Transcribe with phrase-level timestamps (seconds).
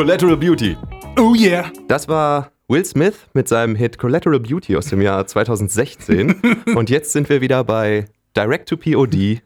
[0.00, 0.78] Collateral Beauty.
[1.18, 1.70] Oh yeah.
[1.86, 6.40] Das war Will Smith mit seinem Hit Collateral Beauty aus dem Jahr 2016.
[6.74, 9.42] und jetzt sind wir wieder bei Direct to POD,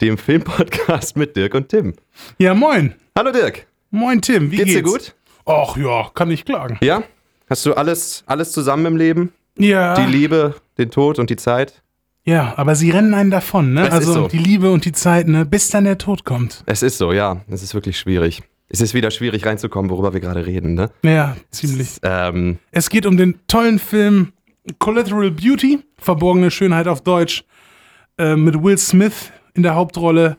[0.00, 1.94] dem Filmpodcast mit Dirk und Tim.
[2.38, 2.94] Ja, moin.
[3.18, 3.66] Hallo Dirk.
[3.90, 4.52] Moin, Tim.
[4.52, 4.76] Wie Geht's geht's?
[4.76, 5.14] dir gut?
[5.44, 6.78] Ach ja, kann ich klagen.
[6.82, 7.02] Ja?
[7.50, 9.32] Hast du alles, alles zusammen im Leben?
[9.58, 9.96] Ja.
[9.96, 11.82] Die Liebe, den Tod und die Zeit?
[12.22, 13.82] Ja, aber sie rennen einen davon, ne?
[13.82, 14.28] Das also so.
[14.28, 15.44] die Liebe und die Zeit, ne?
[15.44, 16.62] Bis dann der Tod kommt.
[16.66, 17.40] Es ist so, ja.
[17.48, 18.44] Es ist wirklich schwierig.
[18.68, 20.90] Es ist wieder schwierig reinzukommen, worüber wir gerade reden, ne?
[21.04, 21.98] Ja, ziemlich.
[22.02, 24.32] Ähm, Es geht um den tollen Film
[24.78, 27.44] Collateral Beauty, verborgene Schönheit auf Deutsch,
[28.18, 30.36] äh, mit Will Smith in der Hauptrolle.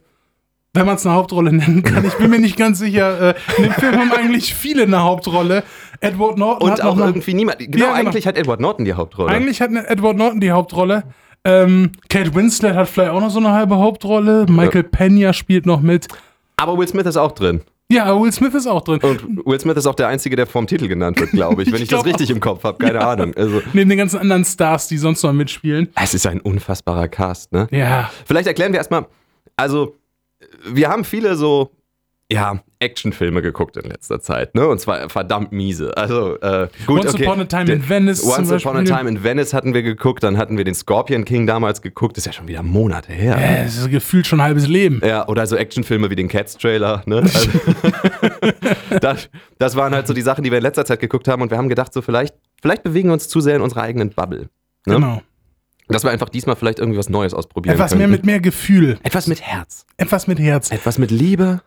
[0.74, 3.30] Wenn man es eine Hauptrolle nennen kann, ich bin mir nicht ganz sicher.
[3.30, 5.64] Äh, in dem Film haben eigentlich viele eine Hauptrolle.
[6.02, 7.60] Edward Norton hat und auch irgendwie niemand.
[7.60, 7.94] Genau, Ja, genau.
[8.10, 9.32] eigentlich hat Edward Norton die Hauptrolle.
[9.32, 11.04] Eigentlich hat Edward Norton die Hauptrolle.
[11.46, 14.46] Ähm, Kate Winslet hat vielleicht auch noch so eine halbe Hauptrolle.
[14.50, 16.08] Michael Pena spielt noch mit.
[16.58, 17.62] Aber Will Smith ist auch drin.
[17.90, 19.00] Ja, Will Smith ist auch drin.
[19.02, 21.76] Und Will Smith ist auch der Einzige, der vom Titel genannt wird, glaube ich, wenn
[21.78, 22.78] ich, Ich das richtig im Kopf habe.
[22.84, 23.34] Keine Ahnung.
[23.36, 25.88] Also, Neben den ganzen anderen Stars, die sonst noch mitspielen.
[25.96, 27.68] es ist ein unfassbarer Cast, ne?
[27.72, 28.12] Ja.
[28.26, 29.06] Vielleicht erklären wir erstmal,
[29.56, 29.96] also,
[30.70, 31.72] wir haben viele so,
[32.30, 34.68] ja, Actionfilme geguckt in letzter Zeit, ne?
[34.68, 35.96] Und zwar verdammt miese.
[35.96, 37.26] Also, äh, gut, Once okay.
[37.26, 38.84] Upon a Time in Venice Once Upon a.
[38.84, 42.24] Time in Venice hatten wir geguckt, dann hatten wir den Scorpion King damals geguckt, das
[42.24, 43.38] ist ja schon wieder Monate her.
[43.38, 45.02] Äh, Es ist gefühlt schon ein halbes Leben.
[45.06, 47.04] Ja, oder so Actionfilme wie den Cats-Trailer.
[47.06, 47.24] Ne?
[47.34, 47.50] Also,
[49.02, 51.50] das, das waren halt so die Sachen, die wir in letzter Zeit geguckt haben und
[51.52, 54.50] wir haben gedacht, so vielleicht, vielleicht bewegen wir uns zu sehr in unserer eigenen Bubble.
[54.86, 54.96] Ne?
[54.96, 55.22] Genau.
[55.88, 58.12] Dass wir einfach diesmal vielleicht irgendwie was Neues ausprobieren Etwas mehr könnten.
[58.12, 59.00] mit mehr Gefühl.
[59.04, 59.86] Etwas mit Herz.
[59.96, 60.72] Etwas mit Herz.
[60.72, 61.62] Etwas mit Liebe.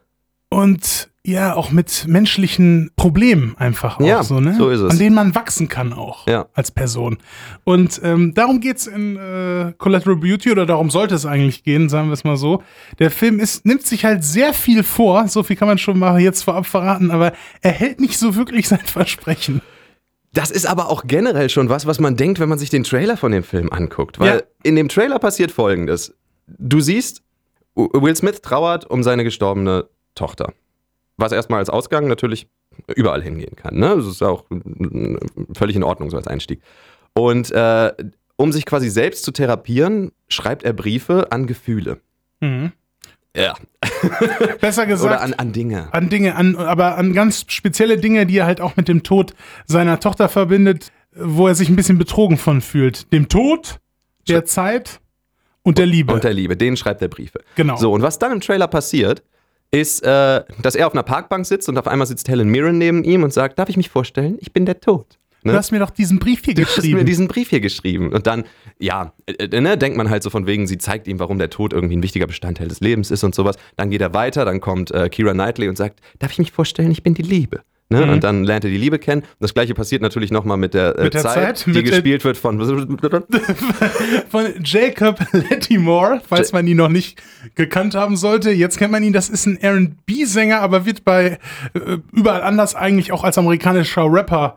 [0.50, 4.54] Und ja, auch mit menschlichen Problemen einfach auch Ja, so, ne?
[4.56, 4.90] so ist es.
[4.92, 6.46] An denen man wachsen kann auch Ja.
[6.54, 7.18] als Person.
[7.64, 12.08] Und ähm, darum geht's in äh, Collateral Beauty oder darum sollte es eigentlich gehen, sagen
[12.08, 12.62] wir es mal so.
[12.98, 16.18] Der Film ist, nimmt sich halt sehr viel vor, so viel kann man schon mal
[16.20, 19.60] jetzt vorab verraten, aber er hält nicht so wirklich sein Versprechen.
[20.32, 23.16] Das ist aber auch generell schon was, was man denkt, wenn man sich den Trailer
[23.18, 24.18] von dem Film anguckt.
[24.18, 24.42] Weil Ja.
[24.62, 26.14] in dem Trailer passiert folgendes.
[26.46, 27.22] Du siehst,
[27.74, 29.86] Will Smith trauert um seine gestorbene
[30.20, 30.52] Tochter.
[31.16, 32.46] Was erstmal als Ausgang natürlich
[32.94, 33.78] überall hingehen kann.
[33.78, 33.96] Ne?
[33.96, 35.16] Das ist auch mm,
[35.56, 36.60] völlig in Ordnung so als Einstieg.
[37.14, 37.92] Und äh,
[38.36, 42.00] um sich quasi selbst zu therapieren, schreibt er Briefe an Gefühle.
[43.36, 43.54] Ja.
[44.60, 45.14] Besser gesagt.
[45.14, 45.92] Oder an, an Dinge.
[45.92, 49.34] an Dinge, an, aber an ganz spezielle Dinge, die er halt auch mit dem Tod
[49.66, 53.12] seiner Tochter verbindet, wo er sich ein bisschen betrogen von fühlt.
[53.12, 53.80] Dem Tod,
[54.28, 55.00] der Zeit
[55.62, 56.12] und der Liebe.
[56.12, 57.40] Und der Liebe, denen schreibt er Briefe.
[57.56, 57.76] Genau.
[57.76, 59.22] So, und was dann im Trailer passiert,
[59.70, 63.04] ist, äh, dass er auf einer Parkbank sitzt und auf einmal sitzt Helen Mirren neben
[63.04, 65.18] ihm und sagt, darf ich mich vorstellen, ich bin der Tod.
[65.44, 67.06] du hast mir doch diesen Brief hier Du hast mir geschrieben.
[67.06, 68.12] diesen Brief hier geschrieben.
[68.12, 68.44] Und dann,
[68.78, 71.50] ja, äh, äh, ne, denkt man halt so von wegen, sie zeigt ihm, warum der
[71.50, 73.56] Tod irgendwie ein wichtiger Bestandteil des Lebens ist und sowas.
[73.76, 76.90] Dann geht er weiter, dann kommt äh, Kira Knightley und sagt, darf ich mich vorstellen,
[76.90, 77.62] ich bin die Liebe.
[77.92, 78.10] Ne?
[78.10, 79.22] Und dann lernt er die Liebe kennen.
[79.22, 82.24] Und das gleiche passiert natürlich nochmal mit der, äh, Mit der Zeit, Zeit, die gespielt
[82.24, 82.60] wird von.
[84.30, 87.20] Von Jacob Lattimore, falls man ihn noch nicht
[87.56, 88.50] gekannt haben sollte.
[88.50, 91.38] Jetzt kennt man ihn, das ist ein R&B-Sänger, aber wird bei
[91.74, 94.56] äh, überall anders eigentlich auch als amerikanischer Rapper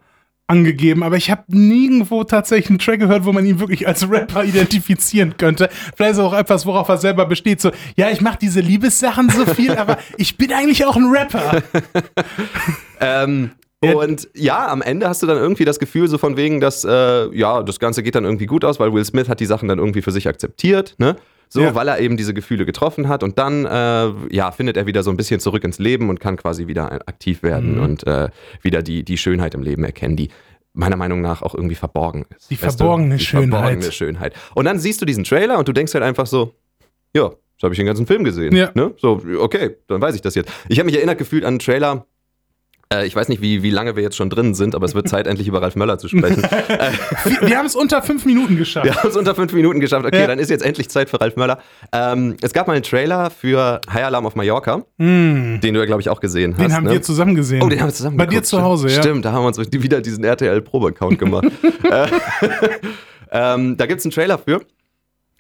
[0.54, 1.04] angegeben.
[1.04, 5.36] Aber ich habe nirgendwo tatsächlich einen Track gehört, wo man ihn wirklich als Rapper identifizieren
[5.38, 5.70] könnte.
[5.96, 7.60] Vielleicht ist auch etwas, worauf er selber besteht.
[7.60, 11.62] So, ja, ich mache diese Liebessachen so viel, aber ich bin eigentlich auch ein Rapper.
[13.06, 13.52] Ähm,
[13.82, 17.36] und ja, am Ende hast du dann irgendwie das Gefühl so von wegen, dass äh,
[17.36, 19.78] ja, das Ganze geht dann irgendwie gut aus, weil Will Smith hat die Sachen dann
[19.78, 21.18] irgendwie für sich akzeptiert, ne?
[21.54, 21.76] So, Ja.
[21.76, 25.12] weil er eben diese Gefühle getroffen hat und dann äh, ja, findet er wieder so
[25.12, 27.84] ein bisschen zurück ins Leben und kann quasi wieder aktiv werden Mhm.
[27.84, 28.30] und äh,
[28.62, 30.30] wieder die, die Schönheit im Leben erkennen, die
[30.74, 32.50] meiner Meinung nach auch irgendwie verborgen ist.
[32.50, 33.50] Die weißt verborgene die Schönheit.
[33.52, 34.34] Verborgene Schönheit.
[34.56, 36.56] Und dann siehst du diesen Trailer und du denkst halt einfach so,
[37.16, 38.56] ja, so habe ich den ganzen Film gesehen.
[38.56, 38.72] Ja.
[38.74, 38.92] Ne?
[38.98, 40.52] So, okay, dann weiß ich das jetzt.
[40.70, 42.08] Ich habe mich erinnert gefühlt an einen Trailer.
[42.94, 45.10] Äh, ich weiß nicht, wie, wie lange wir jetzt schon drin sind, aber es wird
[45.10, 46.44] Zeit, endlich über Ralf Möller zu sprechen.
[47.24, 48.86] Wir, wir haben es unter fünf Minuten geschafft.
[48.86, 50.06] Wir haben es unter fünf Minuten geschafft.
[50.06, 50.28] Okay, Ja.
[50.28, 51.60] dann ist jetzt endlich Zeit für Ralf Möller.
[51.92, 56.02] Ähm, es gab mal einen Trailer für High Alarm auf Mallorca, den du ja, glaube
[56.02, 56.62] ich, auch gesehen hast.
[56.64, 56.92] Den haben ne?
[56.92, 57.62] wir zusammen gesehen.
[57.64, 58.68] Oh, den haben wir zusammen Bei dir geguckt, zu stimmt.
[58.68, 59.02] Hause, ja.
[59.02, 61.46] Stimmt, da haben wir uns wieder diesen RTL-Probe-Account gemacht.
[61.84, 62.08] Äh,
[63.32, 64.62] ähm, da gibt es einen Trailer für,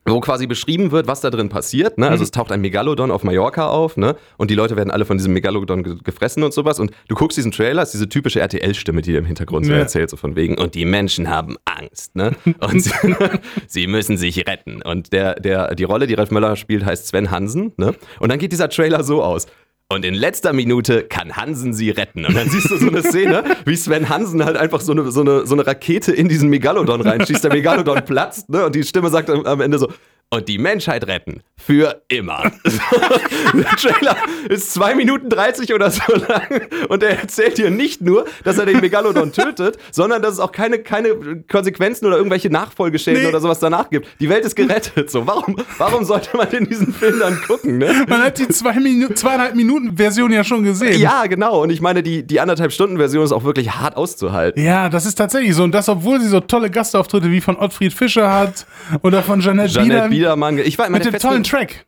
[0.05, 1.97] wo quasi beschrieben wird, was da drin passiert.
[1.97, 2.07] Ne?
[2.07, 2.11] Mhm.
[2.11, 4.15] Also es taucht ein Megalodon auf Mallorca auf ne?
[4.37, 6.79] und die Leute werden alle von diesem Megalodon ge gefressen und sowas.
[6.79, 9.79] Und du guckst diesen Trailer, ist diese typische RTL-Stimme, die dir im Hintergrund so Ja.
[9.79, 12.15] erzählt, so von wegen, und die Menschen haben Angst.
[12.15, 12.31] Ne?
[12.59, 12.91] Und sie,
[13.67, 14.81] sie müssen sich retten.
[14.81, 17.73] Und der, der, die Rolle, die Ralf Möller spielt, heißt Sven Hansen.
[17.77, 17.95] Ne?
[18.19, 19.47] Und dann geht dieser Trailer so aus.
[19.89, 22.25] Und in letzter Minute kann Hansen sie retten.
[22.25, 25.21] Und dann siehst du so eine Szene, wie Sven Hansen halt einfach so eine, so
[25.21, 27.43] eine, so eine Rakete in diesen Megalodon reinschießt.
[27.43, 28.65] Der Megalodon platzt, ne?
[28.65, 29.91] Und die Stimme sagt am, am Ende so:
[30.33, 31.41] und die Menschheit retten.
[31.55, 32.51] Für immer.
[33.53, 34.17] der Trailer
[34.49, 38.65] ist 2 Minuten 30 oder so lang und er erzählt dir nicht nur, dass er
[38.65, 43.27] den Megalodon tötet, sondern dass es auch keine, keine Konsequenzen oder irgendwelche Nachfolgeschäden Nee.
[43.29, 44.07] oder sowas danach gibt.
[44.19, 45.09] Die Welt ist gerettet.
[45.11, 48.05] So, warum, warum sollte man denn diesen Film dann gucken, ne?
[48.09, 50.99] Man hat die zwei Minu zweieinhalb Minuten Version ja schon gesehen.
[50.99, 51.61] Ja, genau.
[51.63, 54.61] Und ich meine, die, die anderthalb Stunden Version ist auch wirklich hart auszuhalten.
[54.61, 55.63] Ja, das ist tatsächlich so.
[55.63, 58.65] Und das, obwohl sie so tolle Gastauftritte wie von Ottfried Fischer hat
[59.03, 60.57] oder von Jeanette, Janet Bieder Biedermann.
[60.59, 61.85] Ich war mit dem tollen Track.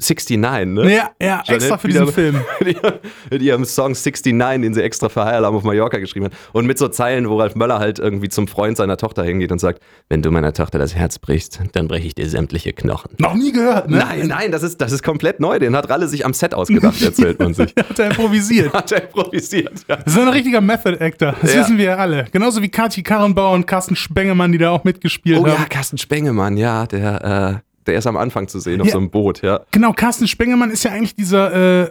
[0.00, 0.94] 69, ne?
[0.94, 2.40] Ja, ja, extra für diesen Film.
[3.32, 4.32] Mit ihrem Song 69,
[4.62, 6.32] den sie extra für High Alarm auf Mallorca geschrieben hat.
[6.52, 9.58] Und mit so Zeilen, wo Ralf Möller halt irgendwie zum Freund seiner Tochter hingeht und
[9.58, 13.10] sagt, wenn du meiner Tochter das Herz brichst, dann breche ich dir sämtliche Knochen.
[13.18, 13.98] Noch nie gehört, ne?
[13.98, 15.58] Nein, nein, das ist, das ist komplett neu.
[15.58, 17.74] Den hat Ralle sich am Set ausgedacht, erzählt man sich.
[17.76, 18.72] Hat er improvisiert.
[18.72, 19.96] Hat er improvisiert, ja.
[19.96, 21.34] Das ist ein richtiger Method Actor.
[21.42, 21.60] Das Ja.
[21.62, 22.26] wissen wir ja alle.
[22.30, 25.68] Genauso wie Kathi Karrenbauer und Carsten Spengemann, die da auch mitgespielt Oh ja, haben.
[25.68, 28.92] Carsten Spengemann, ja, der, äh, der ist am Anfang zu sehen auf Ja.
[28.92, 29.60] so einem Boot, ja.
[29.72, 31.90] Genau, Carsten Spengemann ist ja eigentlich dieser äh,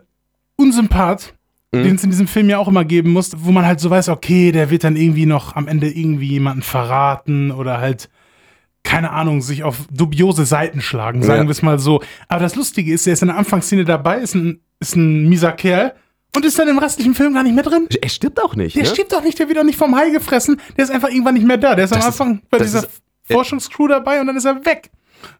[0.55, 1.33] Unsympath,
[1.73, 1.83] Mhm.
[1.83, 4.07] den es in diesem Film ja auch immer geben muss, wo man halt so weiß,
[4.09, 8.09] okay, der wird dann irgendwie noch am Ende irgendwie jemanden verraten oder halt,
[8.83, 11.47] keine Ahnung, sich auf dubiose Seiten schlagen, sagen Ja.
[11.47, 12.01] wir es mal so.
[12.29, 15.51] Aber das Lustige ist, der ist in der Anfangsszene dabei, ist ein, ist ein mieser
[15.51, 15.93] Kerl
[16.35, 17.87] und ist dann im restlichen Film gar nicht mehr drin.
[18.01, 18.89] Er stirbt auch nicht, Der ne?
[18.89, 21.45] stirbt doch nicht, der wird doch nicht vom Hai gefressen, der ist einfach irgendwann nicht
[21.47, 21.75] mehr da.
[21.75, 24.45] Der ist am Das ist- Anfang bei das dieser ist- Forschungscrew dabei und dann ist
[24.45, 24.89] er weg.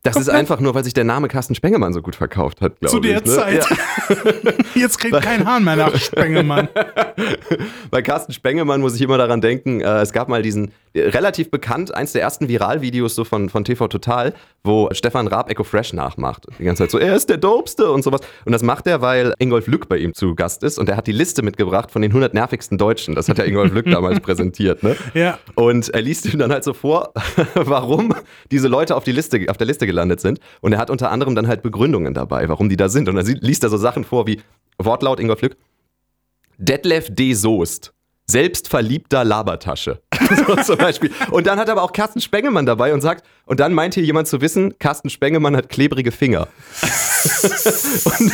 [0.03, 2.91] Das ist einfach nur, weil sich der Name Carsten Spengemann so gut verkauft hat, glaube
[2.91, 3.13] Zu ich.
[3.13, 3.24] der ne?
[3.24, 3.65] Zeit.
[3.69, 4.51] Ja.
[4.75, 6.69] Jetzt kriegt kein Hahn mehr nach Spengemann.
[7.91, 11.51] Bei Carsten Spengemann muss ich immer daran denken, äh, es gab mal diesen äh, relativ
[11.51, 14.33] bekannt, eins der ersten Viralvideos so von, von TV Total,
[14.63, 16.45] wo Stefan Raab Echo Fresh nachmacht.
[16.59, 18.21] Die ganze Zeit so, er ist der Dopeste und sowas.
[18.45, 21.07] Und das macht er, weil Ingolf Lück bei ihm zu Gast ist und er hat
[21.07, 23.15] die Liste mitgebracht von den 100 nervigsten Deutschen.
[23.15, 24.95] Das hat ja Ingolf Lück damals präsentiert, ne?
[25.13, 25.38] Ja.
[25.56, 27.13] Und er liest ihm dann halt so vor,
[27.56, 28.13] warum
[28.51, 30.39] diese Leute auf, die Liste, auf der Liste gelandet sind.
[30.61, 33.07] Und er hat unter anderem dann halt Begründungen dabei, warum die da sind.
[33.09, 34.41] Und dann liest er so Sachen vor wie,
[34.79, 35.57] Wortlaut Ingolf Lück,
[36.57, 37.33] Detlef D.
[37.33, 37.93] Soest.
[38.29, 40.01] Selbstverliebter Labertasche.
[40.47, 41.11] so zum Beispiel.
[41.31, 44.27] Und dann hat aber auch Carsten Spengemann dabei und sagt, und dann meint hier jemand
[44.27, 46.49] zu wissen, Carsten Spengemann hat klebrige Finger.
[48.19, 48.33] und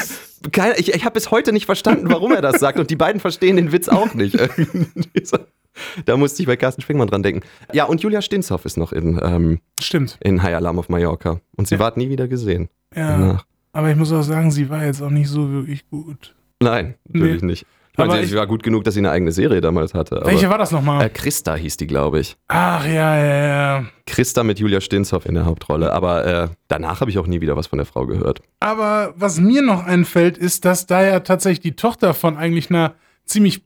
[0.78, 2.80] ich, ich habe bis heute nicht verstanden, warum er das sagt.
[2.80, 4.36] Und die beiden verstehen den Witz auch nicht.
[6.06, 7.42] Da musste ich bei Carsten Spengemann dran denken.
[7.72, 10.18] Ja, und Julia Stinshoff ist noch in, ähm, Stimmt.
[10.22, 11.40] in High Alarm auf Mallorca.
[11.58, 12.70] Und sie ward nie wieder gesehen.
[12.96, 13.18] Ja.
[13.18, 13.46] Danach.
[13.72, 16.36] Aber ich muss auch sagen, sie war jetzt auch nicht so wirklich gut.
[16.62, 17.48] Nein, natürlich Nee.
[17.48, 17.66] nicht.
[17.92, 20.18] Ich meine, Aber sie ich- war gut genug, dass sie eine eigene Serie damals hatte.
[20.18, 21.06] Aber, Welche war das nochmal?
[21.06, 22.38] Äh, Christa hieß die, glaube ich.
[22.48, 23.46] Ach ja, ja,
[23.80, 23.86] ja.
[24.08, 25.94] Christa mit Julia Stinshoff in der Hauptrolle.
[25.94, 28.42] Aber äh, danach habe ich auch nie wieder was von der Frau gehört.
[28.60, 32.96] Aber was mir noch einfällt, ist, dass da ja tatsächlich die Tochter von eigentlich einer
[33.26, 33.64] ziemlich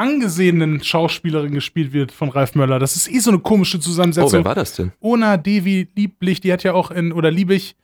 [0.00, 2.78] angesehenen Schauspielerin gespielt wird von Ralf Möller.
[2.78, 4.32] Das ist eh so eine komische Oh, Zusammensetzung.
[4.32, 4.92] wer war das denn?
[5.00, 7.76] Ona Devi Lieblich, die hat ja auch in, oder Liebig,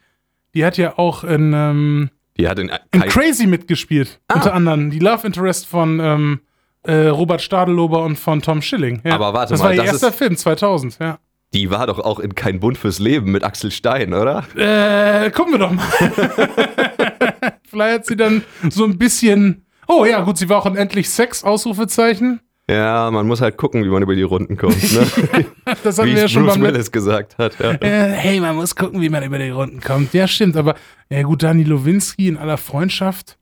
[0.55, 4.21] die hat ja auch in, ähm, Die hat in, in Crazy mitgespielt.
[4.29, 4.35] Ah.
[4.37, 4.91] Unter anderem.
[4.91, 6.41] Die Love Interest von ähm,
[6.83, 9.01] äh, Robert Stadelober und von Tom Schilling.
[9.05, 9.15] Ja.
[9.15, 11.19] Aber warte das mal, war ihr das erster ist- Film, 2000, ja.
[11.53, 14.45] die war doch auch in Kein Bund fürs Leben mit Axel Stein, oder?
[14.57, 15.85] Äh, gucken wir doch mal.
[17.69, 19.66] Vielleicht hat sie dann so ein bisschen.
[19.88, 22.40] Oh ja, gut, sie war auch in Endlich Sex, Ausrufezeichen.
[22.69, 24.83] Ja, man muss halt gucken, wie man über die Runden kommt.
[24.93, 25.07] Ne?
[25.85, 26.75] Das hatten wie wir ja schon Bruce letzten.
[26.75, 27.59] Willis gesagt hat.
[27.61, 27.73] Ja.
[27.73, 30.12] Äh, hey, man muss gucken, wie man über die Runden kommt.
[30.14, 30.75] Ja, stimmt, aber
[31.09, 33.38] ja gut, Dani Lowinski in aller Freundschaft.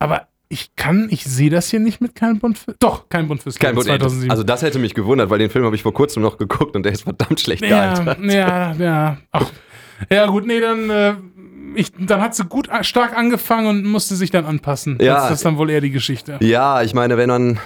[0.00, 2.74] Aber ich kann, ich sehe das hier nicht mit kein Bund für.
[2.78, 5.50] Doch, kein Bund fürs Kein Bund, ey, das, also das hätte mich gewundert, weil den
[5.50, 8.18] Film habe ich vor kurzem noch geguckt und der ist verdammt schlecht ja, gealtert.
[8.24, 9.16] ja, ja.
[9.32, 9.50] Ach,
[10.10, 11.14] ja, gut, nee, dann, äh,
[11.76, 14.98] ich, dann hat sie gut a- stark angefangen und musste sich dann anpassen.
[15.00, 15.14] Ja.
[15.28, 16.38] Das ist dann wohl eher die Geschichte.
[16.40, 17.58] Ja, ich meine, wenn man,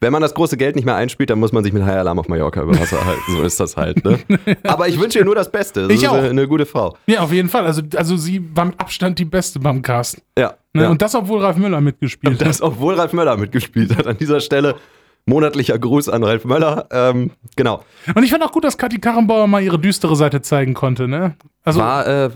[0.00, 2.18] wenn man das große Geld nicht mehr einspielt, dann muss man sich mit High Alarm
[2.18, 3.20] auf Mallorca über Wasser halten.
[3.36, 4.04] So ist das halt.
[4.04, 4.18] Ne?
[4.64, 5.82] Aber ich wünsche ihr nur das Beste.
[5.88, 6.14] Das Ich ist auch.
[6.14, 6.96] Eine, eine gute Frau.
[7.06, 7.66] Ja, auf jeden Fall.
[7.66, 10.22] Also, also sie war mit Abstand die Beste beim Cast.
[10.38, 10.54] Ja.
[10.72, 10.82] Ne?
[10.84, 10.88] ja.
[10.90, 12.46] Und das, obwohl Ralf Müller mitgespielt hat.
[12.46, 14.06] das, obwohl Ralf Möller mitgespielt hat.
[14.06, 14.76] An dieser Stelle
[15.26, 16.86] monatlicher Gruß an Ralf Möller.
[16.90, 17.82] Ähm, genau.
[18.14, 21.06] Und ich fand auch gut, dass Kathi Karrenbauer mal ihre düstere Seite zeigen konnte.
[21.08, 21.34] Ne?
[21.64, 22.30] Also War, äh,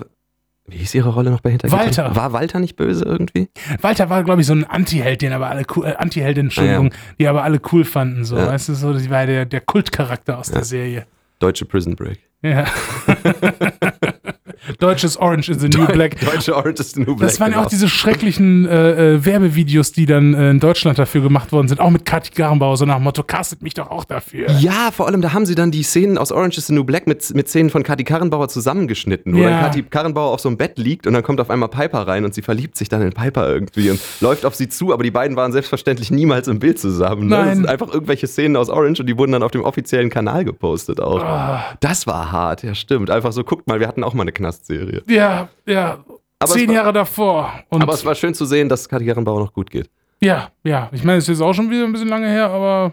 [0.66, 1.83] wie hieß ihre Rolle noch bei Hintergrund?
[1.83, 2.14] Walter.
[2.16, 3.49] War Walter nicht böse irgendwie?
[3.81, 7.26] Walter war, glaube ich, so ein Anti-Held, den aber alle cool, äh, Anti-Heldin, Entschuldigung, die
[7.28, 8.25] aber alle cool fanden.
[8.25, 8.47] So, Ja.
[8.47, 11.07] weißt du, so, sie war der, der Kultcharakter aus der Serie.
[11.40, 12.21] Deutsche Prison Break.
[12.42, 12.64] Ja.
[14.78, 16.21] Deutsches Orange is the New Black.
[16.21, 17.31] Deutsche Orange is the New Black.
[17.31, 17.66] Das waren ja genau.
[17.66, 21.81] auch diese schrecklichen äh, äh, Werbevideos, die dann äh, in Deutschland dafür gemacht worden sind.
[21.81, 24.50] Auch mit Kathi Karrenbauer, so nach dem Motto, castet mich doch auch dafür.
[24.61, 27.07] Ja, vor allem, da haben sie dann die Szenen aus Orange is the New Black
[27.07, 29.50] mit, mit Szenen von Kathi Karrenbauer zusammengeschnitten, wo Ja.
[29.50, 32.25] dann Kathi Karrenbauer auf so einem Bett liegt und dann kommt auf einmal Piper rein
[32.25, 35.11] und sie verliebt sich dann in Piper irgendwie und läuft auf sie zu, aber die
[35.11, 37.26] beiden waren selbstverständlich niemals im Bild zusammen.
[37.28, 37.37] Ne?
[37.37, 37.47] Nein.
[37.47, 40.45] Das sind einfach irgendwelche Szenen aus Orange und die wurden dann auf dem offiziellen Kanal
[40.45, 41.23] gepostet auch.
[41.23, 41.64] Ah.
[41.81, 43.11] Das war hart, ja stimmt.
[43.11, 45.02] Einfach so, guckt mal, wir hatten auch mal eine Knastserie.
[45.09, 46.04] Ja, ja.
[46.38, 47.52] Aber Zehn war- Jahre davor.
[47.68, 49.88] Und Aber es war schön zu sehen, dass Karrierenbau noch gut geht.
[50.21, 50.88] ja, ja.
[50.92, 52.92] Ich meine, es ist jetzt auch schon wieder ein bisschen lange her, aber.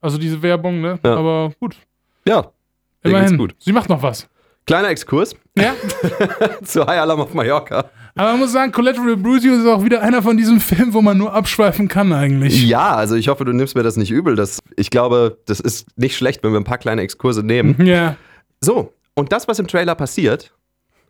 [0.00, 0.98] Also diese Werbung, ne?
[1.04, 1.14] Ja.
[1.16, 1.76] Aber gut.
[2.26, 2.50] Ja,
[3.02, 3.38] Immerhin.
[3.38, 3.54] gut.
[3.60, 4.28] Sie macht noch was.
[4.66, 5.74] Kleiner Exkurs Ja.
[6.64, 7.84] zu High Alarm auf Mallorca.
[8.14, 11.16] Aber man muss sagen, Collateral Brucio ist auch wieder einer von diesen Filmen, wo man
[11.18, 12.64] nur abschweifen kann eigentlich.
[12.64, 14.36] Ja, also ich hoffe, du nimmst mir das nicht übel.
[14.36, 17.76] Das, ich glaube, das ist nicht schlecht, wenn wir ein paar kleine Exkurse nehmen.
[17.86, 18.16] Ja.
[18.60, 20.52] So, und das, was im Trailer passiert,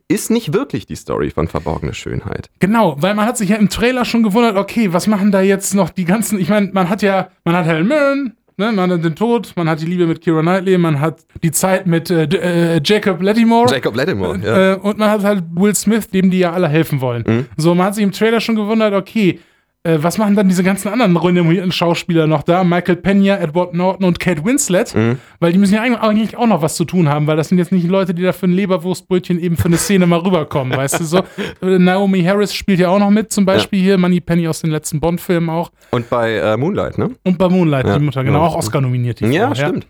[0.08, 2.50] ist nicht wirklich die Story von Verborgene Schönheit.
[2.60, 5.74] Genau, weil man hat sich ja im Trailer schon gewundert, okay, was machen da jetzt
[5.74, 9.04] noch die ganzen, ich meine, man hat ja, man hat Helen Mirren, ne, man hat
[9.04, 12.24] den Tod, man hat die Liebe mit Kira Knightley, man hat die Zeit mit äh,
[12.24, 13.72] äh, Jacob Lattimore.
[13.72, 14.72] Jacob Lattimore, ja.
[14.72, 17.24] Äh, und man hat halt Will Smith, dem die ja alle helfen wollen.
[17.26, 17.46] Mhm.
[17.56, 19.40] So, man hat sich im Trailer schon gewundert, okay,
[19.84, 22.62] äh, was machen dann diese ganzen anderen renommierten Schauspieler noch da?
[22.64, 24.94] Michael Pena, Edward Norton und Kate Winslet.
[24.94, 25.18] Mhm.
[25.40, 27.72] Weil die müssen ja eigentlich- auch noch was zu tun haben, weil das sind jetzt
[27.72, 31.04] nicht Leute, die da für ein Leberwurstbrötchen eben für eine Szene mal rüberkommen, weißt du
[31.04, 31.22] so.
[31.62, 34.70] Äh, Naomi Harris spielt ja auch noch mit, zum Beispiel hier, Money Penny aus den
[34.70, 35.70] letzten Bond-Filmen auch.
[35.90, 37.10] Und bei äh, Moonlight, ne?
[37.24, 37.98] Und bei Moonlight, Ja.
[37.98, 38.46] die Mutter, genau, Ja.
[38.46, 39.20] auch Oscar nominiert.
[39.20, 39.86] Die Ja, Frau, stimmt.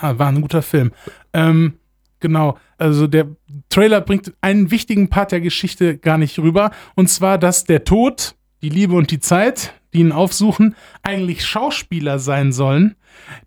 [0.00, 0.92] Ah, war ein guter Film.
[1.32, 1.74] Ähm,
[2.20, 3.26] genau, also der
[3.68, 6.70] Trailer bringt einen wichtigen Part der Geschichte gar nicht rüber.
[6.94, 12.18] Und zwar, dass der Tod, die Liebe und die Zeit, die ihn aufsuchen, eigentlich Schauspieler
[12.18, 12.96] sein sollen,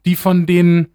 [0.06, 0.88] die von den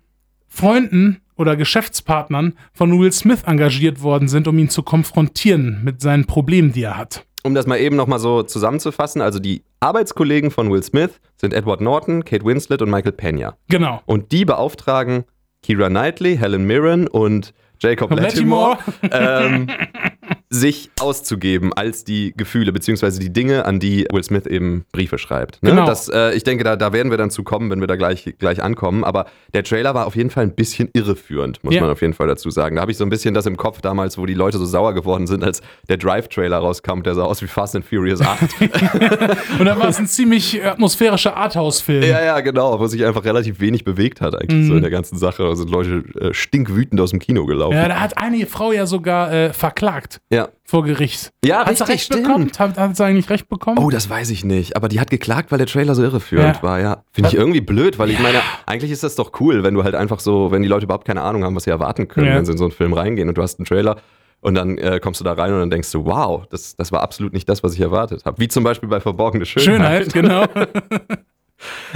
[0.49, 6.27] Freunden oder Geschäftspartnern von Will Smith engagiert worden sind, um ihn zu konfrontieren mit seinen
[6.27, 7.27] Problemen, die er hat.
[7.43, 11.81] Um das mal eben nochmal so zusammenzufassen, also die Arbeitskollegen von Will Smith sind Edward
[11.81, 13.57] Norton, Kate Winslet und Michael Pena.
[13.69, 14.01] Genau.
[14.07, 15.25] Und die beauftragen
[15.63, 18.79] Kira Knightley, Helen Mirren und Jacob Lattimore,
[19.11, 19.69] ähm,
[20.55, 25.63] sich auszugeben als die Gefühle beziehungsweise die Dinge, an die Will Smith eben Briefe schreibt.
[25.63, 25.71] Ne?
[25.71, 25.87] Genau.
[25.87, 28.35] Das, äh, ich denke, da, da werden wir dann zu kommen, wenn wir da gleich,
[28.39, 29.05] gleich ankommen.
[29.05, 31.81] Aber der Trailer war auf jeden Fall ein bisschen irreführend, muss Ja.
[31.81, 32.77] man auf jeden Fall dazu sagen.
[32.77, 34.95] Da habe ich so ein bisschen das im Kopf damals, wo die Leute so sauer
[34.95, 37.03] geworden sind, als der Drive-Trailer rauskam.
[37.03, 38.41] Der sah aus wie Fast and Furious 8.
[39.59, 42.03] Und dann war es ein ziemlich äh, atmosphärischer Arthouse-Film.
[42.05, 44.69] Ja, ja, genau, wo sich einfach relativ wenig bewegt hat eigentlich Mhm.
[44.69, 45.43] so in der ganzen Sache.
[45.43, 47.75] Da sind Leute äh, stinkwütend aus dem Kino gelaufen.
[47.77, 50.44] Ja, da hat eine Frau ja sogar äh, verklagt Ja.
[50.65, 51.31] Vor Gericht.
[51.45, 52.23] Ja, hat sie richtig, recht stimmt.
[52.25, 52.51] bekommen?
[52.59, 53.79] Hat, hat sie eigentlich recht bekommen?
[53.79, 54.77] Oh, das weiß ich nicht.
[54.77, 56.63] Aber die hat geklagt, weil der Trailer so irreführend Ja.
[56.63, 57.03] war, ja.
[57.13, 59.95] Finde ich irgendwie blöd, weil ich meine, eigentlich ist das doch cool, wenn du halt
[59.95, 62.53] einfach so, wenn die Leute überhaupt keine Ahnung haben, was sie erwarten können, wenn sie
[62.53, 63.97] in so einen Film reingehen und du hast einen Trailer
[64.41, 67.03] und dann äh, kommst du da rein und dann denkst du, wow, das, das war
[67.03, 68.39] absolut nicht das, was ich erwartet habe.
[68.41, 70.13] Wie zum Beispiel bei Verborgene Schönheit.
[70.13, 70.45] Schönheit, genau.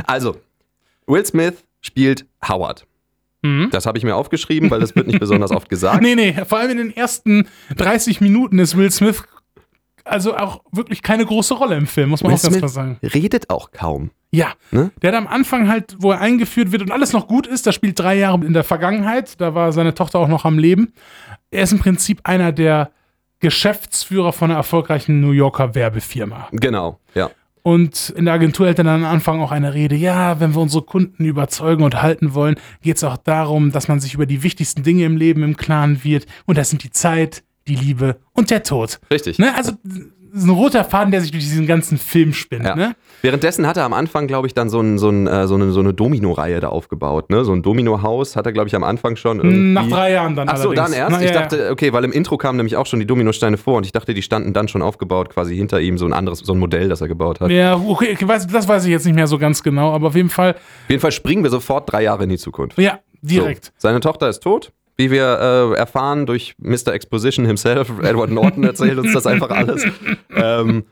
[0.06, 0.36] Also,
[1.06, 2.86] Will Smith spielt Howard.
[3.42, 3.68] Mhm.
[3.70, 6.02] Das habe ich mir aufgeschrieben, weil das wird nicht besonders oft gesagt.
[6.02, 9.22] nee, nee, vor allem in den ersten 30 Minuten ist Will Smith
[10.04, 12.68] also auch wirklich keine große Rolle im Film, muss man Will auch ganz Smith klar
[12.70, 12.98] sagen.
[13.02, 14.10] redet auch kaum.
[14.30, 14.90] Ja, Ne?
[15.02, 17.72] der hat am Anfang halt, wo er eingeführt wird und alles noch gut ist, der
[17.72, 20.92] spielt drei Jahre in der Vergangenheit, da war seine Tochter auch noch am Leben.
[21.50, 22.90] Er ist im Prinzip einer der
[23.40, 26.48] Geschäftsführer von einer erfolgreichen New Yorker Werbefirma.
[26.52, 27.30] Genau, ja.
[27.68, 30.62] Und in der Agentur hält er dann am Anfang auch eine Rede, ja, wenn wir
[30.62, 34.42] unsere Kunden überzeugen und halten wollen, geht es auch darum, dass man sich über die
[34.42, 36.24] wichtigsten Dinge im Leben im Klaren wird.
[36.46, 39.00] Und das sind die Zeit, die Liebe und der Tod.
[39.10, 39.38] Richtig.
[39.38, 39.54] Ne?
[39.54, 39.72] Also
[40.44, 42.64] ein roter Faden, der sich durch diesen ganzen Film spinnt.
[42.64, 42.74] Ja.
[42.74, 42.94] Ne?
[43.22, 45.70] Währenddessen hat er am Anfang, glaube ich, dann so, ein, so, ein, äh, so eine,
[45.72, 47.30] so eine Domino-Reihe da aufgebaut.
[47.30, 47.44] Ne?
[47.44, 49.38] So ein Domino-Haus hat er, glaube ich, am Anfang schon.
[49.38, 49.72] Irgendwie.
[49.72, 51.10] Nach drei Jahren dann Ach so, dann erst?
[51.10, 53.76] Na, ich ja, dachte, okay, weil im Intro kamen nämlich auch schon die Dominosteine vor
[53.76, 56.52] und ich dachte, die standen dann schon aufgebaut, quasi hinter ihm, so ein anderes, so
[56.52, 57.50] ein Modell, das er gebaut hat.
[57.50, 60.52] Ja, okay, das weiß ich jetzt nicht mehr so ganz genau, aber auf jeden Fall,
[60.52, 62.78] Auf jeden Fall springen wir sofort drei Jahre in die Zukunft.
[62.78, 63.66] ja, direkt.
[63.66, 63.72] So.
[63.78, 64.72] Seine Tochter ist tot.
[65.00, 65.38] Wie wir
[65.74, 66.88] äh, erfahren durch Mr.
[66.88, 69.86] Exposition himself, Edward Norton erzählt uns das einfach alles,
[70.34, 70.84] ähm,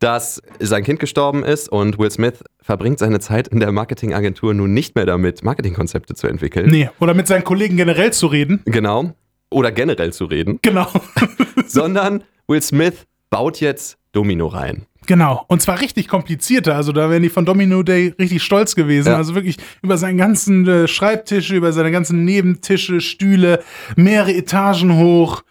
[0.00, 4.74] dass sein Kind gestorben ist und Will Smith verbringt seine Zeit in der Marketingagentur nun
[4.74, 6.70] nicht mehr damit, Marketingkonzepte zu entwickeln.
[6.70, 8.62] Nee, oder mit seinen Kollegen generell zu reden.
[8.64, 9.12] Genau.
[9.48, 10.88] Oder generell zu reden, Genau.
[11.66, 14.86] sondern Will Smith baut jetzt Domino rein.
[15.06, 15.44] Genau.
[15.48, 16.76] Und zwar richtig komplizierter.
[16.76, 19.08] Also da wären die von Domino Day richtig stolz gewesen.
[19.08, 19.16] Ja.
[19.16, 23.62] Also wirklich über seinen ganzen äh, Schreibtische, über seine ganzen Nebentische, Stühle,
[23.96, 25.42] mehrere Etagen hoch.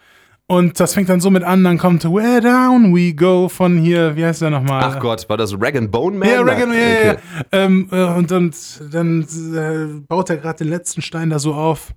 [0.46, 4.16] Und das fängt dann so mit an, dann kommt Where Down We Go von hier,
[4.16, 4.82] wie heißt der nochmal?
[4.84, 6.28] Ach Gott, war das Rag and Bone Man?
[6.28, 7.12] Ja, Reagan, ja, ja, ja.
[7.12, 7.20] Okay.
[7.52, 8.52] Ähm, äh, und dann,
[8.90, 11.94] dann äh, baut er gerade den letzten Stein da so auf,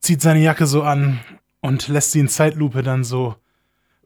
[0.00, 1.20] zieht seine Jacke so an
[1.60, 3.36] und lässt sie in Zeitlupe dann so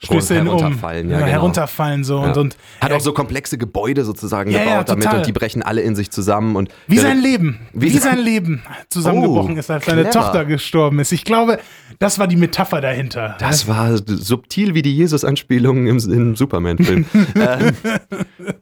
[0.09, 0.59] er ihn um.
[0.59, 1.31] herunterfallen, ja, genau.
[1.31, 2.41] herunterfallen so und, Ja.
[2.41, 5.83] und Hat er- auch so komplexe Gebäude sozusagen Ja, gebaut damit und die brechen alle
[5.83, 6.57] in sich zusammen.
[6.57, 10.09] Und Wie sein Leben, wie, Wie sein Leben zusammengebrochen Oh, ist, als seine.
[10.11, 11.13] Tochter gestorben ist.
[11.13, 11.59] Ich glaube,
[11.99, 13.37] das war die Metapher dahinter.
[13.39, 17.05] Das war subtil wie die Jesus-Anspielungen im, im Superman-Film.
[17.35, 17.73] ähm,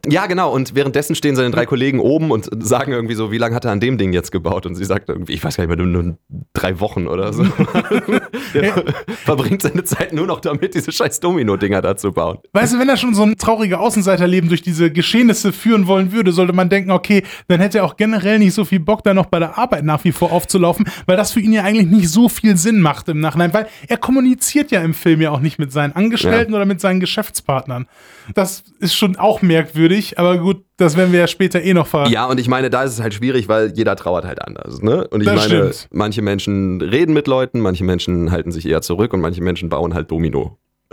[0.08, 0.52] ja, genau.
[0.52, 3.72] Und währenddessen stehen seine drei Kollegen oben und sagen irgendwie so, wie lange hat er
[3.72, 4.66] an dem Ding jetzt gebaut?
[4.66, 6.16] Und sie sagt irgendwie, ich weiß gar nicht mehr, nur, nur
[6.52, 7.44] drei Wochen oder so.
[8.54, 8.84] er
[9.24, 12.38] verbringt seine Zeit nur noch damit, diese scheiß Domino-Dinger da zu bauen.
[12.52, 16.32] Weißt du, wenn er schon so ein trauriges Außenseiterleben durch diese Geschehnisse führen wollen würde,
[16.32, 19.26] sollte man denken, okay, dann hätte er auch generell nicht so viel Bock, da noch
[19.26, 22.28] bei der Arbeit nach wie vor aufzulaufen, weil das für ihn ja eigentlich nicht so
[22.28, 25.72] viel Sinn macht im Nachhinein, weil er kommuniziert ja im Film ja auch nicht mit
[25.72, 27.86] seinen Angestellten oder mit seinen Geschäftspartnern.
[28.34, 32.06] Das ist schon auch merkwürdig, aber gut, das werden wir ja später eh noch ver...
[32.08, 34.80] Ja, und ich meine, da ist es halt schwierig, weil jeder trauert halt anders.
[34.80, 35.06] Ne?
[35.08, 35.88] Und ich Das meine, stimmt.
[35.92, 39.94] manche Menschen reden mit Leuten, manche Menschen halten sich eher zurück und manche Menschen bauen
[39.94, 40.08] halt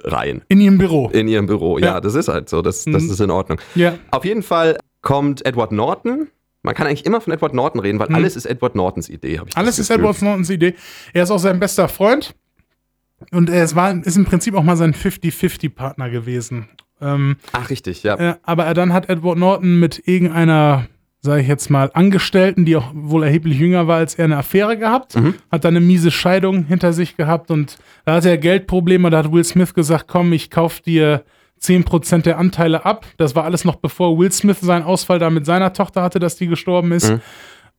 [0.03, 0.41] Domino-Reihen.
[0.47, 1.09] In ihrem Büro.
[1.09, 1.77] in ihrem Büro.
[1.77, 2.01] Ja, Ja.
[2.01, 2.61] das ist halt so.
[2.61, 3.09] Das, das Mhm.
[3.11, 3.59] ist in Ordnung.
[3.75, 3.95] Ja.
[4.11, 6.27] Auf jeden Fall kommt Edward Norton.
[6.63, 9.39] Man kann eigentlich immer von Edward Norton reden, weil alles ist Edward Nortons Idee.
[9.39, 9.59] hab ich Mhm.
[9.59, 9.89] Alles ist.
[9.89, 10.73] Edward Nortons Idee.
[11.13, 12.33] Er ist auch sein bester Freund.
[13.31, 16.67] Und er ist, war, ist im Prinzip auch mal sein 50-50-Partner gewesen.
[17.01, 18.15] Ähm, Ach, richtig, ja.
[18.15, 20.87] äh, aber dann hat Edward Norton mit irgendeiner,
[21.25, 24.77] sage ich jetzt mal, Angestellten, die auch wohl erheblich jünger war als er, eine Affäre
[24.77, 25.15] gehabt.
[25.51, 27.51] Hat dann eine miese Scheidung hinter sich gehabt.
[27.51, 29.09] Und da hatte er Geldprobleme.
[29.09, 31.23] Da hat Will Smith gesagt, komm, ich kauf dir
[31.61, 33.05] 10% der Anteile ab.
[33.17, 36.37] Das war alles noch bevor Will Smith seinen Ausfall da mit seiner Tochter hatte, dass
[36.37, 37.09] die gestorben ist.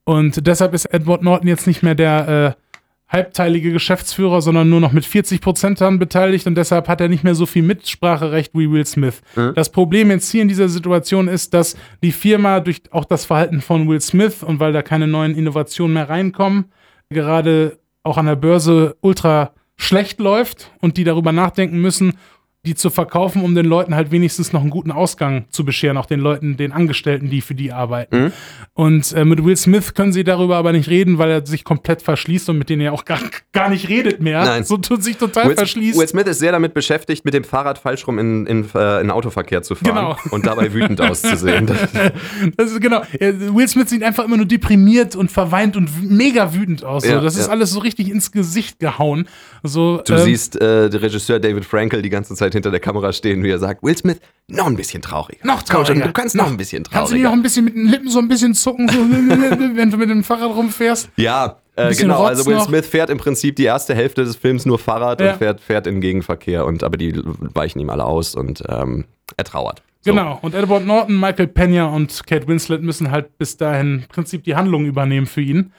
[0.04, 2.62] Und deshalb ist Edward Norton jetzt nicht mehr der äh,
[3.08, 7.36] halbteilige Geschäftsführer, sondern nur noch mit 40% daran beteiligt und deshalb hat er nicht mehr
[7.36, 9.22] so viel Mitspracherecht wie Will Smith.
[9.54, 13.60] Das Problem jetzt hier in dieser Situation ist, dass die Firma durch auch das Verhalten
[13.60, 16.66] von Will Smith und weil da keine neuen Innovationen mehr reinkommen,
[17.08, 22.14] gerade auch an der Börse ultra schlecht läuft und die darüber nachdenken müssen,
[22.66, 26.06] die zu verkaufen, um den Leuten halt wenigstens noch einen guten Ausgang zu bescheren, auch
[26.06, 28.32] den Leuten, den Angestellten, die für die arbeiten.
[28.74, 32.02] Und äh, mit Will Smith können sie darüber aber nicht reden, weil er sich komplett
[32.02, 33.20] verschließt und mit denen er auch gar,
[33.52, 34.44] gar nicht redet mehr.
[34.44, 34.64] Nein.
[34.64, 35.98] So tut sich total Will, verschließt.
[35.98, 39.10] Will Smith ist sehr damit beschäftigt, mit dem Fahrrad falsch rum in, in, äh, in
[39.10, 40.16] Autoverkehr zu fahren Genau.
[40.30, 41.66] und dabei wütend auszusehen.
[41.66, 43.02] Das- ist genau.
[43.20, 47.04] Will Smith sieht einfach immer nur deprimiert und verweint und mega wütend aus.
[47.04, 47.10] So.
[47.10, 47.52] Ja, das ist ja.
[47.52, 49.28] alles so richtig ins Gesicht gehauen.
[49.62, 53.12] So, Du ähm, siehst äh, den Regisseur David Frankel die ganze Zeit hinter der Kamera
[53.12, 55.44] stehen, wie er sagt, Will Smith, noch ein bisschen traurig.
[55.44, 56.06] noch Komm schon, trauriger.
[56.06, 57.38] Du kannst noch ein bisschen Kannst du nicht noch trauriger.
[57.40, 58.98] ein bisschen mit den Lippen so ein bisschen zucken, so,
[59.76, 61.10] wenn du mit dem Fahrrad rumfährst?
[61.16, 62.18] Ja, äh, genau.
[62.20, 62.66] Rotz Also Will noch.
[62.66, 65.32] Smith fährt im Prinzip die erste Hälfte des Films nur Fahrrad Ja.
[65.32, 67.12] und fährt, fährt in Gegenverkehr und aber die
[67.54, 69.04] weichen ihm alle aus und ähm,
[69.36, 69.82] er trauert.
[70.02, 70.12] So.
[70.12, 70.38] Genau.
[70.42, 74.54] Und Edward Norton, Michael Pena und Kate Winslet müssen halt bis dahin im Prinzip die
[74.54, 75.72] Handlung übernehmen für ihn.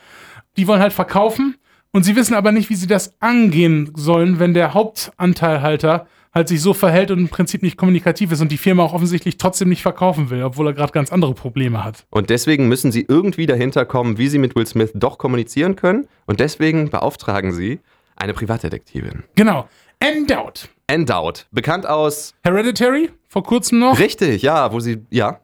[0.58, 1.56] Die wollen halt verkaufen
[1.94, 6.62] und sie wissen aber nicht, wie sie das angehen sollen, wenn der Hauptanteilhalter halt sich
[6.62, 9.82] so verhält und im Prinzip nicht kommunikativ ist und die Firma auch offensichtlich trotzdem nicht
[9.82, 12.06] verkaufen will, obwohl er gerade ganz andere Probleme hat.
[12.10, 16.08] Und deswegen müssen sie irgendwie dahinter kommen, wie sie mit Will Smith doch kommunizieren können.
[16.26, 17.82] Und deswegen beauftragen sie
[18.15, 19.23] eine Privatdetektivin.
[19.36, 19.67] Genau.
[20.00, 20.69] Endowed.
[20.88, 21.47] Endowed.
[21.52, 22.34] Bekannt aus.
[22.43, 24.00] Hereditary, vor kurzem noch.
[24.00, 25.06] Richtig, ja, wo sie.
[25.10, 25.41] Ja.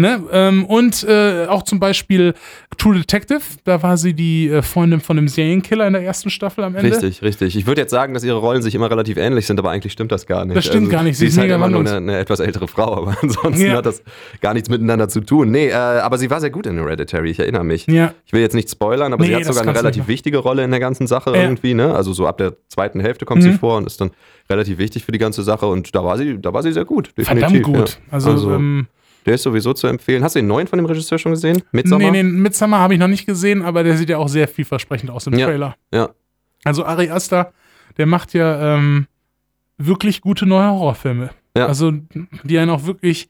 [0.00, 0.22] Ne?
[0.32, 2.34] Ähm, und äh, auch zum Beispiel
[2.78, 6.64] True Detective, da war sie die äh, Freundin von dem Serienkiller in der ersten Staffel
[6.64, 6.90] am Ende.
[6.90, 7.56] Richtig, richtig.
[7.56, 10.12] Ich würde jetzt sagen, dass ihre Rollen sich immer relativ ähnlich sind, aber eigentlich stimmt
[10.12, 10.56] das gar nicht.
[10.56, 12.40] Also, Das stimmt gar nicht, Sie sie ist ist halt immer nur eine, eine etwas
[12.40, 13.74] ältere Frau, aber ansonsten Ja.
[13.74, 14.02] hat das
[14.40, 15.50] gar nichts miteinander zu tun.
[15.50, 17.86] Nee, äh, aber sie war sehr gut in Hereditary, ich erinnere mich.
[17.86, 18.14] Ja.
[18.26, 20.70] Ich will jetzt nicht spoilern, aber Nee, sie hat sogar eine relativ wichtige Rolle in
[20.70, 21.42] der ganzen Sache Ja.
[21.42, 21.94] irgendwie, ne?
[21.94, 23.52] Also so ab der zweiten Hälfte kommt Mhm.
[23.52, 24.10] sie vor und ist dann
[24.48, 27.10] relativ wichtig für die ganze Sache und da war sie, da war sie sehr gut.
[27.16, 27.98] Verdammt definitiv, gut.
[28.10, 28.14] Ja.
[28.14, 28.86] Also, ähm,
[29.26, 30.22] der ist sowieso zu empfehlen.
[30.24, 31.62] Hast du den neuen von dem Regisseur schon gesehen?
[31.72, 32.10] Midsommar?
[32.10, 35.10] nee, den Midsummer habe ich noch nicht gesehen, aber der sieht ja auch sehr vielversprechend
[35.10, 35.46] aus im Ja.
[35.46, 35.76] Trailer.
[35.92, 36.10] Ja.
[36.64, 37.52] Also Ari Aster,
[37.96, 39.06] der macht ja ähm,
[39.78, 41.30] wirklich gute neue Horrorfilme.
[41.56, 41.66] Ja.
[41.66, 41.92] Also
[42.44, 43.28] die einen auch wirklich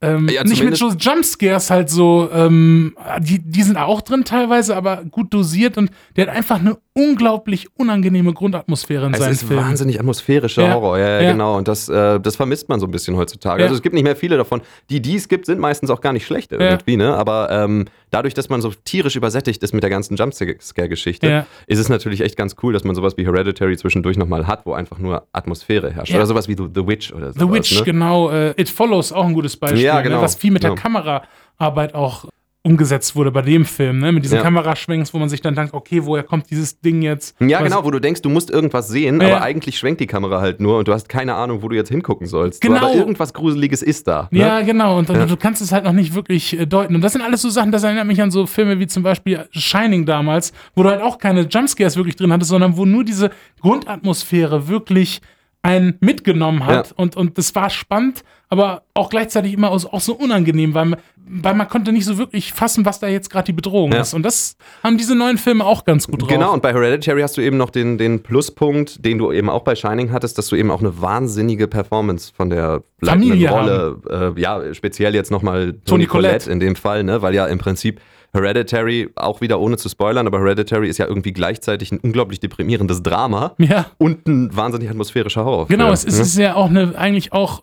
[0.00, 4.76] ähm, Ja, nicht mit so Jumpscares halt so, ähm, die, die sind auch drin teilweise,
[4.76, 9.42] aber gut dosiert und der hat einfach eine unglaublich unangenehme Grundatmosphäre in Es seinen ist
[9.44, 9.64] Filmen.
[9.64, 11.32] wahnsinnig atmosphärischer Ja, Horror, ja, ja, ja.
[11.32, 11.56] genau.
[11.58, 13.62] Und das, äh, das vermisst man so ein bisschen heutzutage.
[13.64, 14.62] Also es gibt nicht mehr viele davon.
[14.90, 17.14] Die, die es gibt, sind meistens auch gar nicht schlecht irgendwie, ne?
[17.16, 21.88] Aber ähm, dadurch, dass man so tierisch übersättigt ist mit der ganzen Jumpscare-Geschichte, ist es
[21.88, 25.26] natürlich echt ganz cool, dass man sowas wie Hereditary zwischendurch nochmal hat, wo einfach nur
[25.32, 26.14] Atmosphäre herrscht.
[26.14, 27.40] Oder sowas wie The, The Witch oder so.
[27.40, 27.84] The Witch, ne?
[27.84, 28.30] genau.
[28.30, 30.16] Äh, It Follows, auch ein gutes Beispiel, Ja, genau.
[30.18, 30.76] ne, was viel mit der Ja.
[30.76, 32.26] Kameraarbeit auch
[32.66, 34.10] umgesetzt wurde bei dem Film, ne?
[34.10, 34.42] mit diesen Ja.
[34.42, 37.36] Kameraschwenks, wo man sich dann denkt, okay, woher kommt dieses Ding jetzt?
[37.38, 39.26] Ja, Was- genau, wo du denkst, du musst irgendwas sehen, Ja.
[39.36, 41.90] aber eigentlich schwenkt die Kamera halt nur und du hast keine Ahnung, wo du jetzt
[41.90, 42.62] hingucken sollst.
[42.64, 42.86] So, Genau.
[42.86, 44.28] aber irgendwas Gruseliges ist da.
[44.30, 44.40] Ne?
[44.40, 44.96] Ja, genau.
[44.98, 45.26] Und Ja.
[45.26, 46.94] du kannst es halt noch nicht wirklich äh, deuten.
[46.94, 49.46] Und das sind alles so Sachen, das erinnert mich an so Filme wie zum Beispiel
[49.50, 53.30] Shining damals, wo du halt auch keine Jumpscares wirklich drin hattest, sondern wo nur diese
[53.60, 55.20] Grundatmosphäre wirklich
[55.64, 56.88] einen mitgenommen hat.
[56.90, 56.92] Ja.
[56.96, 61.54] Und, und das war spannend, aber auch gleichzeitig immer auch so unangenehm, weil, man- weil
[61.54, 64.02] man konnte nicht so wirklich fassen, was da jetzt gerade die Bedrohung Ja.
[64.02, 64.12] ist.
[64.12, 66.28] Und das haben diese neuen Filme auch ganz gut drauf.
[66.28, 69.62] Genau, und bei Hereditary hast du eben noch den, den Pluspunkt, den du eben auch
[69.62, 74.34] bei Shining hattest, dass du eben auch eine wahnsinnige Performance von der leitenden Familie Rolle,
[74.36, 76.50] äh, ja, speziell jetzt nochmal Toni Toni Collette Collette.
[76.52, 78.00] in dem Fall, ne, weil ja im Prinzip
[78.34, 83.02] Hereditary, auch wieder ohne zu spoilern, aber Hereditary ist ja irgendwie gleichzeitig ein unglaublich deprimierendes
[83.02, 83.86] Drama Ja.
[83.98, 85.78] und ein wahnsinnig atmosphärischer Horrorfilm.
[85.78, 86.22] Genau, es ist, ne?
[86.22, 87.62] es ist ja auch eine, eigentlich auch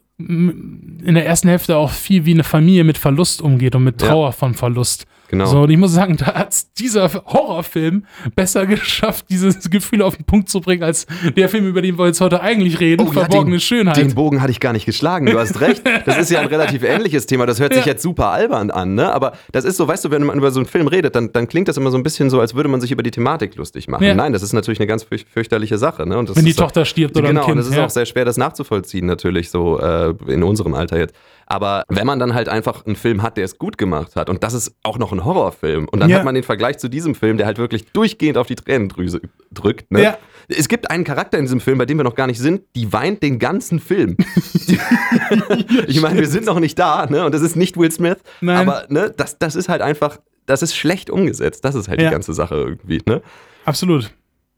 [1.03, 4.09] in der ersten Hälfte auch viel wie eine Familie mit Verlust umgeht und mit Ja.
[4.09, 5.05] Trauer von Verlust.
[5.29, 5.45] Genau.
[5.45, 8.03] So, und ich muss sagen, da hat dieser Horrorfilm
[8.35, 11.07] besser geschafft, dieses Gefühl auf den Punkt zu bringen, als
[11.37, 13.95] der Film, über den wir jetzt heute eigentlich reden, Oh ja, Verborgene den, Schönheit.
[13.95, 15.83] Den Bogen hatte ich gar nicht geschlagen, du hast recht.
[16.05, 17.45] Das ist ja ein relativ ähnliches Thema.
[17.45, 17.93] Das hört sich Ja.
[17.93, 19.13] jetzt super albern an, ne?
[19.13, 21.47] Aber das ist so, weißt du, wenn man über so einen Film redet, dann, dann
[21.47, 23.87] klingt das immer so ein bisschen so, als würde man sich über die Thematik lustig
[23.87, 24.03] machen.
[24.03, 24.13] Ja.
[24.13, 26.17] Nein, das ist natürlich eine ganz fürch fürchterliche Sache, ne?
[26.17, 27.55] Und das Wenn die Tochter stirbt oder genau, ein Kind.
[27.55, 27.85] und es ist ja.
[27.85, 31.13] auch sehr schwer, das nachzuvollziehen, natürlich, so äh, in unserem Alter jetzt.
[31.47, 34.43] Aber wenn man dann halt einfach einen Film hat, der es gut gemacht hat, und
[34.43, 36.17] das ist auch noch ein Horrorfilm, und dann Ja.
[36.19, 39.21] hat man den Vergleich zu diesem Film, der halt wirklich durchgehend auf die Tränendrüse
[39.51, 40.01] drückt, ne?
[40.03, 40.17] Ja.
[40.47, 42.91] Es gibt einen Charakter in diesem Film, bei dem wir noch gar nicht sind, die
[42.93, 44.17] weint den ganzen Film.
[45.87, 47.25] ich meine, wir sind noch nicht da, ne?
[47.25, 48.17] Und das ist nicht Will Smith.
[48.41, 48.57] Nein.
[48.67, 51.63] Aber ne, das, das ist halt einfach, das ist schlecht umgesetzt.
[51.65, 52.07] Das ist halt Ja.
[52.09, 53.21] die ganze Sache irgendwie, ne?
[53.65, 54.11] Absolut.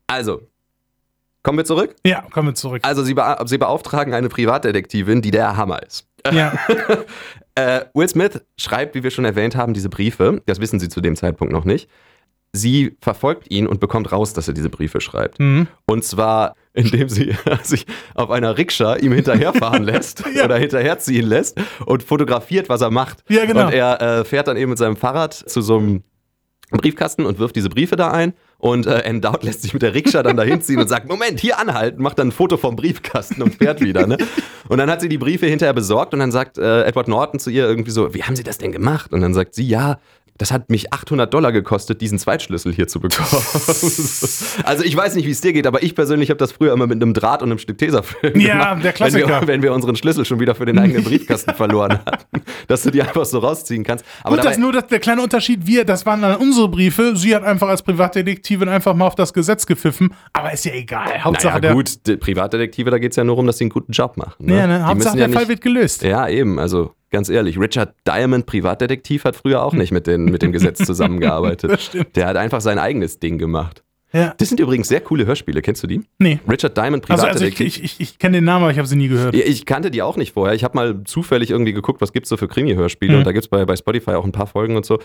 [0.08, 0.42] Also,
[1.44, 1.96] kommen wir zurück.
[2.06, 2.82] Ja, kommen wir zurück.
[2.84, 6.08] Also, sie, bea sie beauftragen eine Privatdetektivin, die der Hammer ist.
[6.32, 6.54] Ja,
[7.56, 10.42] Äh, Will Smith schreibt, wie wir schon erwähnt haben, diese Briefe.
[10.48, 11.88] Das wissen sie zu dem Zeitpunkt noch nicht.
[12.52, 15.40] Sie verfolgt ihn und bekommt raus, dass er diese Briefe schreibt.
[15.40, 15.68] Mhm.
[15.86, 20.46] Und zwar, indem sie sich auf einer Rikscha ihm hinterherfahren lässt Ja.
[20.46, 23.24] oder hinterherziehen lässt und fotografiert, was er macht.
[23.30, 23.68] Ja, genau.
[23.68, 26.04] Und er äh, fährt dann eben mit seinem Fahrrad zu so einem
[26.72, 28.34] Briefkasten und wirft diese Briefe da ein.
[28.64, 31.60] Und äh, Endowed lässt sich mit der Rikscha dann dahin ziehen und sagt, Moment, hier
[31.60, 34.08] anhalten, macht dann ein Foto vom Briefkasten und fährt wieder.
[34.08, 34.18] Ne?
[34.70, 37.50] Und dann hat sie die Briefe hinterher besorgt und dann sagt äh, Edward Norton zu
[37.50, 39.12] ihr irgendwie so, wie haben Sie das denn gemacht?
[39.12, 40.00] Und dann sagt sie, ja,
[40.38, 43.28] das hat mich 800 Dollar gekostet, diesen Zweitschlüssel hier zu bekommen.
[44.64, 46.88] also ich weiß nicht, wie es dir geht, aber ich persönlich habe das früher immer
[46.88, 49.28] mit einem Draht und einem Stück Tesafilm Ja, gemacht, der Klassiker.
[49.28, 52.82] Wenn wir, wenn wir unseren Schlüssel schon wieder für den eigenen Briefkasten verloren hatten, dass
[52.82, 54.06] du die einfach so rausziehen kannst.
[54.24, 57.16] Aber Gut, das dabei- nur das, der kleine Unterschied, wir, das waren dann unsere Briefe.
[57.16, 60.14] Sie hat einfach als Privatdetektivin einfach mal auf das Gesetz gepfiffen.
[60.34, 61.24] Aber ist ja egal.
[61.24, 64.18] Hauptsache naja, gut, Privatdetektive, da geht es ja nur um, dass sie einen guten Job
[64.18, 64.46] machen.
[64.46, 64.58] Ne?
[64.58, 64.86] Ja, ne?
[64.86, 66.02] Hauptsache ja der Fall nicht, wird gelöst.
[66.04, 70.42] Ja, eben, also ganz ehrlich, Richard Diamond, Privatdetektiv, hat früher auch nicht mit, den, mit
[70.42, 71.92] dem Gesetz zusammengearbeitet.
[72.16, 73.84] Der hat einfach sein eigenes Ding gemacht.
[74.12, 74.36] Ja.
[74.38, 76.02] Das sind übrigens sehr coole Hörspiele, kennst du die?
[76.20, 76.40] Nee.
[76.48, 77.84] Richard Diamond, Also, also ich, Privatdetektiv.
[77.84, 79.34] ich, ich, kenne den Namen, aber ich habe sie nie gehört.
[79.36, 80.54] Ja, Ich kannte die auch nicht vorher.
[80.54, 83.14] Ich habe mal zufällig irgendwie geguckt, was gibt's so für Krimi-Hörspiele.
[83.14, 83.18] Mhm.
[83.20, 85.00] Und da gibt's bei, bei Spotify auch ein paar Folgen und so,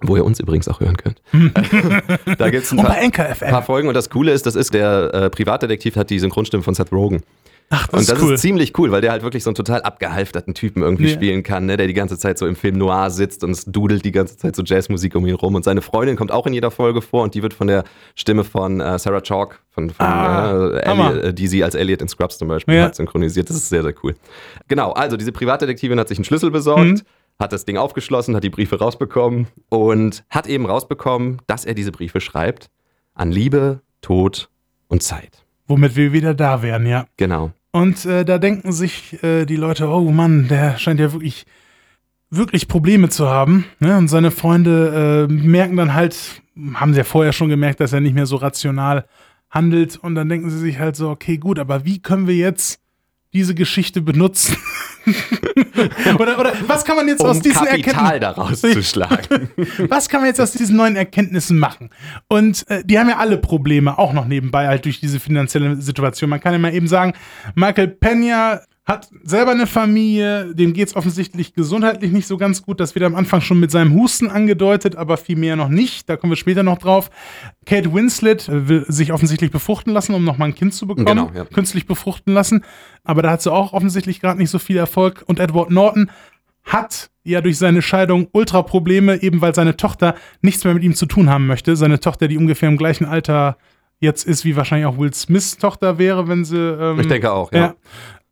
[0.00, 1.22] wo ihr uns übrigens auch hören könnt.
[2.38, 3.86] da gibt's ein Und paar, paar Folgen.
[3.86, 7.22] Und das Coole ist, das ist der äh, Privatdetektiv hat die Synchronstimme von Seth Rogen.
[7.70, 8.34] Ach, das Und ist das cool.
[8.34, 11.14] ist ziemlich cool, weil der halt wirklich so einen total abgehalfterten Typen irgendwie Ja.
[11.14, 11.76] spielen kann, ne?
[11.76, 14.56] der die ganze Zeit so im Film Noir sitzt und es dudelt die ganze Zeit
[14.56, 15.54] so Jazzmusik um ihn rum.
[15.54, 18.44] Und seine Freundin kommt auch in jeder Folge vor und die wird von der Stimme
[18.44, 20.80] von äh, Sarah Chalk, von, von Ah, äh.
[20.80, 22.84] Elliot, äh, die sie als Elliot in Scrubs zum Beispiel Ja.
[22.84, 23.50] hat synchronisiert.
[23.50, 24.14] Das ist sehr, sehr cool.
[24.68, 26.84] Genau, also diese Privatdetektivin hat sich einen Schlüssel besorgt.
[26.84, 27.02] Mhm.
[27.38, 31.92] Hat das Ding aufgeschlossen, hat die Briefe rausbekommen und hat eben rausbekommen, dass er diese
[31.92, 32.70] Briefe schreibt
[33.14, 34.48] an Liebe, Tod
[34.88, 35.44] und Zeit.
[35.68, 37.04] Womit wir wieder da wären, ja.
[37.18, 37.52] Genau.
[37.72, 41.46] Und äh, da denken sich äh, die Leute, oh Mann, der scheint ja wirklich,
[42.30, 43.66] wirklich Probleme zu haben.
[43.78, 43.96] Ne?
[43.96, 46.42] Und seine Freunde äh, merken dann halt,
[46.74, 49.06] haben sie ja vorher schon gemerkt, dass er nicht mehr so rational
[49.50, 49.96] handelt.
[49.96, 52.80] Und dann denken sie sich halt so, okay, gut, aber wie können wir jetzt
[53.32, 54.56] diese Geschichte benutzen?
[56.18, 58.20] oder, oder was kann man jetzt aus Um diesen Kapital Erkenntnissen...
[58.20, 59.50] daraus zu schlagen.
[59.88, 61.90] Was kann man jetzt aus diesen neuen Erkenntnissen machen?
[62.28, 66.30] Und äh, die haben ja alle Probleme, auch noch nebenbei, halt durch diese finanzielle Situation.
[66.30, 67.14] Man kann ja mal eben sagen,
[67.54, 72.80] Michael Pena hat selber eine Familie, dem geht es offensichtlich gesundheitlich nicht so ganz gut.
[72.80, 76.08] Das wird am Anfang schon mit seinem Husten angedeutet, aber viel mehr noch nicht.
[76.08, 77.10] Da kommen wir später noch drauf.
[77.66, 81.04] Kate Winslet äh, will sich offensichtlich befruchten lassen, um nochmal ein Kind zu bekommen.
[81.04, 81.44] Genau, ja.
[81.44, 82.64] Künstlich befruchten lassen.
[83.04, 85.22] Aber da hat sie auch offensichtlich gerade nicht so viel Erfolg.
[85.26, 86.10] Und Edward Norton
[86.64, 91.04] hat ja durch seine Scheidung Ultra-Probleme, eben weil seine Tochter nichts mehr mit ihm zu
[91.04, 91.76] tun haben möchte.
[91.76, 93.58] Seine Tochter, die ungefähr im gleichen Alter
[94.00, 96.56] jetzt ist, wie wahrscheinlich auch Will Smiths Tochter wäre, wenn sie.
[96.56, 97.58] Ähm, Ich denke auch, ja.
[97.58, 97.74] ja.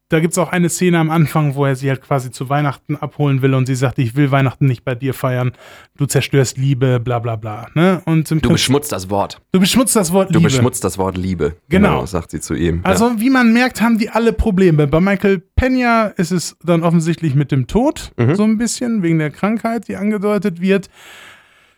[0.09, 2.95] Da gibt es auch eine Szene am Anfang, wo er sie halt quasi zu Weihnachten
[2.95, 5.51] abholen will und sie sagt, ich will Weihnachten nicht bei dir feiern,
[5.97, 7.67] du zerstörst Liebe, bla bla bla.
[7.75, 8.03] Ne?
[8.05, 9.41] Und Du beschmutzt das Wort.
[9.51, 10.45] du beschmutzt das Wort Du Liebe.
[10.49, 11.57] beschmutzt das Wort Liebe.
[11.69, 12.07] Genau.
[12.07, 12.81] sagt sie zu ihm.
[12.85, 14.87] Also, wie man merkt, haben die alle Probleme.
[14.87, 18.37] Bei Michael Pena ist es dann offensichtlich mit dem Tod, Mhm.
[18.37, 20.89] so ein bisschen, wegen der Krankheit, die angedeutet wird.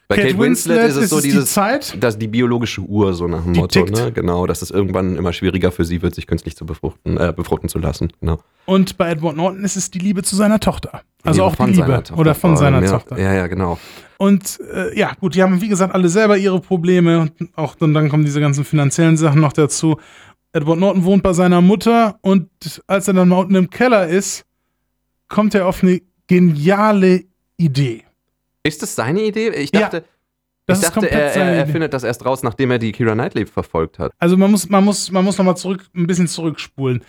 [0.08, 1.96] Bei Kate, Kate Winslet, Winslet ist es ist so es die dieses, Zeit.
[2.00, 4.10] das die biologische Uhr so nach dem Die Motto, ne?
[4.10, 7.68] Genau, dass es irgendwann immer schwieriger für sie wird, sich künstlich zu befruchten, äh, befruchten
[7.68, 8.10] zu lassen.
[8.20, 8.38] Genau.
[8.64, 11.02] Und bei Edward Norton ist es die Liebe zu seiner Tochter.
[11.24, 12.02] Also auch die von Liebe.
[12.16, 12.90] Oder von seiner ja.
[12.90, 13.18] Tochter.
[13.18, 13.78] Ja, ja, genau.
[14.16, 17.20] Und äh, ja, gut, die haben, wie gesagt, alle selber ihre Probleme.
[17.20, 19.98] Und auch dann, dann kommen diese ganzen finanziellen Sachen noch dazu.
[20.52, 22.48] Edward Norton wohnt bei seiner Mutter und
[22.86, 24.46] als er dann mal unten im Keller ist,
[25.28, 27.24] kommt er auf eine geniale
[27.58, 28.04] Idee.
[28.68, 29.48] Ist das seine Idee?
[29.50, 30.04] Ich Ja, dachte,
[30.66, 33.14] Das ich ist dachte er, er, er findet das erst raus, nachdem er die Kira
[33.14, 34.12] Knightley verfolgt hat.
[34.18, 37.02] Also man muss, man muss, man muss nochmal zurück, ein bisschen zurückspulen.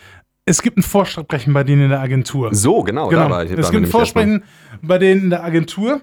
[0.46, 2.52] Es gibt ein Vorsprechen bei denen in der Agentur.
[2.54, 3.08] So, genau.
[3.08, 3.24] Genau.
[3.24, 3.90] Da war ich, es gibt ein.
[3.90, 4.42] Vorsprechen
[4.82, 6.00] bei denen in der Agentur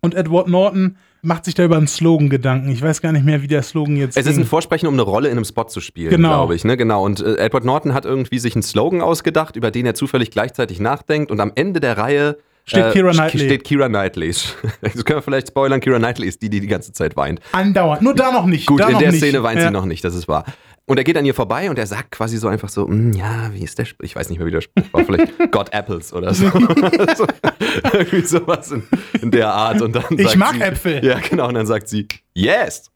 [0.00, 2.68] und Edward Norton macht sich da über einen Slogan Gedanken.
[2.70, 4.42] Ich weiß gar nicht mehr, wie der Slogan jetzt Es ist ging.
[4.42, 6.30] ein Vorsprechen, um eine Rolle in einem Spot zu spielen, Genau.
[6.30, 6.64] glaube ich.
[6.64, 6.76] Ne?
[6.76, 7.04] Genau.
[7.04, 10.80] Und äh, Edward Norton hat irgendwie sich einen Slogan ausgedacht, über den er zufällig gleichzeitig
[10.80, 11.30] nachdenkt.
[11.30, 13.44] Und am Ende der Reihe Steht Keira Knightley.
[13.46, 14.30] Steht Kira Knightley.
[14.80, 15.80] Das können wir vielleicht spoilern.
[15.80, 17.40] Kira Knightley ist die, die die ganze Zeit weint.
[17.52, 18.02] Andauernd.
[18.02, 18.66] Nur da noch nicht.
[18.66, 19.20] Gut, da in der nicht.
[19.20, 19.66] Szene weint ja.
[19.66, 20.44] sie noch nicht, das ist wahr.
[20.84, 23.50] Und er geht an ihr vorbei und er sagt quasi so einfach so, "Mm, ja,
[23.52, 24.04] wie ist der Spruch?
[24.04, 25.04] Ich weiß nicht mehr, wie der Spruch war.
[25.04, 26.50] Vielleicht God Apples oder so.
[27.16, 27.26] so
[27.92, 28.82] irgendwie sowas in,
[29.20, 29.80] in der Art.
[29.80, 31.04] Und dann Ich mag sie, Äpfel.
[31.04, 31.48] Ja, genau.
[31.48, 32.90] Und dann sagt sie, yes.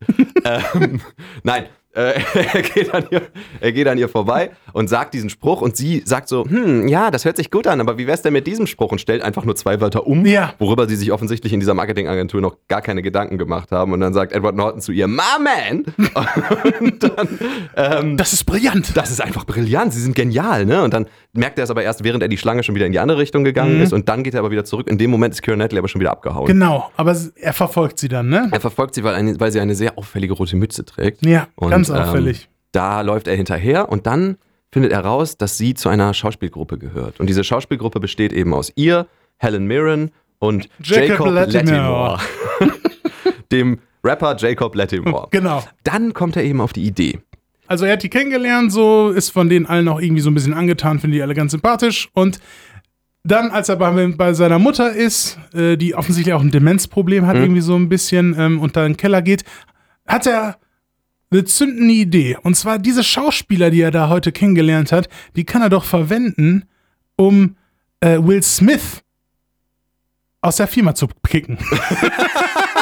[0.45, 1.01] ähm,
[1.45, 3.23] nein, äh, er, geht an ihr,
[3.61, 7.11] er geht an ihr vorbei und sagt diesen Spruch und sie sagt so, hm, ja,
[7.11, 8.93] das hört sich gut an, aber wie wär's denn mit diesem Spruch?
[8.93, 10.53] Und stellt einfach nur zwei Wörter um, Ja.
[10.59, 13.93] worüber sie sich offensichtlich in dieser Marketingagentur noch gar keine Gedanken gemacht haben.
[13.95, 15.85] Und dann sagt Edward Norton zu ihr, my man.
[16.81, 17.29] und dann,
[17.75, 18.95] ähm, Das ist brillant.
[18.97, 20.83] das ist einfach brillant, sie sind genial, ne?
[20.83, 22.99] Und dann merkt er es aber erst, während er die Schlange schon wieder in die
[22.99, 23.83] andere Richtung gegangen Mhm.
[23.83, 24.89] ist und dann geht er aber wieder zurück.
[24.91, 26.47] In dem Moment ist Keira Knightley aber schon wieder abgehauen.
[26.47, 28.49] Genau, aber er verfolgt sie dann, ne?
[28.53, 31.25] Er verfolgt sie, weil, eine, weil sie eine sehr auffällige rote Mütze trägt.
[31.25, 32.49] Ja, Und, ganz ähm, auffällig.
[32.73, 34.37] Da läuft er hinterher und dann
[34.77, 37.19] findet er raus, dass sie zu einer Schauspielgruppe gehört.
[37.19, 39.07] Und diese Schauspielgruppe besteht eben aus ihr,
[39.39, 42.19] Helen Mirren und Jacob Jacob, Latimore.
[42.61, 42.79] Latimore.
[43.51, 45.29] Dem Rapper Jacob Latimore.
[45.31, 45.65] Genau.
[45.83, 47.21] Dann kommt er eben auf die Idee.
[47.67, 50.53] Also er hat die kennengelernt, so ist von denen allen auch irgendwie so ein bisschen
[50.53, 52.11] angetan, finde die alle ganz sympathisch.
[52.12, 52.39] Und
[53.25, 57.37] dann, als er bei, bei seiner Mutter ist, äh, die offensichtlich auch ein Demenzproblem hat,
[57.37, 59.43] irgendwie so ein bisschen, ähm, und da in den Keller geht,
[60.07, 60.59] hat er
[61.31, 62.37] eine zündende Idee.
[62.43, 66.65] Und zwar diese Schauspieler, die er da heute kennengelernt hat, die kann er doch verwenden,
[67.17, 67.57] um
[68.01, 69.03] äh, Will Smith
[70.41, 71.59] aus der Firma zu kicken.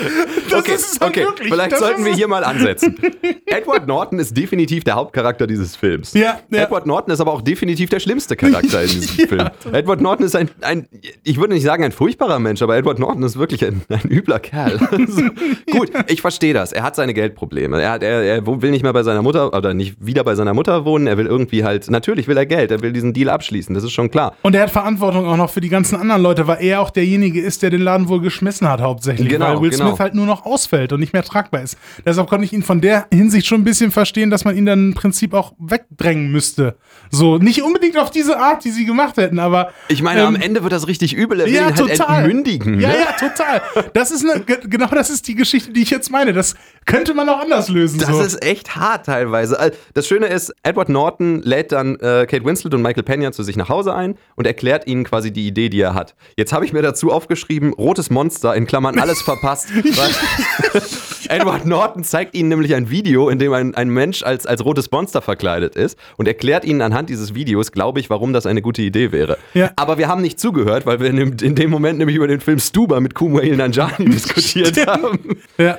[0.50, 1.20] Das okay, ist okay.
[1.22, 1.48] wirklich.
[1.52, 2.96] vielleicht Das sollten wir hier mal ansetzen.
[3.46, 6.12] Edward Norton ist definitiv der Hauptcharakter dieses Films.
[6.12, 6.62] Ja, ja.
[6.64, 9.26] Edward Norton ist aber auch definitiv der schlimmste Charakter in diesem Ja.
[9.26, 9.74] Film.
[9.74, 10.88] Edward Norton ist ein, ein,
[11.22, 14.40] ich würde nicht sagen ein furchtbarer Mensch, aber Edward Norton ist wirklich ein, ein übler
[14.40, 14.78] Kerl.
[14.90, 15.22] Also,
[15.70, 16.72] gut, ich verstehe das.
[16.72, 17.80] Er hat seine Geldprobleme.
[17.80, 20.54] Er, hat, er, er will nicht mehr bei seiner Mutter oder nicht wieder bei seiner
[20.54, 21.06] Mutter wohnen.
[21.06, 22.70] Er will irgendwie halt, natürlich will er Geld.
[22.70, 23.74] Er will diesen Deal abschließen.
[23.74, 24.34] Das ist schon klar.
[24.42, 27.40] Und er hat Verantwortung auch noch für die ganzen anderen Leute, weil er auch derjenige
[27.40, 29.28] ist, der den Laden wohl geschmissen hat, hauptsächlich.
[29.28, 29.89] Genau, weil Will genau.
[29.90, 31.76] Smith halt nur noch ausfällt und nicht mehr tragbar ist.
[32.04, 34.88] Deshalb konnte ich ihn von der Hinsicht schon ein bisschen verstehen, dass man ihn dann
[34.90, 36.76] im Prinzip auch wegdrängen müsste.
[37.10, 39.72] So, nicht unbedingt auf diese Art, die sie gemacht hätten, aber.
[39.88, 41.40] Ich meine, ähm, am Ende wird das richtig übel.
[41.40, 42.24] Er will ja, halt total.
[42.24, 42.80] entmündigen.
[42.80, 42.94] Ja, ne?
[43.00, 43.62] ja, total.
[43.94, 46.32] Das ist eine, ge- genau das ist die Geschichte, die ich jetzt meine.
[46.32, 46.54] Das
[46.90, 47.98] könnte man auch anders lösen.
[47.98, 48.20] Das so.
[48.20, 49.72] ist echt hart teilweise.
[49.94, 53.56] Das Schöne ist, Edward Norton lädt dann äh, Kate Winslet und Michael Pena zu sich
[53.56, 56.14] nach Hause ein und erklärt ihnen quasi die Idee, die er hat.
[56.36, 59.68] Jetzt habe ich mir dazu aufgeschrieben, rotes Monster, in Klammern alles verpasst.
[61.28, 64.90] Edward Norton zeigt ihnen nämlich ein Video, in dem ein, ein Mensch als, als rotes
[64.90, 68.82] Monster verkleidet ist und erklärt ihnen anhand dieses Videos, glaube ich, warum das eine gute
[68.82, 69.38] Idee wäre.
[69.54, 69.70] Ja.
[69.76, 72.40] Aber wir haben nicht zugehört, weil wir in dem, in dem Moment nämlich über den
[72.40, 75.38] Film Stuba mit Kumail Nanjiani diskutiert haben.
[75.58, 75.78] ja.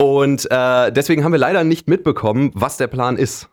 [0.00, 3.48] Und äh, deswegen haben wir leider nicht mitbekommen, was der Plan ist.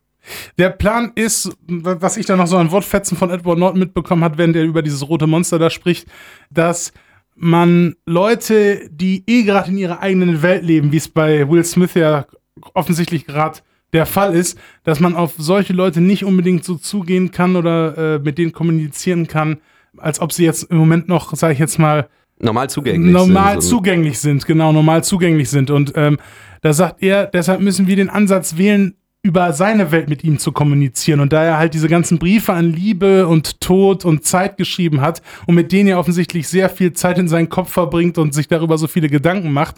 [0.57, 4.37] Der Plan ist, was ich da noch so an Wortfetzen von Edward Norton mitbekommen hat,
[4.37, 6.07] wenn der über dieses rote Monster da spricht,
[6.49, 6.93] dass
[7.35, 11.93] man Leute, die eh gerade in ihrer eigenen Welt leben, wie es bei Will Smith
[11.93, 12.25] ja
[12.73, 13.59] offensichtlich gerade
[13.93, 18.19] der Fall ist, dass man auf solche Leute nicht unbedingt so zugehen kann oder äh,
[18.19, 19.57] mit denen kommunizieren kann,
[19.97, 23.13] als ob sie jetzt im Moment noch, sage ich jetzt mal, Normal zugänglich.
[23.13, 23.77] normal sind, so.
[23.77, 25.71] zugänglich sind, genau, normal zugänglich sind.
[25.71, 26.17] Und ähm,
[26.61, 28.95] da sagt er, deshalb müssen wir den Ansatz wählen,
[29.25, 31.19] über seine Welt mit ihm zu kommunizieren.
[31.19, 35.23] Und da er halt diese ganzen Briefe an Liebe und Tod und Zeit geschrieben hat
[35.47, 38.77] und mit denen er offensichtlich sehr viel Zeit in seinen Kopf verbringt und sich darüber
[38.77, 39.77] so viele Gedanken macht,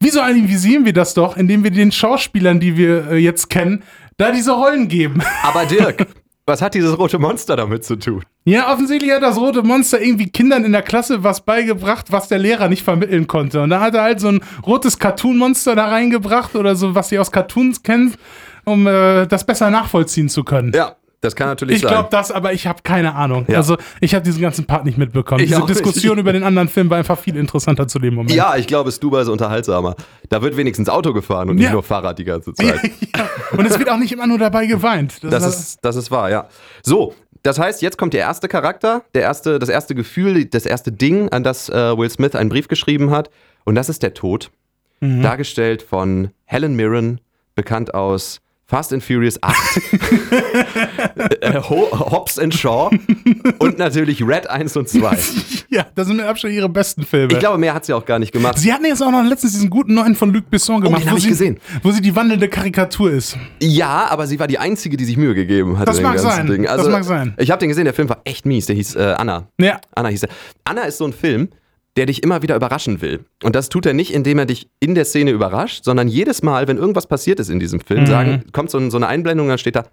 [0.00, 3.84] wieso analysieren wir das doch, indem wir den Schauspielern, die wir äh, jetzt kennen,
[4.16, 5.22] da diese Rollen geben?
[5.44, 6.08] Aber Dirk,
[6.46, 8.24] was hat dieses rote Monster damit zu tun?
[8.44, 12.38] Ja, offensichtlich hat das rote Monster irgendwie Kindern in der Klasse was beigebracht, was der
[12.38, 13.60] Lehrer nicht vermitteln konnte.
[13.60, 17.18] Und da hat er halt so ein rotes Cartoon-Monster da reingebracht oder so, was sie
[17.18, 18.14] aus Cartoons kennen,
[18.64, 20.72] um äh, das besser nachvollziehen zu können.
[20.72, 20.94] Ja,
[21.26, 21.90] Das kann natürlich Ich sein.
[21.90, 23.44] glaube das, aber ich habe keine Ahnung.
[23.48, 23.56] Ja.
[23.58, 25.40] Also ich habe diesen ganzen Part nicht mitbekommen.
[25.42, 25.78] Ich Diese auch nicht.
[25.80, 28.32] Diskussion über den anderen Film war einfach viel interessanter zu dem Moment.
[28.34, 29.96] ja, ich glaube, Stuba ist unterhaltsamer.
[30.28, 31.72] Da wird wenigstens Auto gefahren und nicht Ja.
[31.72, 32.80] nur Fahrrad die ganze Zeit.
[33.16, 33.28] ja.
[33.56, 35.18] Und es wird auch nicht immer nur dabei geweint.
[35.22, 36.46] Das war- ist, das ist wahr, ja.
[36.82, 40.90] So, das heißt, jetzt kommt der erste Charakter, der erste, das erste Gefühl, das erste
[40.92, 43.30] Ding, an das äh, Will Smith einen Brief geschrieben hat.
[43.64, 44.50] Und das ist der Tod.
[45.00, 45.22] Mhm.
[45.22, 47.20] Dargestellt von Helen Mirren,
[47.54, 49.54] bekannt aus Fast and Furious 8,
[51.40, 52.90] äh, Ho Hobbs and Shaw
[53.58, 55.16] und natürlich Red 1 und 2.
[55.70, 57.32] ja, das sind mit Abstand ihre besten Filme.
[57.32, 58.58] Ich glaube, mehr hat sie auch gar nicht gemacht.
[58.58, 61.06] Sie hatten jetzt auch noch letztens diesen guten neuen von Luc Besson gemacht, Oh, den
[61.08, 61.58] hab wo, ich sie, gesehen.
[61.82, 63.36] wo sie die wandelnde Karikatur ist.
[63.60, 65.88] Ja, aber sie war die Einzige, die sich Mühe gegeben hat.
[65.88, 66.46] Das mag sein.
[66.46, 66.62] Ding.
[66.64, 67.34] Das Also, mag sein.
[67.38, 68.66] Ich habe den gesehen, der Film war echt mies.
[68.66, 69.48] Der hieß äh, Anna.
[69.58, 69.80] Ja.
[69.94, 70.28] Anna hieß er.
[70.64, 71.48] Anna ist so ein Film,
[71.96, 73.24] der dich immer wieder überraschen will.
[73.42, 76.68] Und das tut er nicht, indem er dich in der Szene überrascht, sondern jedes Mal,
[76.68, 78.06] wenn irgendwas passiert ist in diesem Film, Mhm.
[78.06, 79.84] sagen, kommt so, so eine Einblendung, dann steht da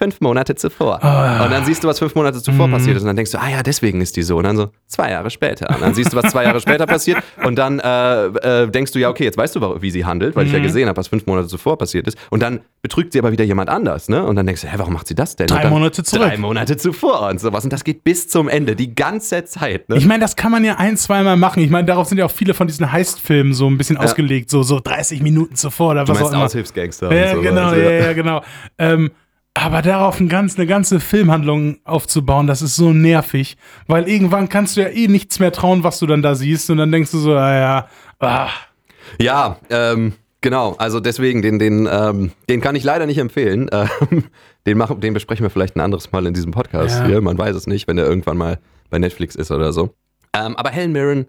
[0.00, 1.04] fünf Monate zuvor.
[1.04, 1.44] Ah.
[1.44, 2.72] Und dann siehst du, was fünf Monate zuvor Mhm.
[2.72, 3.02] passiert ist.
[3.02, 4.38] Und dann denkst du, ah ja, deswegen ist die so.
[4.38, 5.68] Und dann so, zwei Jahre später.
[5.74, 7.18] Und dann siehst du, was zwei Jahre später passiert.
[7.44, 8.24] Und dann äh,
[8.62, 10.58] äh, denkst du, ja, okay, jetzt weißt du, wie sie handelt, weil ich Mhm.
[10.58, 12.16] ja gesehen habe, was fünf Monate zuvor passiert ist.
[12.30, 14.08] Und dann betrügt sie aber wieder jemand anders.
[14.08, 14.24] Ne?
[14.24, 15.48] Und dann denkst du, hä, warum macht sie das denn?
[15.48, 16.26] Drei dann, Monate zurück.
[16.28, 17.62] Drei Monate zuvor und sowas.
[17.64, 19.88] Und das geht bis zum Ende, die ganze Zeit.
[19.90, 19.96] Ne?
[19.98, 21.62] Ich meine, das kann man ja ein, zweimal machen.
[21.62, 24.62] Ich meine, darauf sind ja auch viele von diesen Heist-Filmen so ein bisschen ausgelegt, so,
[24.62, 26.44] so 30 Minuten zuvor oder Du was auch immer.
[26.44, 28.42] Aushilfsgangster Ja, und genau, ja, ja, genau.
[28.78, 29.10] Ähm,
[29.60, 34.76] aber darauf ein ganz, eine ganze Filmhandlung aufzubauen, das ist so nervig, weil irgendwann kannst
[34.76, 37.18] du ja eh nichts mehr trauen, was du dann da siehst und dann denkst du
[37.18, 37.88] so, ah, ja,
[38.20, 38.48] ah,
[39.20, 40.74] Ja, ähm, genau.
[40.78, 43.68] Also deswegen, den, den, ähm, den kann ich leider nicht empfehlen.
[44.10, 44.24] Ähm,
[44.66, 47.06] den, machen, den besprechen wir vielleicht ein anderes Mal in diesem Podcast Ja.
[47.06, 47.20] hier.
[47.22, 48.58] Man weiß es nicht, wenn der irgendwann mal
[48.90, 49.94] bei Netflix ist oder so.
[50.36, 51.26] Ähm, aber Helen Mirren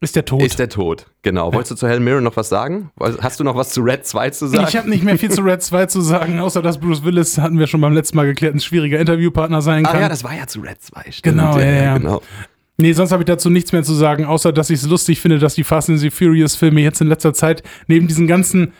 [0.00, 0.42] ist der Tod.
[0.42, 1.06] ist der Tod.
[1.22, 1.52] Genau.
[1.52, 2.90] Wolltest du zu Helen Mirren noch was sagen?
[3.20, 4.66] Hast du noch was zu Red 2 zu sagen?
[4.68, 7.58] ich habe nicht mehr viel zu Red 2 zu sagen, außer dass Bruce Willis, hatten
[7.58, 10.00] wir schon beim letzten Mal geklärt, ein schwieriger Interviewpartner sein ah kann.
[10.02, 11.00] ja, das war ja zu Red 2.
[11.10, 11.22] Stimmt.
[11.22, 11.98] Genau, ja, ja.
[11.98, 12.22] Genau.
[12.78, 15.38] Nee, sonst habe ich dazu nichts mehr zu sagen, außer dass ich es lustig finde,
[15.38, 18.74] dass die Fast and the Furious Filme jetzt in letzter Zeit neben diesen ganzen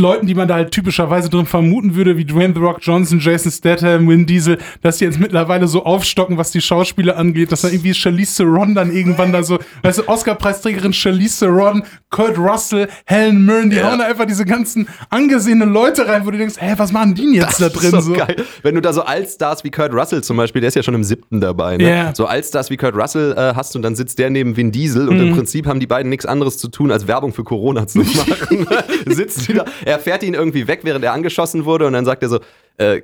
[0.00, 3.50] Leuten, die man da halt typischerweise drin vermuten würde, wie Dwayne The Rock Johnson, Jason
[3.52, 7.68] Statham, Vin Diesel, dass die jetzt mittlerweile so aufstocken, was die Schauspieler angeht, dass da
[7.68, 13.44] irgendwie Charlize Theron dann irgendwann da so, weißt du, Oscar-Preisträgerin Charlize Theron, Kurt Russell, Helen
[13.44, 13.90] Mirren, die Ja.
[13.90, 17.22] hauen da einfach diese ganzen angesehenen Leute rein, wo du denkst, hä, was machen die
[17.22, 17.94] denn jetzt da Das drin?
[17.98, 18.36] ist so, geil.
[18.62, 21.04] Wenn du da so Allstars wie Kurt Russell zum Beispiel, der ist ja schon im
[21.04, 21.88] siebten dabei, ne?
[21.88, 22.14] Ja.
[22.14, 25.18] So Allstars wie Kurt Russell äh, hast und dann sitzt der neben Vin Diesel und
[25.20, 25.34] im Mhm.
[25.34, 28.66] Prinzip haben die beiden nichts anderes zu tun, als Werbung für Corona zu machen.
[29.06, 32.22] Sitzen die da, er fährt ihn irgendwie weg, während er angeschossen wurde und dann sagt
[32.22, 32.40] er so,
[32.76, 33.02] äh,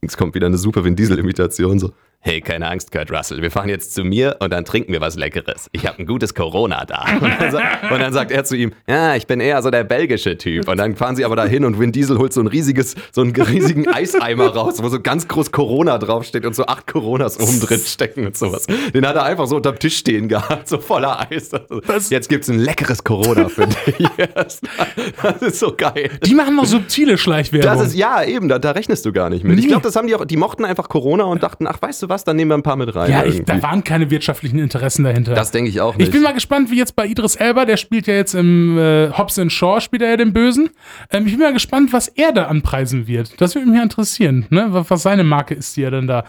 [0.00, 1.92] jetzt kommt wieder eine super Vin Diesel-Imitation, so,
[2.24, 5.16] hey, keine Angst, Kurt Russell, wir fahren jetzt zu mir und dann trinken wir was
[5.16, 5.68] Leckeres.
[5.72, 7.04] Ich habe ein gutes Corona da.
[7.20, 7.54] Und dann,
[7.92, 10.68] und dann sagt er zu ihm, ja, ich bin eher so der belgische Typ.
[10.68, 13.34] Und dann fahren sie aber dahin und Vin Diesel holt so ein riesiges, so einen
[13.34, 17.80] riesigen Eiseimer raus, wo so ganz groß Corona draufsteht und so acht Coronas oben drin
[17.84, 18.66] stecken und sowas.
[18.94, 21.50] Den hat er einfach so unterm Tisch stehen gehabt, so voller Eis.
[21.86, 24.06] Das- Jetzt gibt's ein leckeres Corona für dich.
[25.22, 26.10] Das ist so geil.
[26.24, 27.70] Die machen noch subtile Schleichwerbung.
[27.78, 29.58] Das ist, ja, eben, da, da rechnest du gar nicht mit.
[29.58, 32.08] Ich glaube, das haben die auch, die mochten einfach Corona und dachten, ach, weißt du
[32.12, 33.10] was, dann nehmen wir ein paar mit rein.
[33.10, 35.34] ja, ich, da waren keine wirtschaftlichen Interessen dahinter.
[35.34, 36.06] das denke ich auch nicht.
[36.06, 39.10] Ich bin mal gespannt, wie jetzt bei Idris Elba, der spielt ja jetzt im äh,
[39.10, 40.70] Hobbs Shaw, spielt er ja den Bösen.
[41.10, 43.40] Ähm, ich bin mal gespannt, was er da anpreisen wird.
[43.40, 44.66] Das würde mich interessieren, ne?
[44.70, 46.24] was, was seine Marke ist, die er dann da.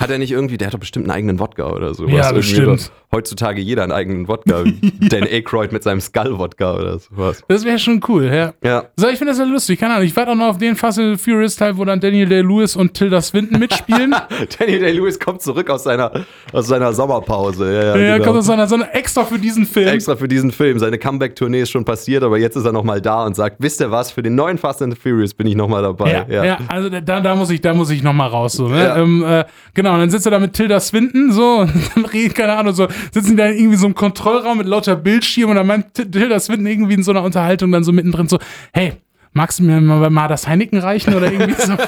[0.00, 2.06] Hat er nicht irgendwie, der hat doch bestimmt einen eigenen Wodka oder so.
[2.06, 2.90] Ja, bestimmt.
[3.14, 4.64] Heutzutage jeder einen eigenen Wodka.
[5.00, 7.42] Dan Aykroyd mit seinem Skull-Wodka oder sowas.
[7.46, 8.54] Das wäre schon cool, ja.
[8.64, 8.84] Ja.
[8.96, 9.78] So, ich finde das ja lustig.
[9.78, 10.06] Keine Ahnung.
[10.06, 12.94] Ich warte auch noch auf den Fast and Furious Teil, wo dann Daniel Day-Lewis und
[12.94, 14.14] Tilda Swinton mitspielen.
[14.58, 17.72] Daniel Day-Lewis kommt zurück aus seiner, aus seiner Sommerpause.
[17.72, 18.26] Ja, ja, ja, genau.
[18.26, 19.88] kommt aus seiner, sondern extra für diesen Film.
[19.88, 20.78] Extra für diesen Film.
[20.78, 23.90] Seine Comeback-Tournee ist schon passiert, aber jetzt ist er nochmal da und sagt, wisst ihr
[23.90, 26.24] was, für den neuen Fast and the Furious bin ich nochmal dabei.
[26.28, 26.58] Ja, ja.
[26.68, 28.84] also da, da muss ich, da muss ich noch mal raus, so, ne?
[28.84, 28.96] Ja.
[28.96, 32.36] Ähm, äh, genau, und dann sitzt er da mit Tilda Swinton, so, und dann redet,
[32.36, 35.94] keine Ahnung, so, sitzen da irgendwie so einem Kontrollraum mit lauter Bildschirmen und dann meint
[35.94, 38.38] Tilda Swinton irgendwie in so einer Unterhaltung dann so mittendrin so,
[38.72, 38.94] hey,
[39.32, 41.74] magst du mir mal, das Heineken reichen oder irgendwie so?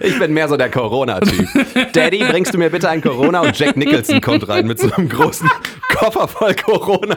[0.00, 1.48] Ich bin mehr so der Corona-Typ.
[1.92, 3.42] Daddy, bringst du mir bitte ein Corona?
[3.42, 5.48] Und Jack Nicholson kommt rein mit so einem großen
[5.88, 7.14] Koffer voll Corona.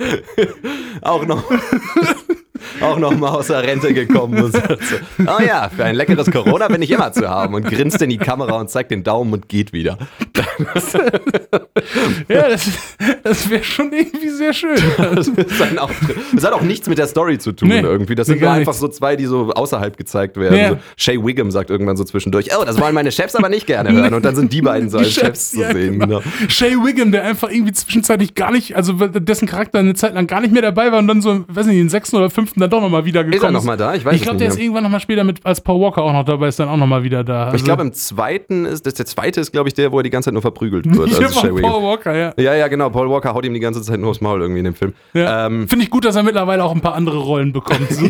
[1.02, 1.42] auch noch.
[2.80, 6.30] Auch noch mal aus der Rente gekommen und sagt so, oh ja, für ein leckeres
[6.30, 9.32] Corona bin ich immer zu haben und grinst in die Kamera und zeigt den Daumen
[9.32, 9.96] und geht wieder.
[12.28, 12.70] ja, das,
[13.22, 14.78] das wäre schon irgendwie sehr schön.
[14.98, 16.16] Das ist sein Auftritt.
[16.34, 18.14] Das hat auch nichts mit der Story zu tun Nee, irgendwie.
[18.14, 20.56] Das nee, sind nur einfach so zwei, die so außerhalb gezeigt werden.
[20.58, 20.68] Ja.
[20.70, 23.92] So, Shay Wiggum sagt irgendwann so zwischendurch, oh, das wollen meine Chefs aber nicht gerne
[23.94, 24.14] hören.
[24.14, 25.98] Und dann sind die beiden so als Chefs, zu ja, sehen.
[25.98, 26.20] genau.
[26.20, 26.22] Genau.
[26.48, 30.40] Shay Wiggum, der einfach irgendwie zwischenzeitlich gar nicht, also dessen Charakter eine Zeit lang gar
[30.40, 32.80] nicht mehr dabei war und dann so, weiß nicht, den sechsten oder fünften dann doch
[32.80, 33.94] nochmal wieder gekommen Ist er nochmal da?
[33.94, 36.24] Ich weiß Ich glaube, der ist irgendwann nochmal später mit, als Paul Walker auch noch
[36.24, 37.44] dabei ist, dann auch nochmal wieder da.
[37.46, 40.02] Also, Ich glaube, im zweiten ist, das, der zweite ist, glaube ich, der, wo er
[40.02, 41.10] die ganze Zeit nur verprügelt wird.
[41.10, 41.62] ja, Also Wiggins.
[41.62, 42.32] Paul Walker, ja.
[42.36, 42.90] Ja, ja, genau.
[42.90, 44.94] Paul Walker haut ihm die ganze Zeit nur aufs Maul irgendwie in dem Film.
[45.14, 45.46] ja.
[45.46, 47.80] Ähm, Finde ich gut, dass er mittlerweile auch ein paar andere Rollen bekommt.
[47.90, 48.02] So,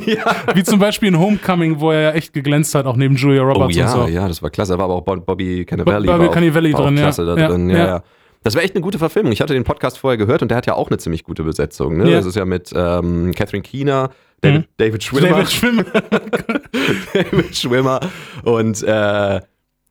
[0.55, 3.53] Wie zum Beispiel in Homecoming, wo er ja echt geglänzt hat, auch neben Julia oh
[3.53, 4.09] Roberts ja, und so.
[4.12, 4.72] ja, das war klasse.
[4.72, 6.07] Da war aber auch Bob- Bobby Cannavale.
[6.07, 7.03] Bobby Cannavale war auch drin, ja.
[7.05, 7.70] klasse da Ja, drin.
[7.70, 7.86] Ja, ja.
[7.86, 8.03] ja.
[8.43, 9.32] Das war echt eine gute Verfilmung.
[9.32, 11.99] Ich hatte den Podcast vorher gehört und der hat ja auch eine ziemlich gute Besetzung.
[11.99, 12.11] Ne?
[12.11, 12.16] Ja.
[12.16, 14.11] Das ist ja mit ähm, Catherine Keener,
[14.41, 15.28] David, David Schwimmer.
[15.28, 15.84] David Schwimmer.
[17.12, 18.01] David Schwimmer
[18.45, 19.41] und äh,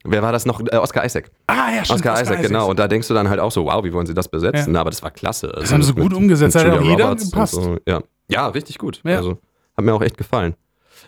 [0.04, 0.60] wer war das noch?
[0.62, 1.30] Äh, Oscar Isaac.
[1.48, 2.00] Ah, ja, stimmt.
[2.00, 2.70] Oscar, Isaac, genau.
[2.70, 4.74] Und da denkst du dann halt auch so, wow, wie wollen sie das besetzen?
[4.74, 4.82] Ja.
[4.82, 5.48] Aber das war klasse.
[5.50, 6.56] Also Das haben sie gut umgesetzt.
[6.56, 7.54] mit hat auch jeder gepasst.
[7.54, 7.78] So.
[7.88, 8.02] Ja.
[8.30, 9.02] Ja, richtig gut.
[9.04, 9.18] Ja.
[9.18, 9.40] Also
[9.76, 10.56] hat mir auch echt gefallen.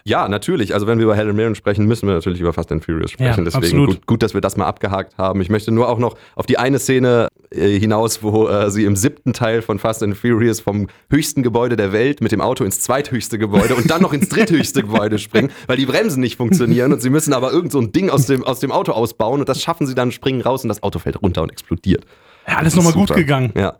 [0.03, 0.73] Ja, natürlich.
[0.73, 3.45] Also wenn wir über Helen Mirren sprechen, müssen wir natürlich über Fast and Furious sprechen.
[3.45, 5.41] Ja, Deswegen gut, gut, dass wir das mal abgehakt haben.
[5.41, 8.95] Ich möchte nur auch noch auf die eine Szene äh, hinaus, wo äh, sie im
[8.95, 12.79] siebten Teil von Fast and Furious vom höchsten Gebäude der Welt mit dem Auto ins
[12.81, 17.01] zweithöchste Gebäude und dann noch ins dritthöchste Gebäude springen, weil die Bremsen nicht funktionieren und
[17.01, 19.61] sie müssen aber irgend so ein Ding aus dem, aus dem Auto ausbauen und das
[19.61, 22.05] schaffen sie dann, springen raus und das Auto fällt runter und explodiert.
[22.47, 23.51] Ja, alles nochmal gut gegangen.
[23.55, 23.77] Ja.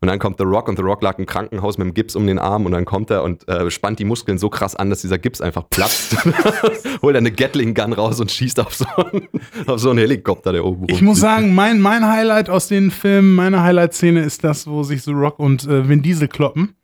[0.00, 2.26] Und dann kommt The Rock und The Rock lag im Krankenhaus mit dem Gips um
[2.26, 5.00] den Arm und dann kommt er und äh, spannt die Muskeln so krass an, dass
[5.00, 6.16] dieser Gips einfach platzt.
[7.02, 9.28] Holt er eine Gatling Gun raus und schießt auf so einen,
[9.66, 13.34] auf so einen Helikopter, der oben Ich muss sagen, mein, mein Highlight aus den Filmen,
[13.34, 16.74] meine Highlight-Szene ist das, wo sich The Rock und äh, Vin Diesel kloppen.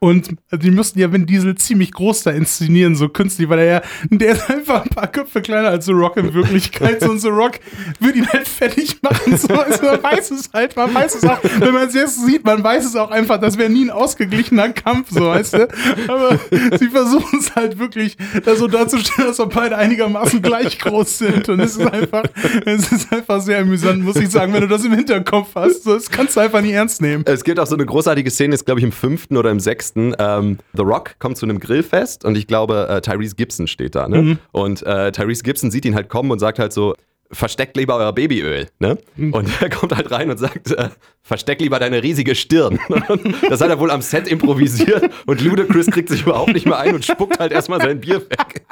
[0.00, 3.82] Und die müssten ja Vin Diesel ziemlich groß da inszenieren, so künstlich, weil er ja,
[4.10, 7.00] der ist einfach ein paar Köpfe kleiner als The Rock in Wirklichkeit.
[7.00, 7.52] So, und The Rock
[8.00, 9.38] würde ihn halt fertig machen.
[9.38, 12.44] So, also man weiß es halt, man weiß es auch, wenn man es jetzt sieht,
[12.44, 15.68] man weiß es auch einfach, das wäre nie ein ausgeglichener Kampf, so weißt du.
[16.08, 16.38] Aber
[16.78, 21.48] sie versuchen es halt wirklich da so darzustellen, dass wir beide einigermaßen gleich groß sind.
[21.48, 22.24] Und es ist einfach,
[22.66, 25.84] es ist einfach sehr amüsant, muss ich sagen, wenn du das im Hinterkopf hast.
[25.84, 27.24] So, das kannst du einfach nicht ernst nehmen.
[27.26, 29.83] Es gibt auch so eine großartige Szene, ist glaube ich im fünften oder im sechsten.
[29.96, 34.08] Ähm, The Rock kommt zu einem Grillfest und ich glaube, äh, Tyrese Gibson steht da.
[34.08, 34.22] Ne?
[34.22, 34.38] Mhm.
[34.52, 36.94] Und äh, Tyrese Gibson sieht ihn halt kommen und sagt halt so,
[37.30, 38.68] versteckt lieber euer Babyöl.
[38.78, 38.98] Ne?
[39.16, 39.32] Mhm.
[39.32, 40.90] Und er kommt halt rein und sagt, äh,
[41.22, 42.78] versteck lieber deine riesige Stirn.
[43.48, 46.94] das hat er wohl am Set improvisiert und Ludacris kriegt sich überhaupt nicht mehr ein
[46.94, 48.66] und spuckt halt erstmal sein Bier weg.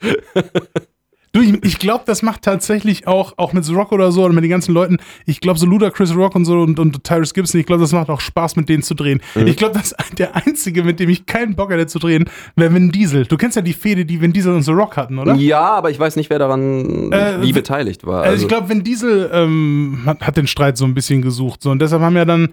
[1.34, 4.32] Du, ich, ich glaube, das macht tatsächlich auch, auch mit The Rock oder so oder
[4.32, 7.60] mit den ganzen Leuten, ich glaube, so Ludacris Rock und so und, und Tyrese Gibson,
[7.60, 9.20] ich glaube, das macht auch Spaß, mit denen zu drehen.
[9.34, 9.48] Mhm.
[9.48, 12.92] Ich glaube, das der einzige, mit dem ich keinen Bock hätte zu drehen, wäre Vin
[12.92, 13.26] Diesel.
[13.26, 15.34] Du kennst ja die Fehde, die Vin Diesel und The Rock hatten, oder?
[15.34, 18.22] Ja, aber ich weiß nicht, wer daran Äh, wie beteiligt war.
[18.22, 21.62] Also ich glaube, Vin Diesel ähm, hat, hat den Streit so ein bisschen gesucht.
[21.62, 21.70] So.
[21.70, 22.50] Und deshalb haben ja dann,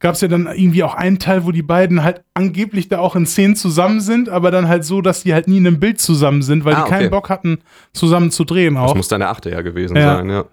[0.00, 3.14] gab es ja dann irgendwie auch einen Teil, wo die beiden halt angeblich da auch
[3.16, 6.00] in Szenen zusammen sind, aber dann halt so, dass die halt nie in einem Bild
[6.00, 7.08] zusammen sind, weil Ah, die keinen okay.
[7.10, 7.58] Bock hatten,
[7.92, 8.94] zusammen zu drehen das auch.
[8.94, 10.16] muss deine achte ja gewesen Ja.
[10.16, 10.44] sein, ja.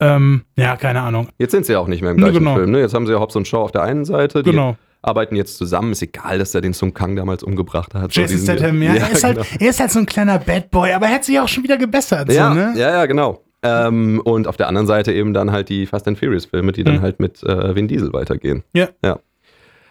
[0.00, 1.28] Ähm, ja, keine Ahnung.
[1.38, 2.54] Jetzt sind sie ja auch nicht mehr im gleichen genau.
[2.56, 2.70] Film.
[2.72, 2.80] Ne?
[2.80, 4.42] Jetzt haben sie ja Hobbs und Shaw auf der einen Seite.
[4.42, 4.76] Die Genau.
[5.00, 5.92] arbeiten jetzt zusammen.
[5.92, 8.12] Ist egal, dass er den Sung Kang damals umgebracht hat.
[8.12, 9.46] So Jason diesen- Statham, ja, ja, er, ist halt, genau.
[9.60, 11.76] er ist halt so ein kleiner Bad Boy, aber er hat sich auch schon wieder
[11.76, 12.32] gebessert.
[12.32, 12.72] ja, so, ne?
[12.76, 13.44] ja, ja, genau.
[13.62, 16.82] Ähm, und auf der anderen Seite eben dann halt die Fast and Furious Filme, die
[16.84, 17.02] dann Mhm.
[17.02, 18.64] halt mit äh, Vin Diesel weitergehen.
[18.72, 18.88] Ja.
[19.04, 19.20] ja.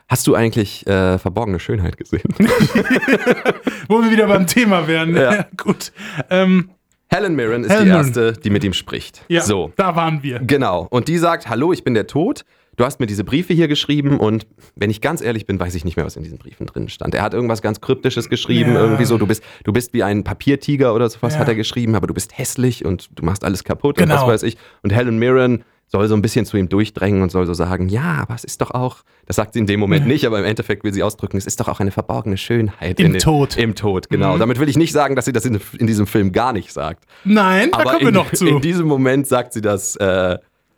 [0.09, 2.23] Hast du eigentlich äh, verborgene Schönheit gesehen?
[3.87, 5.15] Wo wir wieder beim Thema wären.
[5.15, 5.45] Ja.
[5.57, 5.93] Gut.
[6.29, 6.69] Ähm,
[7.13, 9.23] Helen Mirren ist Helen die erste, die mit ihm spricht.
[9.27, 10.39] ja, So, da waren wir.
[10.39, 10.87] Genau.
[10.89, 12.45] Und die sagt, hallo, ich bin der Tod.
[12.77, 15.83] Du hast mir diese Briefe hier geschrieben und wenn ich ganz ehrlich bin, weiß ich
[15.83, 17.13] nicht mehr, was in diesen Briefen drin stand.
[17.13, 18.79] Er hat irgendwas ganz Kryptisches geschrieben, Ja.
[18.79, 21.41] irgendwie so, du bist, du bist wie ein Papiertiger oder sowas, Ja.
[21.41, 24.21] hat er geschrieben, aber du bist hässlich und du machst alles kaputt und Genau.
[24.21, 24.57] was weiß ich.
[24.83, 28.19] Und Helen Mirren soll so ein bisschen zu ihm durchdrängen und soll so sagen, ja,
[28.21, 30.83] aber es ist doch auch, das sagt sie in dem Moment nicht, aber im Endeffekt
[30.85, 32.99] will sie ausdrücken, es ist doch auch eine verborgene Schönheit.
[32.99, 33.57] Im in den, Tod.
[33.57, 34.35] Im Tod, genau.
[34.35, 34.39] Mhm.
[34.39, 37.03] Damit will ich nicht sagen, dass sie das in, in diesem Film gar nicht sagt.
[37.25, 38.47] Nein, da Aber kommen wir in, noch zu.
[38.47, 40.37] in diesem Moment sagt sie das, äh,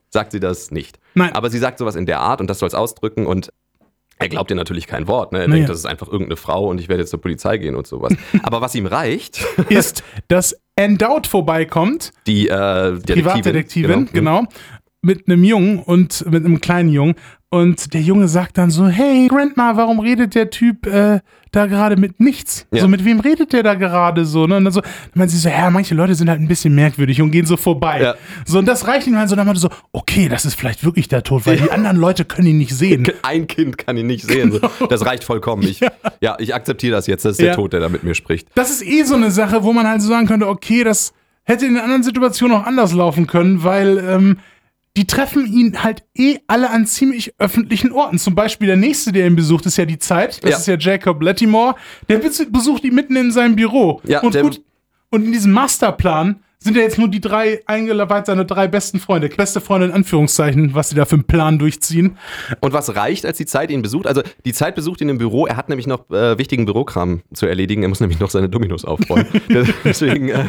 [0.09, 0.97] sagt sie das nicht.
[1.14, 1.32] Nein.
[1.34, 3.51] Aber sie sagt sowas in der Art und das soll es ausdrücken und
[4.20, 5.32] er glaubt ihr natürlich kein Wort.
[5.34, 5.41] Ne?
[5.41, 5.55] Er Nee.
[5.55, 8.14] denkt, das ist einfach irgendeine Frau und ich werde jetzt zur Polizei gehen und sowas.
[8.43, 14.43] Aber was ihm reicht, ist, dass Endowed vorbeikommt, die äh, Detektivin, Privatdetektivin, genau.
[15.03, 17.15] Mit einem Jungen und mit einem kleinen Jungen.
[17.49, 21.19] Und der Junge sagt dann so: Hey, Grandma, warum redet der Typ äh,
[21.51, 22.65] da gerade mit nichts?
[22.71, 22.81] Ja.
[22.81, 24.47] So, mit wem redet der da gerade so?
[24.47, 24.57] Ne?
[24.57, 27.21] Und dann so, dann meint sie so: Ja, manche Leute sind halt ein bisschen merkwürdig
[27.21, 28.01] und gehen so vorbei.
[28.01, 28.15] Ja.
[28.45, 29.35] So, und das reicht ihm halt so.
[29.35, 32.47] Dann meinte so: Okay, das ist vielleicht wirklich der Tod, weil die anderen Leute können
[32.47, 33.05] ihn nicht sehen.
[33.21, 34.51] Ein Kind kann ihn nicht sehen.
[34.51, 34.87] So.
[34.87, 35.61] Das reicht vollkommen.
[35.61, 35.79] Ich,
[36.21, 36.35] ja.
[36.39, 37.23] ich akzeptiere das jetzt.
[37.23, 37.47] Das ist Ja.
[37.47, 38.47] der Tod, der da mit mir spricht.
[38.55, 41.67] Das ist eh so eine Sache, wo man halt so sagen könnte, okay, das hätte
[41.67, 44.37] in anderen Situationen auch anders laufen können, weil ähm,
[44.95, 48.19] die treffen ihn halt eh alle an ziemlich öffentlichen Orten.
[48.19, 50.43] Zum Beispiel der nächste, der ihn besucht, ist ja die Zeit.
[50.43, 50.57] Das Ja.
[50.57, 51.75] ist ja Jacob Lattimore.
[52.09, 54.01] Der bes- besucht ihn mitten in seinem Büro.
[54.05, 54.61] Ja, und gut.
[55.09, 59.30] Und in diesem Masterplan sind ja jetzt nur die drei eingeladen, seine drei besten Freunde.
[59.30, 62.18] Beste Freunde in Anführungszeichen, was sie da für einen Plan durchziehen.
[62.61, 64.07] Und was reicht, als die Zeit ihn besucht?
[64.07, 65.45] Also die Zeit besucht ihn im Büro.
[65.45, 67.84] Er hat nämlich noch äh, wichtigen Bürokram zu erledigen.
[67.84, 69.28] Er muss nämlich noch seine Dominos aufräumen.
[69.84, 70.45] Deswegen äh,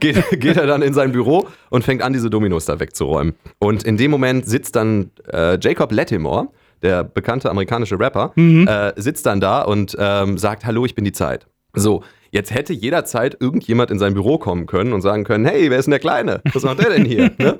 [0.00, 3.34] geht, geht, er dann in sein Büro und fängt an, diese Dominos da wegzuräumen.
[3.58, 6.48] Und in dem Moment sitzt dann äh, Jacob Lattimore,
[6.82, 8.68] der bekannte amerikanische Rapper, mhm.
[8.68, 11.46] Äh, sitzt dann da und ähm, sagt, hallo, ich bin die Zeit.
[11.74, 12.02] So,
[12.36, 15.86] Jetzt hätte jederzeit irgendjemand in sein Büro kommen können und sagen können, hey, wer ist
[15.86, 16.42] denn der Kleine?
[16.52, 17.30] Was macht der denn hier?
[17.38, 17.56] ne?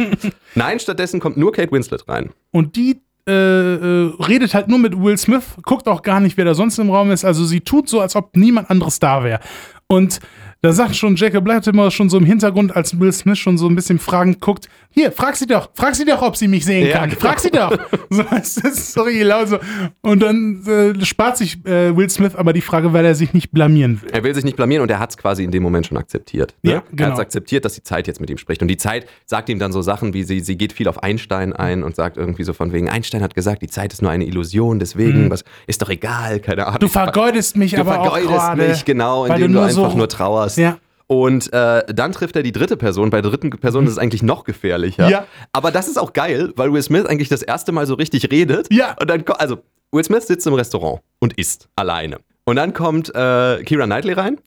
[0.55, 2.29] Nein, stattdessen kommt nur Kate Winslet rein.
[2.51, 6.45] Und die äh, äh, redet halt nur mit Will Smith, guckt auch gar nicht, wer
[6.45, 7.25] da sonst im Raum ist.
[7.25, 9.41] Also sie tut so, als ob niemand anderes da wäre.
[9.89, 10.21] Und
[10.61, 13.77] da sagt schon Jacob immer schon so im Hintergrund, als Will Smith schon so ein
[13.77, 14.69] bisschen fragend guckt,
[14.99, 17.11] hier, frag sie doch, frag sie doch, ob sie mich sehen ja, kann.
[17.11, 17.21] Genau.
[17.21, 17.77] Frag sie doch.
[18.09, 19.59] So, das ist sorry, laut so.
[20.01, 23.51] Und dann äh, spart sich äh, Will Smith aber die Frage, weil er sich nicht
[23.51, 24.11] blamieren will.
[24.11, 26.55] Er will sich nicht blamieren und er hat es quasi in dem Moment schon akzeptiert.
[26.63, 26.73] Ne?
[26.73, 27.09] Ja, genau.
[27.09, 28.63] Er hat akzeptiert, dass die Zeit jetzt mit ihm spricht.
[28.63, 31.53] Und die Zeit sagt ihm dann so Sachen wie, sie, sie geht viel auf Einstein
[31.53, 34.25] ein und sagt irgendwie so von wegen, Einstein hat gesagt, die Zeit ist nur eine
[34.25, 35.31] Illusion, deswegen, mhm.
[35.31, 36.79] was ist doch egal, keine Ahnung.
[36.81, 38.69] Du vergeudest mich du aber vergeudest auch gerade.
[38.69, 40.59] mich, genau, indem du, du einfach so nur trauerst.
[40.59, 40.79] Ja.
[41.09, 43.11] Und äh, dann trifft er die dritte Person.
[43.11, 45.09] Bei der dritten Person ist es eigentlich noch gefährlicher.
[45.09, 45.27] Ja.
[45.53, 48.73] Aber das ist auch geil, weil Will Smith eigentlich das erste Mal so richtig redet.
[48.73, 48.97] Ja.
[49.01, 49.59] Und dann, also
[49.93, 52.19] Will Smith sitzt im Restaurant und isst alleine.
[52.45, 54.39] Und dann kommt äh, Kira Knightley rein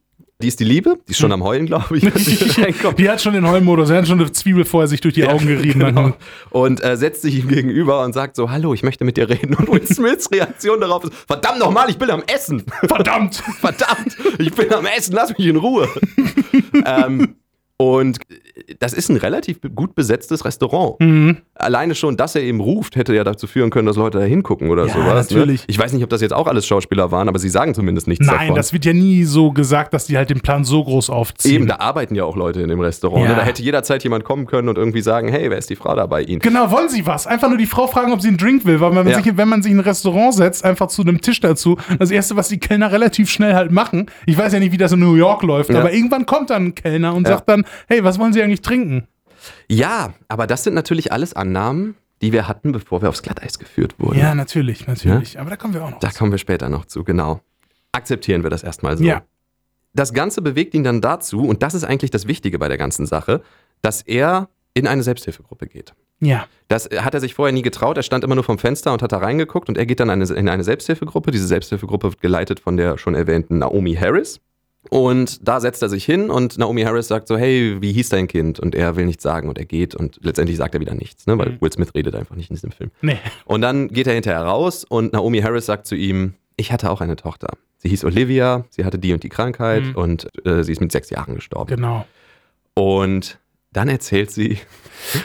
[0.42, 2.04] die ist die Liebe, die ist schon am Heulen, glaube ich.
[2.14, 5.26] Die, die, hat schon den Heulmodus, er hat schon eine Zwiebel vorher sich durch die
[5.26, 5.80] Augen gerieben.
[5.82, 6.14] Genau.
[6.50, 9.54] Und äh, setzt sich ihm gegenüber und sagt so, hallo, ich möchte mit dir reden.
[9.56, 12.64] Und Will Smiths Reaktion darauf ist, verdammt nochmal, ich bin am Essen.
[12.88, 13.36] Verdammt.
[13.60, 15.90] verdammt, ich bin am Essen, lass mich in Ruhe.
[16.86, 17.36] ähm,
[17.76, 18.20] und
[18.80, 21.00] das ist ein relativ gut besetztes Restaurant.
[21.00, 21.38] Mhm.
[21.56, 24.70] Alleine schon, dass er eben ruft, hätte ja dazu führen können, dass Leute da hingucken
[24.70, 25.30] oder ja, sowas.
[25.30, 25.38] Ne?
[25.38, 25.62] Natürlich.
[25.62, 25.66] Ne?
[25.70, 28.26] Ich weiß nicht, ob das jetzt auch alles Schauspieler waren, aber sie sagen zumindest nichts
[28.26, 28.48] Nein, davon.
[28.48, 31.56] Nein, das wird ja nie so gesagt, dass die halt den Plan so groß aufziehen.
[31.56, 33.24] Eben, da arbeiten ja auch Leute in dem Restaurant.
[33.24, 33.30] Ne?
[33.30, 33.36] Ja.
[33.36, 33.40] Ne?
[33.40, 36.06] Da hätte jederzeit jemand kommen können und irgendwie sagen, hey, wer ist die Frau da
[36.06, 36.40] bei Ihnen?
[36.40, 37.28] Genau, wollen Sie was?
[37.28, 39.22] Einfach nur die Frau fragen, ob sie einen Drink will, weil man ja.
[39.22, 42.36] sich, wenn man sich in ein Restaurant setzt, einfach zu einem Tisch dazu, das Erste,
[42.36, 45.16] was die Kellner relativ schnell halt machen, ich weiß ja nicht, wie das in New
[45.16, 48.42] York läuft, aber irgendwann kommt dann ein Kellner und sagt dann, hey, was wollen Sie
[48.50, 49.08] eigentlich trinken?
[49.70, 53.96] Ja, aber das sind natürlich alles Annahmen, die wir hatten, bevor wir aufs Glatteis geführt
[54.00, 54.20] wurden.
[54.20, 55.34] Ja, natürlich, natürlich.
[55.36, 55.42] Ja?
[55.42, 56.18] Aber da kommen wir auch noch Da zu.
[56.20, 57.40] kommen wir später noch zu, genau.
[57.92, 59.04] Akzeptieren wir das erstmal so.
[59.04, 59.24] Ja.
[59.94, 63.06] Das Ganze bewegt ihn dann dazu, und das ist eigentlich das Wichtige bei der ganzen
[63.06, 63.42] Sache,
[63.82, 65.94] dass er in eine Selbsthilfegruppe geht.
[66.20, 66.46] Ja.
[66.68, 67.98] Das hat er sich vorher nie getraut.
[67.98, 70.26] Er stand immer nur vom Fenster und hat da reingeguckt und er geht dann eine,
[70.26, 71.32] in eine Selbsthilfegruppe.
[71.32, 74.42] Diese Selbsthilfegruppe wird geleitet von der schon erwähnten Naomi Harris.
[74.90, 78.28] Und da setzt er sich hin und Naomi Harris sagt so, hey, wie hieß dein
[78.28, 78.60] Kind?
[78.60, 81.38] Und er will nichts sagen und er geht und letztendlich sagt er wieder nichts, ne?
[81.38, 81.62] weil mhm.
[81.62, 82.90] Will Smith redet einfach nicht in diesem Film.
[83.02, 83.20] Nee.
[83.46, 87.02] Und dann geht er hinterher raus und Naomi Harris sagt zu ihm, ich hatte auch
[87.02, 87.50] eine Tochter.
[87.78, 89.96] Sie hieß Olivia, sie hatte die und die Krankheit mhm.
[89.96, 91.76] und äh, sie ist mit sechs Jahren gestorben.
[91.76, 92.06] Genau.
[92.74, 93.38] Und
[93.72, 94.58] dann erzählt sie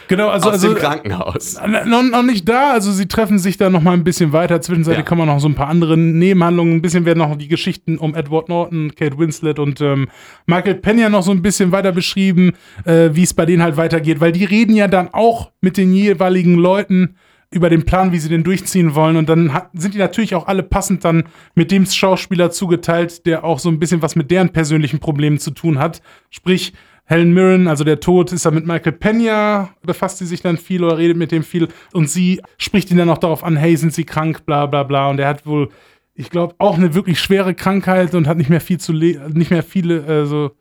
[0.09, 1.59] genau, also, aus also, dem Krankenhaus.
[1.87, 4.61] Noch, noch, nicht da, also sie treffen sich da noch mal ein bisschen weiter.
[4.61, 5.09] Zwischenzeitlich ja.
[5.09, 6.75] kommen noch so ein paar andere Nebenhandlungen.
[6.75, 10.09] Ein bisschen werden noch die Geschichten um Edward Norton, Kate Winslet und ähm,
[10.47, 12.53] Michael Pena noch so ein bisschen weiter beschrieben,
[12.85, 14.21] äh, wie es bei denen halt weitergeht.
[14.21, 17.17] Weil die reden ja dann auch mit den jeweiligen Leuten
[17.55, 19.17] über den Plan, wie sie den durchziehen wollen.
[19.17, 23.45] Und dann hat, sind die natürlich auch alle passend dann mit dem Schauspieler zugeteilt, der
[23.45, 26.03] auch so ein bisschen was mit deren persönlichen Problemen zu tun hat.
[26.31, 26.75] Sprich,
[27.07, 30.83] Helen Mirren, also der Tod, ist da mit Michael Pena, befasst sie sich dann viel
[30.83, 33.93] oder redet mit dem viel und sie spricht ihn dann auch darauf an, hey, sind
[33.93, 35.11] sie krank, bla bla bla.
[35.11, 35.69] Und er hat wohl,
[36.15, 39.63] ich glaube, auch eine wirklich schwere Krankheit und hat nicht mehr viel zu nicht mehr
[39.63, 40.53] viele, äh, so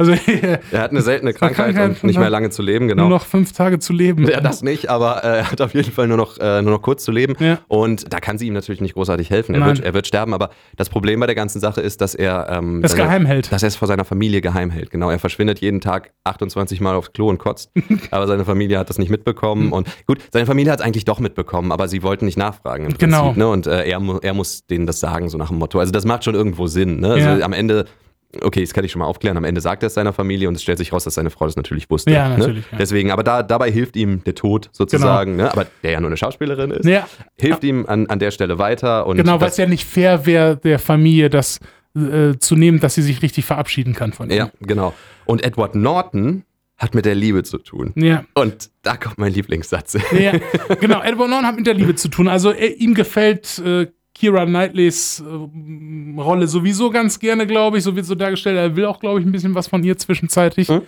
[0.00, 0.12] also,
[0.72, 3.02] er hat eine seltene Krankheit, Krankheit und nicht mehr lange zu leben, genau.
[3.02, 4.26] Nur noch fünf Tage zu leben.
[4.26, 6.80] Ja, das nicht, aber äh, er hat auf jeden Fall nur noch, äh, nur noch
[6.80, 7.34] kurz zu leben.
[7.38, 7.58] Ja.
[7.68, 9.54] Und da kann sie ihm natürlich nicht großartig helfen.
[9.54, 10.48] Er wird, er wird, sterben, aber
[10.78, 13.52] das Problem bei der ganzen Sache ist, dass er ähm, das geheim hält.
[13.52, 14.90] Dass er es vor seiner Familie geheim hält.
[14.90, 17.70] Genau, er verschwindet jeden Tag 28 Mal aufs Klo und kotzt.
[18.10, 19.70] aber seine Familie hat das nicht mitbekommen.
[19.70, 22.92] Und gut, seine Familie hat es eigentlich doch mitbekommen, aber sie wollten nicht nachfragen im
[22.94, 23.08] Prinzip.
[23.10, 23.34] Genau.
[23.34, 23.48] Ne?
[23.48, 25.78] Und äh, er, er muss denen das sagen, so nach dem Motto.
[25.78, 27.00] Also das macht schon irgendwo Sinn.
[27.00, 27.10] Ne?
[27.10, 27.44] Also ja.
[27.44, 27.84] am Ende
[28.42, 29.36] okay, das kann ich schon mal aufklären.
[29.36, 31.46] Am Ende sagt er es seiner Familie und es stellt sich raus, dass seine Frau
[31.46, 32.10] das natürlich wusste.
[32.10, 32.38] Ja, ne?
[32.38, 32.64] natürlich.
[32.66, 32.72] Ne?
[32.72, 32.78] Ja.
[32.78, 35.44] Deswegen, aber da, dabei hilft ihm der Tod sozusagen, genau.
[35.44, 35.52] ne?
[35.52, 37.08] aber der ja nur eine Schauspielerin ist, ja.
[37.38, 39.06] hilft ihm an, an der Stelle weiter.
[39.06, 41.58] Und genau, weil es ja nicht fair wäre, der Familie das
[41.96, 44.36] äh, zu nehmen, dass sie sich richtig verabschieden kann von ihm.
[44.36, 44.94] Ja, genau.
[45.24, 46.44] Und Edward Norton
[46.80, 47.92] hat mit der Liebe zu tun.
[47.94, 48.24] Ja.
[48.34, 49.98] Und da kommt mein Lieblingssatz.
[50.18, 50.32] Ja,
[50.80, 51.02] genau.
[51.02, 52.26] Edward Norton hat mit der Liebe zu tun.
[52.26, 53.88] Also er, ihm gefällt äh,
[54.20, 57.84] Kira Knightleys äh, Rolle sowieso ganz gerne, glaube ich.
[57.84, 58.58] So wird so dargestellt.
[58.58, 60.68] Er will auch, glaube ich, ein bisschen was von ihr zwischenzeitlich.
[60.68, 60.82] Hm?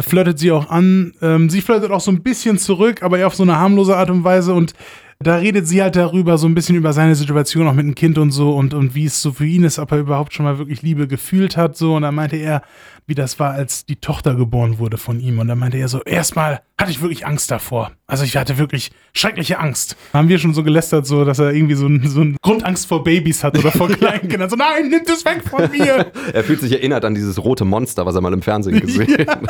[0.00, 1.14] Flirtet sie auch an.
[1.20, 4.10] Ähm, sie flirtet auch so ein bisschen zurück, aber eher auf so eine harmlose Art
[4.10, 4.54] und Weise.
[4.54, 4.74] Und
[5.20, 8.18] da redet sie halt darüber, so ein bisschen über seine Situation auch mit dem Kind
[8.18, 10.58] und so und, und wie es so für ihn ist, ob er überhaupt schon mal
[10.58, 11.96] wirklich Liebe gefühlt hat, so.
[11.96, 12.62] Und dann meinte er,
[13.08, 15.40] wie das war, als die Tochter geboren wurde von ihm.
[15.40, 17.90] Und dann meinte er so, erstmal hatte ich wirklich Angst davor.
[18.06, 19.96] Also ich hatte wirklich schreckliche Angst.
[20.12, 23.02] Haben wir schon so gelästert, so, dass er irgendwie so, ein, so eine Grundangst vor
[23.02, 24.48] Babys hat oder vor kleinen Kindern.
[24.48, 26.12] So, nein, nimm das weg von mir.
[26.32, 29.40] er fühlt sich erinnert an dieses rote Monster, was er mal im Fernsehen gesehen hat.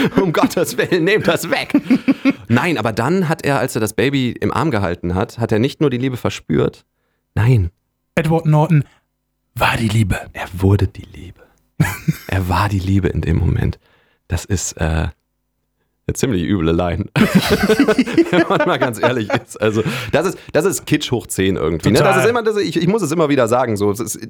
[0.20, 1.72] um Gottes Willen, nehmt das weg.
[2.48, 5.58] Nein, aber dann hat er, als er das Baby im Arm gehalten hat, hat er
[5.58, 6.84] nicht nur die Liebe verspürt,
[7.34, 7.70] nein.
[8.14, 8.84] Edward Norton
[9.54, 10.18] war die Liebe.
[10.32, 11.40] Er wurde die Liebe.
[12.28, 13.78] er war die Liebe in dem Moment.
[14.28, 15.08] Das ist äh,
[16.06, 17.06] eine ziemlich üble Line.
[18.30, 19.60] Wenn man mal ganz ehrlich ist.
[19.60, 21.90] Also, das ist, das ist Kitsch hoch 10 irgendwie.
[21.90, 21.98] Ne?
[21.98, 23.76] Das ist immer, das, ich, ich muss es immer wieder sagen.
[23.76, 23.90] So.
[23.90, 24.28] Es, ist,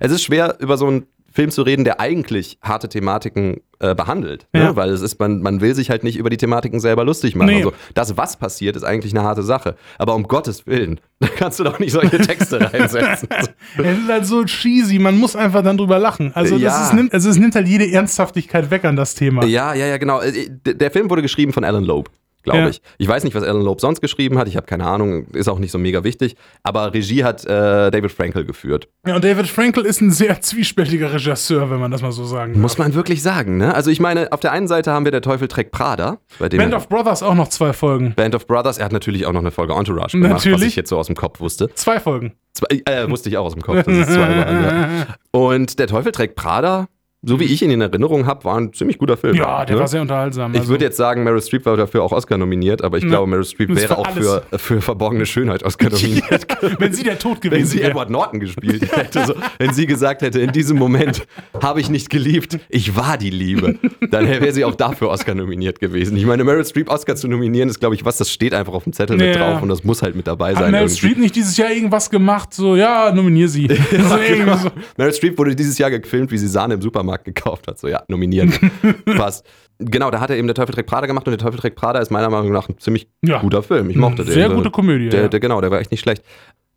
[0.00, 1.06] es ist schwer, über so einen
[1.36, 4.48] Film zu reden, der eigentlich harte Thematiken äh, behandelt.
[4.52, 4.60] Ne?
[4.60, 4.66] Ja.
[4.70, 4.76] Ne?
[4.76, 7.48] Weil es ist, man, man will sich halt nicht über die Thematiken selber lustig machen.
[7.48, 7.56] Nee.
[7.56, 9.76] Also, das, was passiert, ist eigentlich eine harte Sache.
[9.98, 13.28] Aber um Gottes Willen, da kannst du doch nicht solche Texte reinsetzen.
[13.76, 16.32] es ist halt so cheesy, man muss einfach dann drüber lachen.
[16.34, 16.86] Also, ja.
[16.86, 19.44] ist, nimmt, also es nimmt halt jede Ernsthaftigkeit weg an das Thema.
[19.44, 20.22] Ja, ja, ja, genau.
[20.22, 22.10] Äh, der Film wurde geschrieben von Alan Loeb
[22.46, 22.68] glaube ja.
[22.68, 22.80] ich.
[22.98, 24.48] Ich weiß nicht, was Alan Loeb sonst geschrieben hat.
[24.48, 26.36] Ich habe keine Ahnung, ist auch nicht so mega wichtig.
[26.62, 28.88] Aber Regie hat äh, David Frankel geführt.
[29.06, 32.54] Ja, und David Frankel ist ein sehr zwiespältiger Regisseur, wenn man das mal so sagen
[32.54, 32.62] darf.
[32.62, 33.74] Muss man wirklich sagen, ne?
[33.74, 36.18] Also ich meine, auf der einen Seite haben wir Der Teufel trägt Prada.
[36.38, 38.14] Band of Brothers auch noch zwei Folgen.
[38.14, 40.60] Band of Brothers, er hat natürlich auch noch eine Folge Entourage gemacht, natürlich.
[40.60, 41.68] was ich jetzt so aus dem Kopf wusste.
[41.74, 42.32] Zwei Folgen.
[42.52, 44.38] Zwei, äh, wusste ich auch aus dem Kopf, das ist zweimal.
[44.48, 45.06] ja.
[45.38, 46.88] Und Der Teufel trägt Prada
[47.26, 49.34] so wie ich ihn in Erinnerung habe, war ein ziemlich guter Film.
[49.34, 49.80] Ja, der ne?
[49.80, 50.52] war sehr unterhaltsam.
[50.52, 50.70] Ich also.
[50.70, 53.10] würde jetzt sagen, Meryl Streep war dafür auch Oscar nominiert, aber ich ja.
[53.10, 56.46] glaube, Meryl Streep wäre auch für, für verborgene Schönheit Oscar nominiert.
[56.78, 57.60] wenn sie der Tod gewesen wäre.
[57.60, 59.26] Wenn sie Edward Norton gespielt hätte.
[59.26, 61.26] So, wenn sie gesagt hätte, in diesem Moment
[61.60, 63.76] habe ich nicht geliebt, ich war die Liebe,
[64.10, 66.16] dann wäre sie auch dafür Oscar nominiert gewesen.
[66.16, 68.84] Ich meine, Meryl Streep Oscar zu nominieren, ist, glaube ich, was, das steht einfach auf
[68.84, 69.26] dem Zettel ja.
[69.26, 70.66] mit drauf und das muss halt mit dabei sein.
[70.66, 70.96] Hat Meryl irgendwie.
[70.96, 72.54] Streep nicht dieses Jahr irgendwas gemacht?
[72.54, 73.66] So, ja, nominier sie.
[73.66, 74.56] ja, genau.
[74.58, 74.68] so.
[74.96, 77.78] Meryl Streep wurde dieses Jahr gefilmt, wie sie Sahne im Supermarkt gekauft hat.
[77.78, 78.52] So, ja, nominieren.
[79.16, 79.46] Passt.
[79.78, 81.98] Genau, da hat er eben der Teufel trägt Prada gemacht und der Teufel trägt Prada
[81.98, 83.40] ist meiner Meinung nach ein ziemlich ja.
[83.40, 83.90] guter Film.
[83.90, 84.32] Ich mochte den.
[84.32, 85.08] Sehr gute Komödie.
[85.08, 86.22] Der, der, genau, der war echt nicht schlecht.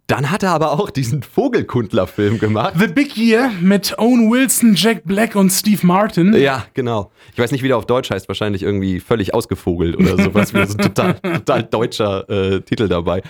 [0.10, 2.74] Dann hat er aber auch diesen Vogelkundler-Film gemacht.
[2.80, 6.34] The Big Year mit Owen Wilson, Jack Black und Steve Martin.
[6.34, 7.12] Ja, genau.
[7.32, 8.28] Ich weiß nicht, wie der auf Deutsch heißt.
[8.28, 10.52] Wahrscheinlich irgendwie völlig ausgevogelt oder sowas.
[10.56, 13.22] wie so ein total, total deutscher äh, Titel dabei.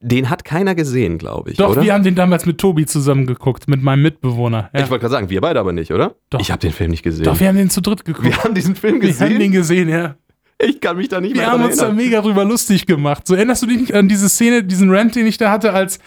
[0.00, 1.56] Den hat keiner gesehen, glaube ich.
[1.56, 1.82] Doch, oder?
[1.82, 4.70] wir haben den damals mit Tobi zusammen geguckt, mit meinem Mitbewohner.
[4.74, 4.80] Ja.
[4.80, 6.16] Ich wollte gerade sagen, wir beide aber nicht, oder?
[6.28, 6.40] Doch.
[6.40, 7.24] Ich habe den Film nicht gesehen.
[7.24, 8.26] Doch, wir haben den zu dritt geguckt.
[8.26, 9.20] Wir haben diesen Film gesehen.
[9.20, 10.16] Wir haben den gesehen, ja.
[10.58, 13.26] Ich kann mich da nicht wir mehr Wir haben uns da mega drüber lustig gemacht.
[13.26, 15.98] So erinnerst du dich an diese Szene, diesen Rant, den ich da hatte, als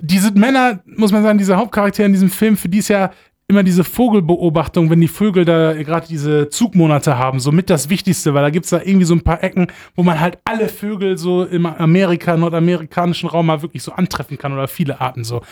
[0.00, 3.10] diese Männer, muss man sagen, diese Hauptcharaktere in diesem Film, für die es ja
[3.48, 8.34] immer diese Vogelbeobachtung, wenn die Vögel da gerade diese Zugmonate haben, so mit das Wichtigste,
[8.34, 11.16] weil da gibt es da irgendwie so ein paar Ecken, wo man halt alle Vögel
[11.16, 15.42] so im Amerika, nordamerikanischen Raum mal wirklich so antreffen kann oder viele Arten so.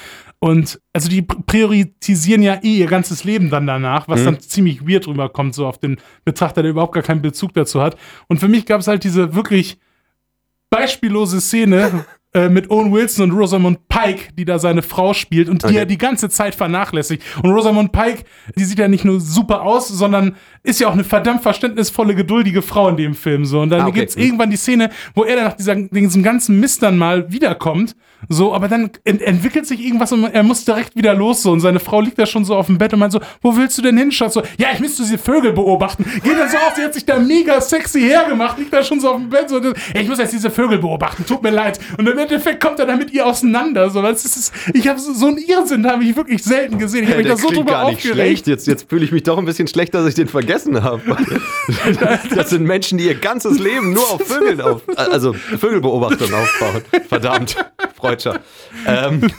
[0.40, 4.24] Und also die priorisieren ja eh ihr ganzes Leben dann danach, was mhm.
[4.24, 7.96] dann ziemlich weird rüberkommt, so auf den Betrachter, der überhaupt gar keinen Bezug dazu hat.
[8.26, 9.78] Und für mich gab es halt diese wirklich
[10.68, 12.04] beispiellose Szene,
[12.34, 15.76] äh, mit Owen Wilson und Rosamund Pike, die da seine Frau spielt und die okay.
[15.76, 17.22] er die ganze Zeit vernachlässigt.
[17.42, 18.24] Und Rosamund Pike,
[18.56, 22.62] die sieht ja nicht nur super aus, sondern ist ja auch eine verdammt verständnisvolle, geduldige
[22.62, 23.44] Frau in dem Film.
[23.44, 23.60] So.
[23.60, 24.00] Und dann ah, okay.
[24.00, 27.94] gibt's irgendwann die Szene, wo er dann nach dieser, diesem ganzen Mist dann mal wiederkommt.
[28.28, 31.42] So, aber dann ent entwickelt sich irgendwas und er muss direkt wieder los.
[31.42, 31.52] So.
[31.52, 33.76] Und seine Frau liegt da schon so auf dem Bett und meint so, wo willst
[33.78, 34.34] du denn hin, Schatz?
[34.34, 36.04] So, ja, ich müsste diese Vögel beobachten.
[36.22, 39.10] Geht dann so auf, sie hat sich da mega sexy hergemacht, liegt da schon so
[39.10, 39.50] auf dem Bett.
[39.50, 41.78] So, ja, ich muss jetzt diese Vögel beobachten, tut mir leid.
[41.98, 43.90] Und dann Endeffekt kommt er dann mit ihr auseinander.
[43.90, 47.04] So, das ist, ich habe so, so einen Irrsinn, habe ich wirklich selten gesehen.
[47.04, 48.16] Ich habe mich da so drüber gar nicht aufgeregt.
[48.16, 48.46] Schlecht.
[48.46, 51.02] Jetzt, jetzt fühle ich mich doch ein bisschen schlecht, dass ich den vergessen habe.
[52.34, 56.82] das sind Menschen, die ihr ganzes Leben nur auf Vögeln auf, also Vögelbeobachtung aufbauen.
[57.08, 57.56] Verdammt,
[57.96, 58.40] Freudscher.
[58.86, 59.30] Ähm,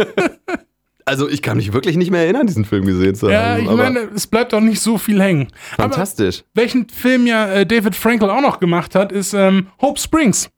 [1.04, 3.32] also ich kann mich wirklich nicht mehr erinnern, diesen Film gesehen zu haben.
[3.32, 5.48] Ja, ich meine, es bleibt auch nicht so viel hängen.
[5.76, 6.40] Fantastisch.
[6.40, 10.50] Aber welchen Film ja äh, David Frankel auch noch gemacht hat, ist ähm, Hope Springs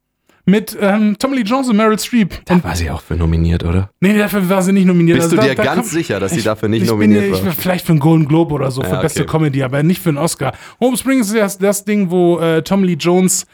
[0.47, 2.35] mit ähm, Tommy Lee Jones und Meryl Streep.
[2.45, 3.91] Da war sie auch für nominiert, oder?
[4.01, 5.19] Nee, dafür war sie nicht nominiert.
[5.19, 7.49] Bist also, du dir da, da ganz sicher, dass sie dafür nicht nominiert bin, war?
[7.49, 10.11] Ich, vielleicht für einen Golden Globe oder so, für ja, beste Comedy, aber nicht für
[10.11, 10.53] einen Oscar.
[10.81, 13.47] Home Springs ist das, das Ding, wo äh, Tommy Lee Jones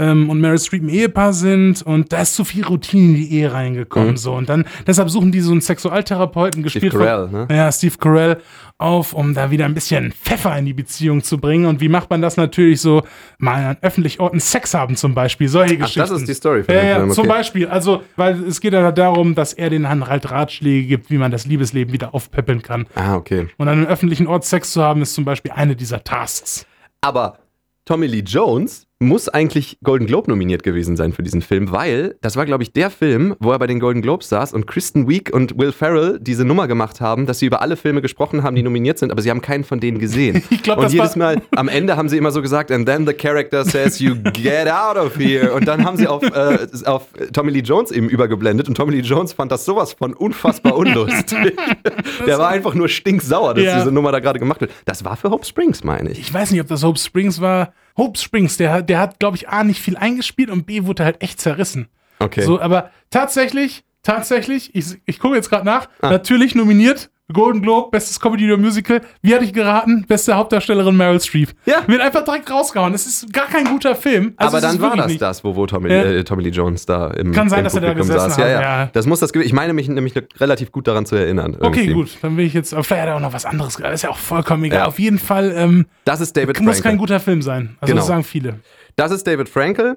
[0.00, 3.32] ähm, und Meryl Streep ein Ehepaar sind und da ist zu viel Routine in die
[3.34, 4.12] Ehe reingekommen.
[4.12, 4.16] Mhm.
[4.16, 4.32] So.
[4.32, 7.48] Und dann, deshalb suchen die so einen Sexualtherapeuten, gespielt Steve Carell, ne?
[7.50, 8.38] Ja, Steve Carell
[8.78, 11.66] auf, um da wieder ein bisschen Pfeffer in die Beziehung zu bringen.
[11.66, 13.02] Und wie macht man das natürlich so?
[13.38, 16.00] Mal an öffentlichen Orten Sex haben zum Beispiel, solche Ach, Geschichten.
[16.00, 16.64] das ist die Story.
[16.64, 17.12] Von ja, ja, okay.
[17.12, 17.66] zum Beispiel.
[17.68, 21.30] Also, weil es geht ja darum, dass er den Herrn halt Ratschläge gibt, wie man
[21.30, 22.86] das Liebesleben wieder aufpeppeln kann.
[22.94, 23.48] Ah, okay.
[23.58, 26.64] Und an einem öffentlichen Ort Sex zu haben, ist zum Beispiel eine dieser Tasks.
[27.02, 27.38] Aber
[27.84, 32.36] Tommy Lee Jones muss eigentlich Golden Globe nominiert gewesen sein für diesen Film, weil das
[32.36, 35.32] war, glaube ich, der Film, wo er bei den Golden Globes saß und Kristen Wiig
[35.32, 38.62] und Will Ferrell diese Nummer gemacht haben, dass sie über alle Filme gesprochen haben, die
[38.62, 40.42] nominiert sind, aber sie haben keinen von denen gesehen.
[40.50, 43.14] Ich glaub, und jedes Mal am Ende haben sie immer so gesagt, and then the
[43.14, 45.54] character says you get out of here.
[45.54, 49.00] Und dann haben sie auf, äh, auf Tommy Lee Jones eben übergeblendet und Tommy Lee
[49.00, 51.56] Jones fand das sowas von unfassbar unlustig.
[52.26, 53.78] Der war einfach nur stinksauer, dass Ja.
[53.78, 54.72] diese Nummer da gerade gemacht wird.
[54.84, 56.18] Das war für Hope Springs, meine ich.
[56.18, 57.72] Ich weiß nicht, ob das Hope Springs war.
[57.96, 61.04] Hope Springs, der, hat- der hat, glaube ich, A, nicht viel eingespielt und B, wurde
[61.04, 61.88] halt echt zerrissen.
[62.18, 62.42] Okay.
[62.42, 66.10] So, aber tatsächlich, tatsächlich, ich, ich gucke jetzt gerade nach, Ah.
[66.10, 69.00] natürlich nominiert, Golden Globe, bestes Comedy oder Musical.
[69.22, 70.04] Wie hatte ich geraten?
[70.06, 71.50] Beste Hauptdarstellerin Meryl Streep.
[71.66, 71.76] Ja.
[71.86, 72.92] Wird einfach direkt rausgehauen.
[72.94, 74.34] Es ist gar kein guter Film.
[74.36, 75.22] Also aber dann war das nicht.
[75.22, 76.02] das, wo, wo Tommy, Ja.
[76.04, 78.38] äh, Tommy Lee Jones da im, Kann sein, im dass er da Publikum gesessen saß.
[78.38, 78.60] Hat, ja.
[78.60, 78.90] ja.
[78.92, 79.46] Das muss das gewesen.
[79.46, 81.56] Ich meine mich nämlich relativ gut daran zu erinnern.
[81.60, 81.92] Okay, irgendwie.
[81.94, 82.18] gut.
[82.22, 83.76] Dann will ich jetzt, vielleicht hat er auch noch was anderes.
[83.76, 84.80] Das ist ja auch vollkommen egal.
[84.80, 84.86] Ja.
[84.86, 86.98] Auf jeden Fall ähm, Das ist David muss kein Frankel.
[86.98, 87.76] guter Film sein.
[87.80, 88.00] Also Genau.
[88.00, 88.60] das sagen viele.
[88.96, 89.96] Das ist David Frankel.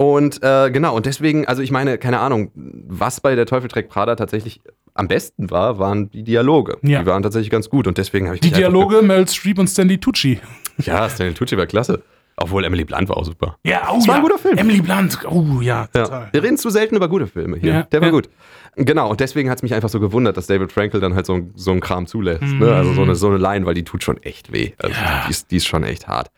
[0.00, 3.90] Und äh, genau, und deswegen, also ich meine, keine Ahnung, was bei der Teufel trägt
[3.90, 4.62] Prada tatsächlich
[4.94, 6.78] am besten war, waren die Dialoge.
[6.80, 7.00] Ja.
[7.00, 9.98] Die waren tatsächlich ganz gut und deswegen habe ich Die Dialoge, Meryl Streep und Stanley
[9.98, 10.40] Tucci.
[10.78, 12.02] Ja, Stanley Tucci war klasse.
[12.38, 13.58] Obwohl Emily Blunt war auch super.
[13.62, 14.20] Ja, oh Das war ja.
[14.20, 14.56] ein guter Film.
[14.56, 15.18] Emily Blunt.
[15.28, 16.04] Oh ja, Ja.
[16.04, 16.28] total.
[16.32, 17.72] Wir reden zu selten über gute Filme hier.
[17.74, 18.12] Ja, Der war ja.
[18.12, 18.30] gut.
[18.76, 21.40] Genau, und deswegen hat es mich einfach so gewundert, dass David Frankel dann halt so,
[21.56, 22.40] so einen Kram zulässt.
[22.40, 22.60] Mhm.
[22.60, 22.74] Ne?
[22.74, 24.72] Also so eine, so eine Line, weil die tut schon echt weh.
[24.78, 25.24] Also Ja.
[25.26, 26.30] die, ist, die ist schon echt hart.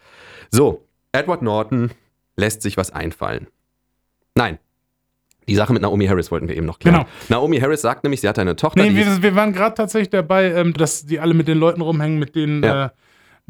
[0.51, 0.83] So,
[1.13, 1.93] Edward Norton
[2.37, 3.47] lässt sich was einfallen.
[4.35, 4.59] Nein.
[5.49, 6.99] Die Sache mit Naomi Harris wollten wir eben noch klären.
[7.01, 7.09] Genau.
[7.29, 8.83] Naomi Harris sagt nämlich, sie hat eine Tochter.
[8.83, 12.19] Nee, wir, wir waren gerade tatsächlich dabei, ähm, dass die alle mit den Leuten rumhängen,
[12.21, 12.87] mit denen, Ja.
[12.87, 12.91] äh,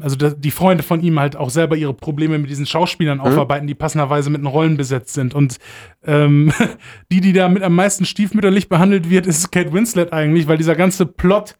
[0.01, 3.23] also die Freunde von ihm halt auch selber ihre Probleme mit diesen Schauspielern Mhm.
[3.25, 5.35] aufarbeiten, die passenderweise mit den Rollen besetzt sind.
[5.35, 5.57] Und
[6.03, 6.51] ähm,
[7.11, 10.75] die, die da mit am meisten stiefmütterlich behandelt wird, ist Kate Winslet eigentlich, weil dieser
[10.75, 11.55] ganze Plot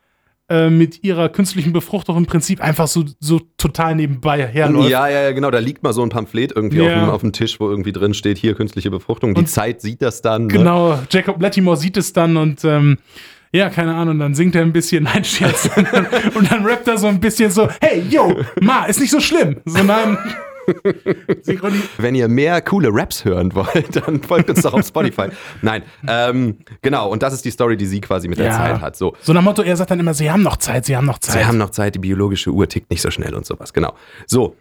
[0.49, 4.89] äh, mit ihrer künstlichen Befruchtung im Prinzip einfach so, so total nebenbei herläuft.
[4.89, 5.49] ja, ja, ja, genau.
[5.51, 6.99] Da liegt mal so ein Pamphlet irgendwie auf, Ja.
[7.05, 9.33] dem, auf dem Tisch, wo irgendwie drin steht, hier künstliche Befruchtung.
[9.33, 10.47] Die Und- Zeit sieht das dann.
[10.47, 10.53] Ne?
[10.53, 12.97] Genau, Jacob Lattimore sieht es dann und ähm,
[13.53, 15.69] ja, keine Ahnung, dann singt er ein bisschen, nein, Scherz.
[16.35, 19.57] und, dann, rappt er so ein bisschen so, hey, yo, Ma, ist nicht so schlimm.
[19.65, 20.17] So, nein.
[20.17, 20.33] Synchroni
[21.97, 25.27] Wenn ihr mehr coole Raps hören wollt, dann folgt uns doch auf Spotify.
[25.61, 27.09] Nein, ähm, genau.
[27.09, 28.57] Und das ist die Story, die sie quasi mit der Ja.
[28.57, 28.95] Zeit hat.
[28.95, 31.19] So, so nach Motto, er sagt dann immer, sie haben noch Zeit, sie haben noch
[31.19, 31.39] Zeit.
[31.39, 33.73] sie haben noch Zeit, die biologische Uhr tickt nicht so schnell und sowas.
[33.73, 33.93] Genau.
[34.27, 34.55] So.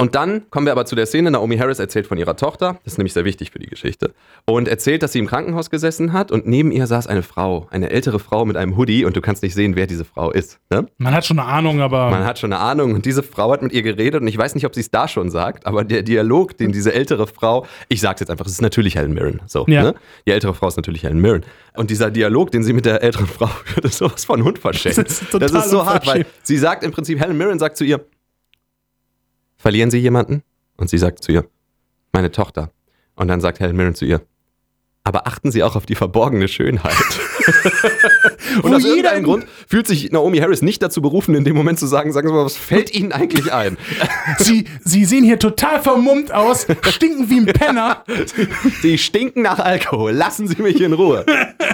[0.00, 1.30] Und dann kommen wir aber zu der Szene.
[1.30, 2.78] Naomi Harris erzählt von ihrer Tochter.
[2.82, 4.12] Das ist nämlich sehr wichtig für die Geschichte.
[4.46, 7.90] Und erzählt, dass sie im Krankenhaus gesessen hat und neben ihr saß eine Frau, eine
[7.90, 10.58] ältere Frau mit einem Hoodie und du kannst nicht sehen, wer diese Frau ist.
[10.70, 10.86] Ne?
[10.98, 13.62] Man hat schon eine Ahnung, aber Man hat schon eine Ahnung und diese Frau hat
[13.62, 16.02] mit ihr geredet und ich weiß nicht, ob sie es da schon sagt, aber der
[16.02, 19.40] Dialog, den diese ältere Frau, ich sag's jetzt einfach, es ist natürlich Helen Mirren.
[19.46, 19.82] So, Ja.
[19.82, 19.94] ne?
[20.26, 21.44] Die ältere Frau ist natürlich Helen Mirren.
[21.76, 24.98] Und dieser Dialog, den sie mit der älteren Frau führt, ist sowas von unverschämt.
[24.98, 27.76] Das ist total das ist so hart, weil sie sagt im Prinzip, Helen Mirren sagt
[27.76, 28.04] zu ihr,
[29.62, 30.42] verlieren Sie jemanden?
[30.76, 31.48] Und sie sagt zu ihr,
[32.12, 32.72] meine Tochter.
[33.14, 34.20] Und dann sagt Helen Mirren zu ihr,
[35.04, 36.94] aber achten Sie auch auf die verborgene Schönheit.
[38.62, 41.78] Und aus irgendeinem in- Grund fühlt sich Naomi Harris nicht dazu berufen, in dem Moment
[41.78, 43.76] zu sagen, sagen Sie mal, was fällt Ihnen eigentlich ein?
[44.38, 48.04] sie, sie sehen hier total vermummt aus, stinken wie ein Penner.
[48.82, 51.24] Sie stinken nach Alkohol, lassen Sie mich in Ruhe.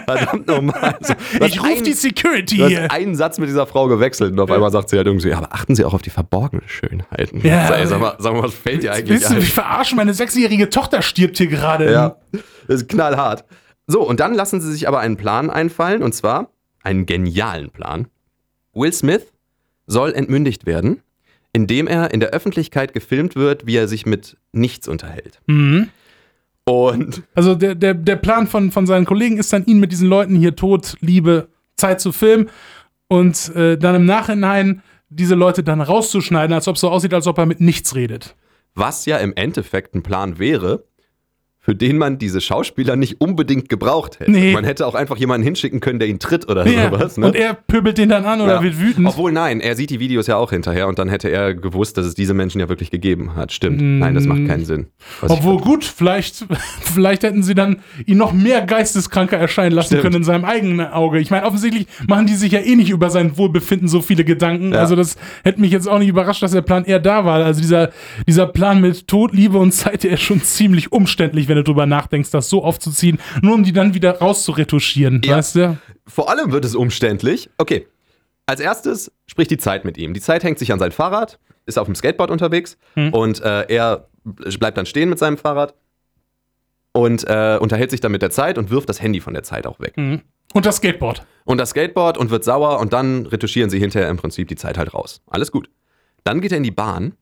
[0.04, 1.14] Verdammt du hast
[1.44, 2.90] Ich rufe die Security Du hier.
[2.90, 5.74] einen Satz mit dieser Frau gewechselt und auf einmal sagt sie halt irgendwie, aber achten
[5.74, 7.40] Sie auch auf die verborgene Schönheiten.
[7.46, 7.68] Ja.
[7.68, 9.40] Sag, sag, mal, sag mal, was fällt dir eigentlich Willst du ein?
[9.40, 9.96] mich verarschen?
[9.96, 11.92] Meine sechsjährige Tochter stirbt hier gerade.
[11.92, 12.16] Ja,
[12.68, 13.44] das ist knallhart.
[13.88, 16.50] So, und dann lassen sie sich aber einen Plan einfallen, und zwar
[16.84, 18.06] einen genialen Plan.
[18.72, 19.32] Will Smith
[19.86, 21.02] soll entmündigt werden,
[21.52, 25.40] indem er in der Öffentlichkeit gefilmt wird, wie er sich mit nichts unterhält.
[25.46, 25.88] Mhm.
[26.64, 30.06] Und Also der, der, der Plan von, von seinen Kollegen ist dann, ihn mit diesen
[30.06, 32.50] Leuten hier Tod, Liebe, Zeit zu filmen
[33.08, 37.26] und äh, dann im Nachhinein diese Leute dann rauszuschneiden, als ob es so aussieht, als
[37.26, 38.36] ob er mit nichts redet.
[38.74, 40.84] was ja im Endeffekt ein Plan wäre,
[41.68, 44.30] für den man diese Schauspieler nicht unbedingt gebraucht hätte.
[44.30, 44.54] Nee.
[44.54, 46.90] Man hätte auch einfach jemanden hinschicken können, der ihn tritt oder Ja.
[46.90, 47.18] sowas.
[47.18, 47.26] Ne?
[47.26, 48.62] Und er pöbelt den dann an oder Ja.
[48.62, 49.06] wird wütend.
[49.06, 52.06] Obwohl, nein, er sieht die Videos ja auch hinterher und dann hätte er gewusst, dass
[52.06, 53.52] es diese Menschen ja wirklich gegeben hat.
[53.52, 53.82] Stimmt.
[53.82, 54.86] Nein, das macht keinen Sinn.
[55.20, 56.46] Obwohl gut, vielleicht,
[56.80, 60.02] vielleicht hätten sie dann ihn noch mehr geisteskranker erscheinen lassen Stimmt.
[60.04, 61.18] können in seinem eigenen Auge.
[61.18, 64.72] Ich meine, offensichtlich machen die sich ja eh nicht über sein Wohlbefinden so viele Gedanken.
[64.72, 64.78] Ja.
[64.78, 67.44] Also das hätte mich jetzt auch nicht überrascht, dass der Plan eher da war.
[67.44, 67.90] Also dieser,
[68.26, 71.86] dieser Plan mit Tod, Liebe und Zeit, der ist schon ziemlich umständlich, wenn du drüber
[71.86, 75.22] nachdenkst, das so aufzuziehen, nur um die dann wieder rauszuretuschieren.
[75.24, 75.36] Ja.
[75.36, 75.78] Weißt du?
[76.06, 77.50] Vor allem wird es umständlich.
[77.58, 77.86] Okay.
[78.46, 80.14] Als erstes spricht die Zeit mit ihm.
[80.14, 84.08] Die Zeit hängt sich an sein Fahrrad, ist auf dem Skateboard unterwegs und äh, er
[84.58, 85.74] bleibt dann stehen mit seinem Fahrrad
[86.92, 89.66] und äh, unterhält sich dann mit der Zeit und wirft das Handy von der Zeit
[89.66, 89.96] auch weg.
[89.96, 90.22] Mhm.
[90.54, 91.26] Und das Skateboard.
[91.44, 94.78] Und das Skateboard und wird sauer und dann retuschieren sie hinterher im Prinzip die Zeit
[94.78, 95.20] halt raus.
[95.26, 95.68] Alles gut.
[96.24, 97.14] Dann geht er in die Bahn,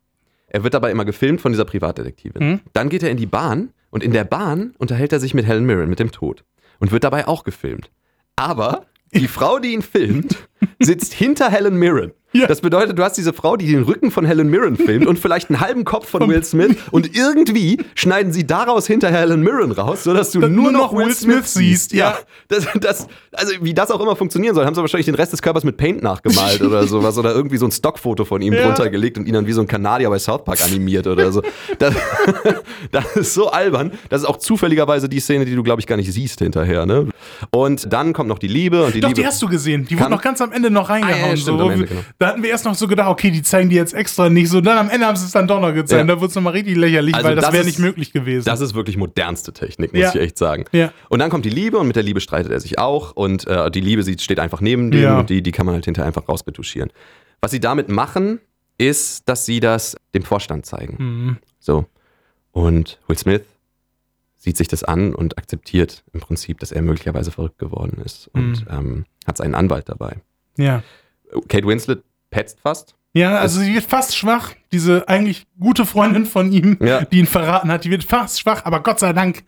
[0.48, 2.50] Er wird dabei immer gefilmt von dieser Privatdetektivin.
[2.50, 2.60] Mhm.
[2.72, 5.64] Dann geht er in die Bahn und in der Bahn unterhält er sich mit Helen
[5.64, 6.44] Mirren, mit dem Tod.
[6.78, 7.90] Und wird dabei auch gefilmt.
[8.36, 10.48] Aber die Frau, die ihn filmt,
[10.80, 12.12] sitzt hinter Helen Mirren.
[12.32, 12.46] Ja.
[12.46, 15.48] Das bedeutet, du hast diese Frau, die den Rücken von Helen Mirren filmt und vielleicht
[15.48, 20.04] einen halben Kopf von Will Smith und irgendwie schneiden sie daraus hinter Helen Mirren raus,
[20.04, 21.94] sodass du nur, noch Will Smith siehst.
[21.94, 25.32] Ja, das, das, also wie das auch immer funktionieren soll, haben sie wahrscheinlich den Rest
[25.32, 28.64] des Körpers mit Paint nachgemalt oder sowas oder irgendwie so ein Stockfoto von ihm Ja.
[28.66, 31.42] drunter gelegt und ihn dann wie so ein Kanadier bei South Park animiert oder so.
[31.78, 31.94] Das,
[32.92, 33.92] das ist so albern.
[34.10, 36.84] Das ist auch zufälligerweise die Szene, die du, glaube ich, gar nicht siehst hinterher.
[36.84, 37.08] Ne?
[37.50, 39.20] Und dann kommt noch die Liebe und die Doch, Liebe.
[39.22, 39.86] die hast du gesehen.
[39.88, 41.22] Die wurde noch ganz am Ende noch reingehauen.
[41.24, 41.70] Ah, ja, stimmt, so.
[41.70, 42.00] Ende, genau.
[42.18, 44.60] Da hatten wir erst noch so gedacht, okay, die zeigen die jetzt extra nicht so.
[44.60, 46.00] Dann am Ende haben sie es dann doch noch gezeigt.
[46.08, 46.14] Ja.
[46.14, 48.44] Da wurde es nochmal richtig lächerlich, Also weil das das wäre nicht möglich gewesen.
[48.46, 50.08] Das ist wirklich modernste Technik, muss Ja.
[50.14, 50.64] ich echt sagen.
[50.72, 50.92] Ja.
[51.08, 53.70] Und dann kommt die Liebe und mit der Liebe streitet er sich auch und äh,
[53.70, 56.90] die Liebe steht einfach neben dem und die, die kann man halt hinterher einfach rausretuschieren.
[57.40, 58.40] Was sie damit machen,
[58.78, 60.96] ist, dass sie das dem Vorstand zeigen.
[60.98, 61.36] Mhm.
[61.60, 61.86] So.
[62.52, 63.42] Und Will Smith
[64.38, 68.60] sieht sich das an und akzeptiert im Prinzip, dass er möglicherweise verrückt geworden ist und
[68.60, 68.66] Mhm.
[68.70, 70.16] ähm, hat seinen Anwalt dabei.
[70.58, 70.82] Ja.
[71.48, 72.94] Kate Winslet petzt fast.
[73.12, 74.50] Ja, also sie wird fast schwach.
[74.72, 77.02] Diese eigentlich gute Freundin von ihm, Ja.
[77.04, 79.44] die ihn verraten hat, die wird fast schwach, aber Gott sei Dank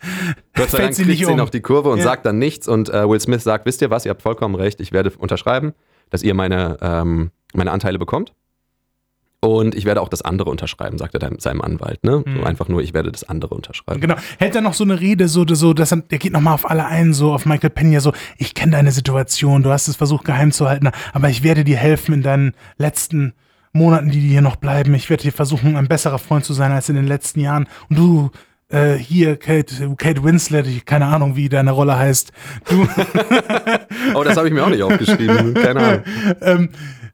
[0.55, 1.37] Gott sei fällt Dank sie kriegt nicht sie um.
[1.37, 2.05] noch die Kurve und Ja.
[2.05, 2.67] sagt dann nichts.
[2.67, 5.75] Und äh, Will Smith sagt, wisst ihr was, ihr habt vollkommen recht, ich werde unterschreiben,
[6.09, 8.33] dass ihr meine, ähm, meine Anteile bekommt.
[9.41, 12.03] Und ich werde auch das andere unterschreiben, sagt er seinem Anwalt.
[12.03, 12.25] Ne?
[12.27, 12.45] So Mhm.
[12.45, 14.01] einfach nur, ich werde das andere unterschreiben.
[14.01, 14.17] Genau.
[14.39, 16.87] Hält er noch so eine Rede, so, so dass er, der geht nochmal auf alle
[16.87, 20.51] ein, so auf Michael Pena, so, ich kenne deine Situation, du hast es versucht geheim
[20.51, 23.33] zu halten, aber ich werde dir helfen in deinen letzten
[23.73, 24.93] Monaten, die dir hier noch bleiben.
[24.95, 27.69] Ich werde dir versuchen, ein besserer Freund zu sein als in den letzten Jahren.
[27.91, 28.31] Und du,
[28.71, 32.33] äh, hier, Kate, Kate Winslet, ich, keine Ahnung, wie deine Rolle heißt.
[32.69, 32.89] Du,
[34.15, 35.55] Oh, das habe ich mir auch nicht aufgeschrieben.
[35.55, 36.03] Keine Ahnung.
[36.43, 36.69] ähm,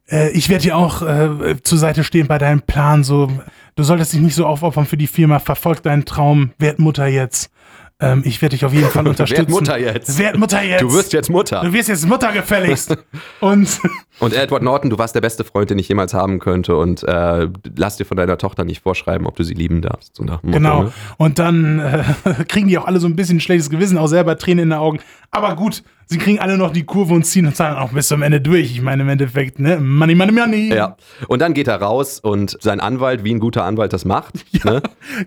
[0.09, 3.03] äh, ich werde dir auch äh, zur Seite stehen bei deinem Plan.
[3.03, 3.31] So,
[3.75, 5.39] du solltest dich nicht so aufopfern für die Firma.
[5.39, 6.51] Verfolg deinen Traum.
[6.57, 7.51] Werd Mutter jetzt.
[7.97, 9.37] Ähm, ich werde dich auf jeden Fall unterstützen.
[9.47, 10.19] Werd Mutter jetzt.
[10.19, 10.81] Werd Mutter jetzt.
[10.81, 11.61] Du wirst jetzt Mutter.
[11.61, 12.97] Du wirst jetzt Mutter gefälligst.
[13.39, 13.79] Und
[14.19, 16.75] Und Edward Norton, du warst der beste Freund, den ich jemals haben könnte.
[16.75, 17.47] Und äh,
[17.77, 20.17] lass dir von deiner Tochter nicht vorschreiben, ob du sie lieben darfst.
[20.17, 20.83] So Motto, genau.
[20.83, 20.93] ne?
[21.17, 22.03] Und dann äh,
[22.49, 24.99] kriegen die auch alle so ein bisschen schlechtes Gewissen, auch selber Tränen in den Augen.
[25.31, 28.21] Aber gut, sie kriegen alle noch die Kurve und ziehen uns dann auch bis zum
[28.21, 28.71] Ende durch.
[28.71, 29.77] Ich meine, im Endeffekt, ne?
[29.79, 30.73] Money, money, money.
[30.73, 30.97] Ja.
[31.27, 34.33] Und dann geht er raus und sein Anwalt, wie ein guter Anwalt das macht.
[34.65, 34.81] Ne?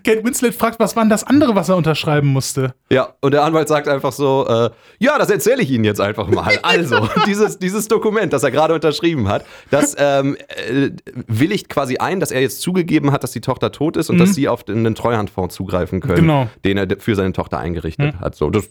[0.05, 2.75] Kate Winslet fragt, was war denn das andere, was er unterschreiben musste?
[2.91, 6.27] Ja, und der Anwalt sagt einfach so, äh, ja, das erzähle ich Ihnen jetzt einfach
[6.29, 6.59] mal.
[6.63, 10.37] Also, dieses, dieses Dokument, das er gerade unterschrieben hat, das ähm,
[10.69, 10.91] äh,
[11.29, 14.35] willigt quasi ein, dass er jetzt zugegeben hat, dass die Tochter tot ist und dass
[14.35, 16.49] sie auf den, den Treuhandfonds zugreifen können, Genau.
[16.65, 18.35] den er für seine Tochter eingerichtet hat.
[18.35, 18.69] So, das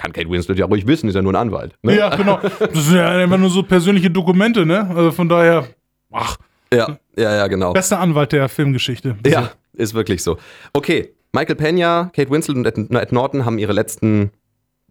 [0.00, 1.74] kann Kate Winslet ja ruhig wissen, ist ja nur ein Anwalt.
[1.82, 1.96] Ne?
[1.96, 2.40] Ja, genau.
[2.58, 4.88] Das sind ja einfach nur so persönliche Dokumente, ne?
[4.94, 5.66] Also von daher,
[6.10, 6.36] ach,
[6.72, 7.72] ja, ja, ja, genau.
[7.72, 9.16] bester Anwalt der Filmgeschichte.
[9.26, 10.38] Ja, ist wirklich so.
[10.72, 14.30] Okay, Michael Pena, Kate Winslet und Ed, Ed Norton haben ihre letzten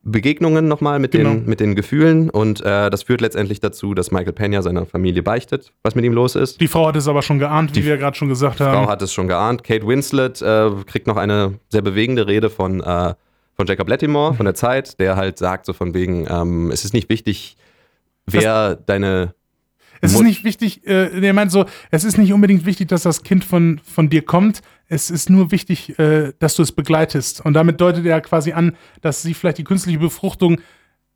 [0.04, 1.32] Begegnungen nochmal mit, Genau.
[1.32, 5.24] den, mit den Gefühlen und äh, das führt letztendlich dazu, dass Michael Pena seiner Familie
[5.24, 6.62] beichtet, was mit ihm los ist.
[6.62, 8.88] Die Frau hat es aber schon geahnt, wie Die wir gerade schon gesagt Frau haben.
[8.88, 9.64] hat es schon geahnt.
[9.66, 13.14] Kate Winslet äh, kriegt noch eine sehr bewegende Rede von, äh,
[13.60, 16.94] von Jacob Lattimore von der Zeit, der halt sagt so von wegen, ähm, es ist
[16.94, 17.58] nicht wichtig,
[18.26, 19.34] wer deine
[20.00, 23.04] Es ist Mut- nicht wichtig, äh, der meint so, es ist nicht unbedingt wichtig, dass
[23.04, 24.62] das Kind von, von dir kommt.
[24.88, 27.44] Es ist nur wichtig, äh, dass du es begleitest.
[27.46, 30.62] Und damit deutet er quasi an, dass sie vielleicht die künstliche Befruchtung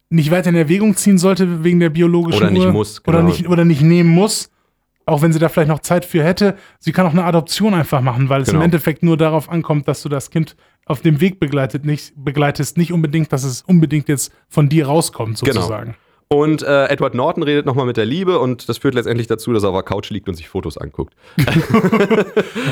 [0.10, 3.30] nicht weiter in Erwägung ziehen sollte wegen der biologischen Oder nicht muss, Oder, genau.
[3.30, 4.50] nicht, oder nicht nehmen muss.
[5.06, 6.56] Auch wenn sie da vielleicht noch Zeit für hätte.
[6.80, 8.60] Sie kann auch eine Adoption einfach machen, weil es Genau.
[8.60, 12.78] im Endeffekt nur darauf ankommt, dass du das Kind auf dem Weg begleitet, nicht, begleitest.
[12.78, 15.54] Nicht unbedingt, dass es unbedingt jetzt von dir rauskommt, Genau.
[15.54, 15.96] sozusagen.
[16.30, 19.64] Und äh, Edward Norton redet nochmal mit der Liebe und das führt letztendlich dazu, dass
[19.64, 21.14] er auf der Couch liegt und sich Fotos anguckt.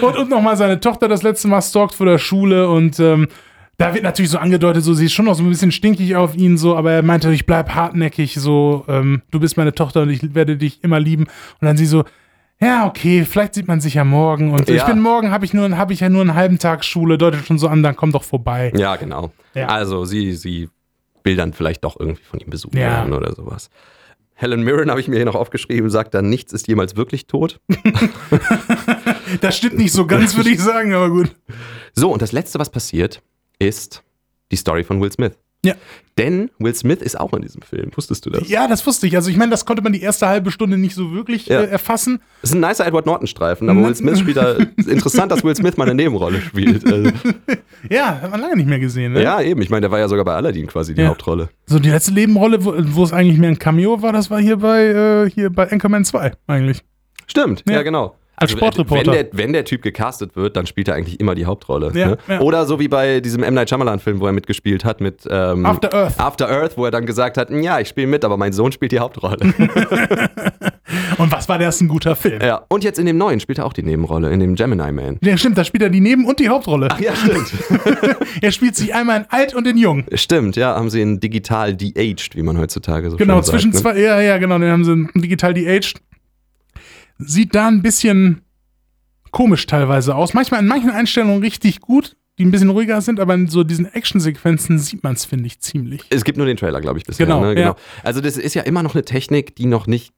[0.01, 3.27] Und, und nochmal seine Tochter das letzte Mal stalkt vor der Schule und ähm,
[3.77, 6.35] da wird natürlich so angedeutet, so sie ist schon noch so ein bisschen stinkig auf
[6.35, 10.09] ihn, so, aber er meinte, ich bleib hartnäckig, so, ähm, du bist meine Tochter und
[10.09, 11.23] ich werde dich immer lieben.
[11.23, 12.03] Und dann sie so,
[12.61, 14.51] ja, okay, vielleicht sieht man sich ja morgen.
[14.51, 14.85] Und ich Ja.
[14.85, 17.57] bin morgen, habe ich, nur- hab ich ja nur einen halben Tag Schule, deutet schon
[17.57, 18.71] so an, dann komm doch vorbei.
[18.75, 19.31] Ja, genau.
[19.53, 19.67] Ja.
[19.67, 20.69] Also sie, sie
[21.23, 22.81] will dann vielleicht doch irgendwie von ihm besucht Ja.
[22.91, 23.69] werden oder sowas.
[24.33, 27.59] Helen Mirren habe ich mir hier noch aufgeschrieben, sagt dann, nichts ist jemals wirklich tot.
[29.39, 31.33] Das stimmt nicht so ganz, würde ich sagen, aber gut.
[31.93, 33.21] So, und das Letzte, was passiert,
[33.59, 34.03] ist
[34.51, 35.37] die Story von Will Smith.
[35.63, 35.75] Ja.
[36.17, 37.91] Denn Will Smith ist auch in diesem Film.
[37.95, 38.49] Wusstest du das?
[38.49, 39.15] Ja, das wusste ich.
[39.15, 41.61] Also ich meine, das konnte man die erste halbe Stunde nicht so wirklich Ja.
[41.61, 42.19] äh, erfassen.
[42.41, 43.85] Es ist ein nicer Edward Norton-Streifen, aber Mhm.
[43.85, 44.53] Will Smith spielt da.
[44.77, 46.85] Interessant, dass Will Smith mal eine Nebenrolle spielt.
[46.91, 47.11] Also,
[47.89, 49.13] Ja, hat man lange nicht mehr gesehen.
[49.13, 49.23] Ne?
[49.23, 49.61] ja, eben.
[49.61, 51.09] Ich meine, der war ja sogar bei Aladdin quasi die Ja.
[51.09, 51.49] Hauptrolle.
[51.67, 54.57] So, die letzte Nebenrolle, wo, wo es eigentlich mehr ein Cameo war, das war hier
[54.57, 56.81] bei, äh, hier bei Anchorman 2 eigentlich.
[57.27, 57.83] Stimmt, ja, Ja.
[57.83, 58.15] genau.
[58.41, 59.11] Als Sportreporter.
[59.11, 61.91] Wenn der, wenn der Typ gecastet wird, dann spielt er eigentlich immer die Hauptrolle.
[61.93, 62.17] Ja, ne?
[62.27, 62.39] ja.
[62.41, 63.53] Oder so wie bei diesem M.
[63.53, 66.19] Night Shyamalan-Film, wo er mitgespielt hat mit ähm, After Earth.
[66.19, 68.91] After Earth, wo er dann gesagt hat, ja, ich spiele mit, aber mein Sohn spielt
[68.91, 69.37] die Hauptrolle.
[71.17, 72.41] Und was war das ein guter Film?
[72.41, 72.65] ja.
[72.67, 75.17] Und jetzt in dem neuen spielt er auch die Nebenrolle, in dem Gemini Man.
[75.21, 76.89] Ja, stimmt, da spielt er die Neben- und die Hauptrolle.
[76.99, 77.51] Ja, stimmt.
[78.41, 80.05] Er spielt sich einmal in alt und in jung.
[80.13, 83.71] stimmt, ja, haben sie ihn digital de-aged, wie man heutzutage so Genau, schön sagt, zwischen
[83.71, 83.77] ne?
[83.77, 86.01] zwei, ja, ja, genau, den haben sie digital de-aged.
[87.25, 88.41] Sieht da ein bisschen
[89.31, 90.33] komisch teilweise aus.
[90.33, 93.85] Manchmal in manchen Einstellungen richtig gut, die ein bisschen ruhiger sind, aber in so diesen
[93.85, 96.01] Actionsequenzen sieht man es, finde ich, ziemlich.
[96.09, 97.25] Es gibt nur den Trailer, glaube ich, bisher.
[97.25, 97.59] Genau, ne?
[97.59, 97.75] ja.
[98.03, 100.13] Also das ist ja immer noch eine Technik, die noch nicht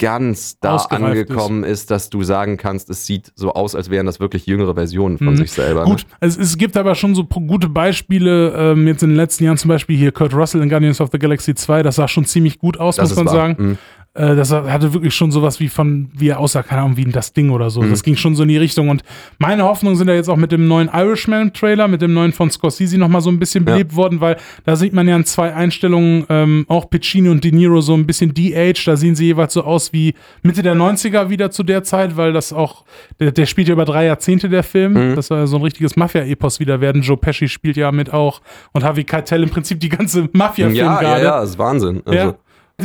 [0.00, 1.90] ganz da angekommen ist.
[1.90, 5.28] dass du sagen kannst, es sieht so aus, als wären das wirklich jüngere Versionen von
[5.32, 5.36] Mhm.
[5.38, 5.84] sich selber.
[5.84, 9.58] Gut, es, es gibt aber schon so gute Beispiele, ähm, jetzt in den letzten Jahren
[9.58, 12.58] zum Beispiel hier Kurt Russell in Guardians of the Galaxy 2, das sah schon ziemlich
[12.60, 13.02] gut aus, Ne?
[13.02, 13.34] Das muss ist man wahr.
[13.34, 13.56] sagen.
[13.70, 13.78] Mhm.
[14.14, 17.32] Äh, das hatte wirklich schon sowas wie von, wie er aussah, keine Ahnung, wie das
[17.34, 17.82] Ding oder so.
[17.82, 17.90] Mhm.
[17.90, 18.88] Das ging schon so in die Richtung.
[18.88, 19.02] Und
[19.38, 22.98] meine Hoffnungen sind ja jetzt auch mit dem neuen Irishman-Trailer, mit dem neuen von Scorsese
[22.98, 23.72] nochmal so ein bisschen Ja.
[23.72, 27.52] belebt worden, weil da sieht man ja in zwei Einstellungen ähm, auch Piccini und De
[27.52, 28.86] Niro so ein bisschen de-aged.
[28.88, 32.32] Da sehen sie jeweils so aus wie Mitte der 90er wieder zu der Zeit, weil
[32.32, 32.84] das auch,
[33.20, 34.94] der, der spielt ja über drei Jahrzehnte, der Film.
[34.94, 35.16] Mhm.
[35.16, 37.02] Das soll ja so ein richtiges Mafia-Epos wieder werden.
[37.02, 38.40] Joe Pesci spielt ja mit auch
[38.72, 41.24] und Harvey Keitel im Prinzip die ganze Mafia-Film Ja, ja, gerade.
[41.24, 42.02] ja, das ist Wahnsinn.
[42.04, 42.34] Also, Ja.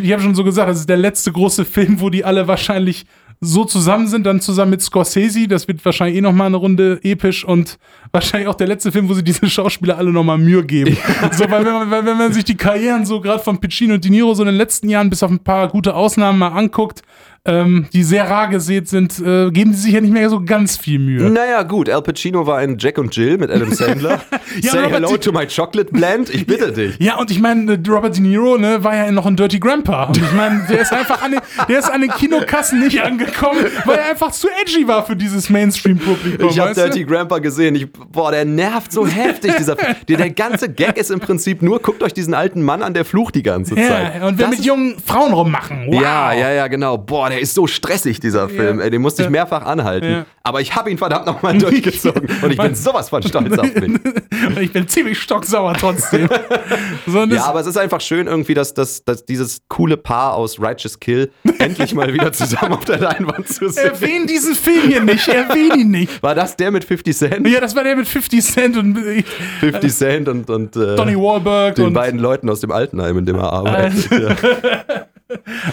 [0.02, 3.06] Ich habe schon so gesagt, das ist der letzte große Film, wo die alle wahrscheinlich
[3.40, 5.48] so zusammen sind, dann zusammen mit Scorsese.
[5.48, 7.78] Das wird wahrscheinlich eh nochmal eine Runde episch und
[8.12, 10.98] wahrscheinlich auch der letzte Film, wo sie diese Schauspieler alle nochmal Mühe geben.
[11.32, 14.04] So, weil wenn man, weil wenn man sich die Karrieren so gerade von Piccino und
[14.04, 17.04] De Niro so in den letzten Jahren bis auf ein paar gute Ausnahmen mal anguckt,
[17.46, 20.78] ähm, die sehr rar gesät sind, äh, geben die sich ja nicht mehr so ganz
[20.78, 21.30] viel Mühe.
[21.30, 24.22] Naja, gut, Al Pacino war in Jack und Jill mit Adam Sandler.
[24.62, 26.96] Ja, Say Robert hello to my chocolate blend, ich bitte dich.
[27.00, 30.06] Ja, und ich meine, Robert De Niro ne, war ja noch ein Dirty Grandpa.
[30.06, 33.66] Und ich meine, der ist einfach an den, der ist an den Kinokassen nicht angekommen,
[33.86, 36.50] weil er einfach zu edgy war für dieses Mainstream-Publikum.
[36.50, 36.74] Ich habe?
[36.74, 37.76] Dirty Grandpa gesehen.
[37.76, 39.56] Ich, boah, der nervt so heftig.
[39.58, 39.76] Dieser,
[40.08, 43.06] der, der ganze Gag ist im Prinzip nur, guckt euch diesen alten Mann an, der
[43.06, 44.16] flucht die ganze Zeit.
[44.16, 45.88] Ja, und will Das mit jungen Frauen rummachen.
[45.88, 46.02] Wow.
[46.02, 46.98] Ja, ja, ja, genau.
[46.98, 48.80] Boah, der ist so stressig, dieser Film.
[48.80, 49.32] Ey, den musste ich Ja.
[49.32, 50.10] mehrfach anhalten.
[50.10, 50.26] Ja.
[50.44, 52.30] Aber ich habe ihn verdammt nochmal durchgezogen.
[52.42, 53.84] Und ich bin sowas von stolz auf mich.
[54.48, 56.30] Und ich bin ziemlich stocksauer trotzdem.
[57.08, 60.60] so, Ja, aber es ist einfach schön irgendwie, dass, dass, dass dieses coole Paar aus
[60.60, 63.86] Righteous Kill endlich mal wieder zusammen auf der Leinwand zu sehen.
[63.86, 66.22] erwähn diesen Film hier nicht, erwähn ihn nicht.
[66.22, 67.48] War das der mit 50 Cent?
[67.48, 69.24] Ja, das war der mit 50 Cent und äh,
[69.62, 73.26] 50 Cent und, und äh, Donny Wahlberg den und beiden Leuten aus dem Altenheim, in
[73.26, 74.10] dem er arbeitet.
[74.12, 74.36] Ja.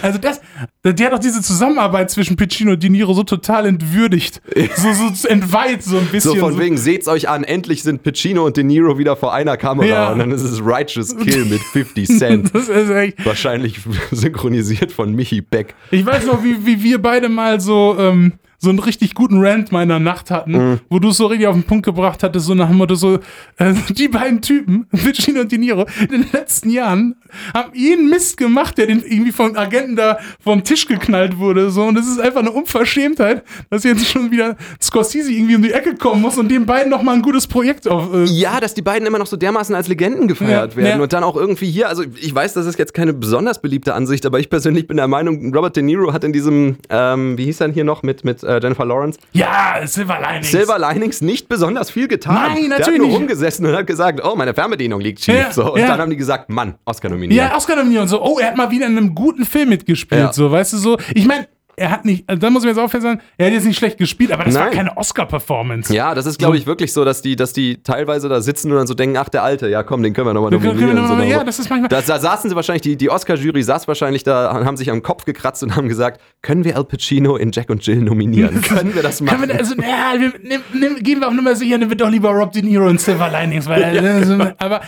[0.01, 0.41] Also das,
[0.83, 4.41] der hat doch diese Zusammenarbeit zwischen Piccino und De Niro so total entwürdigt.
[4.75, 6.31] So, so entweiht so ein bisschen.
[6.33, 9.57] So von wegen, seht's euch an, endlich sind Pacino und De Niro wieder vor einer
[9.57, 10.11] Kamera Ja.
[10.11, 12.51] und dann ist es Righteous Kill mit 50 Cent.
[12.61, 13.79] Das ist echt, Wahrscheinlich
[14.11, 15.75] synchronisiert von Michi Beck.
[15.91, 18.33] ich weiß noch, wie, wie wir beide mal so, ähm,
[18.63, 20.79] so einen richtig guten Rant meiner Nacht hatten, Mhm.
[20.89, 23.15] wo du es so richtig auf den Punkt gebracht hattest, so nach dem Motto so,
[23.57, 27.15] äh, die beiden Typen, Piccino und De Niro, in den letzten Jahren
[27.55, 31.83] haben jeden Mist gemacht, der den irgendwie von Agenten da vom Tisch geknallt wurde, so,
[31.83, 35.95] und es ist einfach eine Unverschämtheit, dass jetzt schon wieder Scorsese irgendwie um die Ecke
[35.95, 39.07] kommen muss und den beiden nochmal ein gutes Projekt auf, äh, Ja, dass die beiden
[39.07, 41.03] immer noch so dermaßen als Legenden gefeiert Ja, werden ja.
[41.03, 44.25] und dann auch irgendwie hier, also ich weiß, das ist jetzt keine besonders beliebte Ansicht,
[44.25, 47.61] aber ich persönlich bin der Meinung, Robert De Niro hat in diesem, ähm, wie hieß
[47.61, 50.51] er denn hier noch mit, mit äh, Jennifer Lawrence, ja, Silver Linings.
[50.51, 52.35] Silver Linings nicht besonders viel getan.
[52.35, 53.17] Nein, Der hat natürlich nur nicht.
[53.17, 55.35] rumgesessen und hat gesagt, oh, meine Fernbedienung liegt schief.
[55.35, 55.87] Ja, so, und ja.
[55.87, 57.37] dann haben die gesagt, Mann, Oscar nominiert.
[57.37, 60.33] Ja, Oscar nominiert und so, oh, er hat mal wieder in einem guten Film mitgespielt,
[60.33, 60.97] so, weißt du, so.
[61.13, 61.47] Ich meine,
[61.81, 63.77] er hat nicht, also da muss ich mir jetzt aufhören sagen, er hat jetzt nicht
[63.77, 64.73] schlecht gespielt, aber das war Nein.
[64.73, 65.93] keine Oscar-Performance.
[65.93, 68.77] Ja, das ist, glaube ich, wirklich so, dass die, dass die teilweise da sitzen und
[68.77, 70.95] dann so denken, ach, der Alte, ja komm, den können wir nochmal nominieren.
[70.95, 73.63] noch mal- so, ja, das ist manchmal- Da, da saßen sie wahrscheinlich, die, die Oscar-Jury
[73.63, 77.35] saß wahrscheinlich da, haben sich am Kopf gekratzt und haben gesagt, können wir Al Pacino
[77.35, 78.61] in Jack und Jill nominieren?
[78.61, 79.39] können wir das machen?
[79.39, 82.09] Können wir, also, ja, wir, nimm, nimm, gehen wir auf Nummer sicher, nehmen wir doch
[82.09, 84.81] lieber Rob De Niro und Silver Linings, weil, also, aber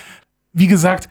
[0.54, 1.10] wie gesagt,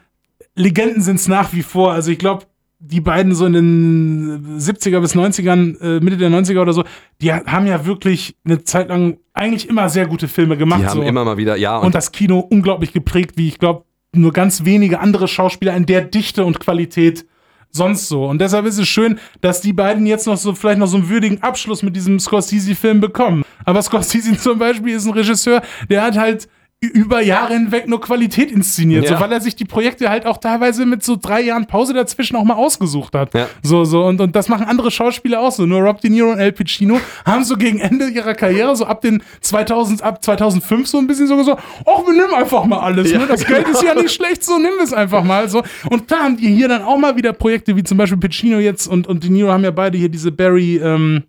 [0.55, 1.91] Legenden sind es nach wie vor.
[1.93, 2.45] Also ich glaube,
[2.85, 6.83] die beiden so in den 70er bis 90ern, äh, Mitte der 90er oder so,
[7.21, 10.81] die haben ja wirklich eine Zeit lang eigentlich immer sehr gute Filme gemacht.
[10.81, 11.03] die haben so.
[11.03, 14.65] immer mal wieder, ja, und, und das Kino unglaublich geprägt, wie ich glaube, nur ganz
[14.65, 17.25] wenige andere Schauspieler in der Dichte und Qualität
[17.71, 18.25] sonst so.
[18.25, 21.09] Und deshalb ist es schön, dass die beiden jetzt noch so vielleicht noch so einen
[21.09, 23.43] würdigen Abschluss mit diesem Scorsese-Film bekommen.
[23.63, 26.49] Aber Scorsese zum Beispiel ist ein Regisseur, der hat halt
[26.87, 29.15] über Jahre hinweg nur Qualität inszeniert, Ja.
[29.17, 32.35] so, weil er sich die Projekte halt auch teilweise mit so drei Jahren Pause dazwischen
[32.35, 33.33] auch mal ausgesucht hat.
[33.33, 33.47] Ja.
[33.61, 35.65] So, so, und, und das machen andere Schauspieler auch so.
[35.65, 39.01] Nur Rob De Niro und Al Pacino haben so gegen Ende ihrer Karriere, so ab
[39.01, 43.11] den 2000, ab 2005 so ein bisschen so gesagt, ach, wir nehmen einfach mal alles,
[43.11, 43.25] Ja, ne?
[43.27, 43.77] Das Geld genau.
[43.77, 45.63] ist ja nicht schlecht, so nimm es einfach mal, so.
[45.89, 48.87] Und klar haben die hier dann auch mal wieder Projekte, wie zum Beispiel Pacino jetzt
[48.87, 51.23] und, und De Niro haben ja beide hier diese Barry, ähm,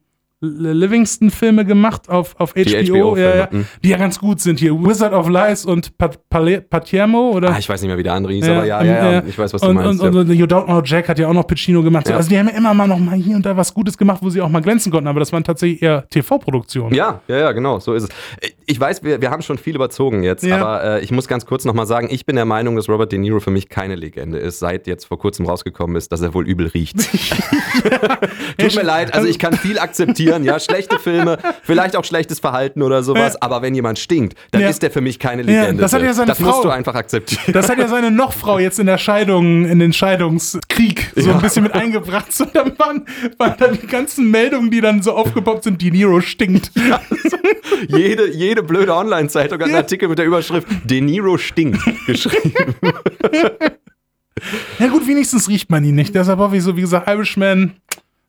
[0.44, 3.66] Livingston-Filme gemacht auf, auf HBO, HBO ja, ja, mhm.
[3.82, 4.72] die ja ganz gut sind hier.
[4.74, 7.50] Wizard of Lies und Pat Palermo oder?
[7.50, 9.22] Ah, ich weiß nicht mehr, wie der andere hieß, aber ja, ähm, ja, ja, äh,
[9.28, 10.02] ich weiß, was du und, meinst.
[10.02, 10.20] Und, ja.
[10.20, 12.06] und, You Don't Know Jack hat ja auch noch Pacino gemacht.
[12.06, 12.16] So, Ja.
[12.16, 14.30] Also die haben ja immer mal noch mal hier und da was Gutes gemacht, wo
[14.30, 16.94] sie auch mal glänzen konnten, aber das waren tatsächlich eher TV-Produktionen.
[16.94, 18.08] Ja, ja, ja, genau, so ist es.
[18.66, 20.58] Ich weiß, wir, wir haben schon viel überzogen jetzt, Ja.
[20.58, 23.18] aber äh, ich muss ganz kurz nochmal sagen, ich bin der Meinung, dass Robert De
[23.18, 26.46] Niro für mich keine Legende ist, seit jetzt vor kurzem rausgekommen ist, dass er wohl
[26.48, 26.96] übel riecht.
[28.58, 32.82] Tut mir leid, also ich kann viel akzeptieren, ja, schlechte Filme, vielleicht auch schlechtes Verhalten
[32.82, 34.68] oder sowas, aber wenn jemand stinkt, dann Ja.
[34.70, 35.82] ist der für mich keine Ja, Legende.
[35.82, 36.46] das hat ja seine das Frau.
[36.48, 37.52] musst du einfach akzeptieren.
[37.52, 41.36] Das hat ja seine Nochfrau jetzt in der Scheidung, in den Scheidungskrieg so Ja.
[41.36, 42.32] ein bisschen mit eingebracht.
[42.32, 43.04] So, dann waren,
[43.38, 46.72] waren dann die ganzen Meldungen, die dann so aufgepoppt sind, die Niro stinkt.
[47.88, 49.80] jede, jede blöde Online-Zeitung hat einen Ja.
[49.80, 52.54] Artikel mit der Überschrift De Niro stinkt geschrieben.
[54.78, 56.14] Ja gut, wenigstens riecht man ihn nicht.
[56.14, 57.72] Deshalb hoffe ich so, wie gesagt, Irishman,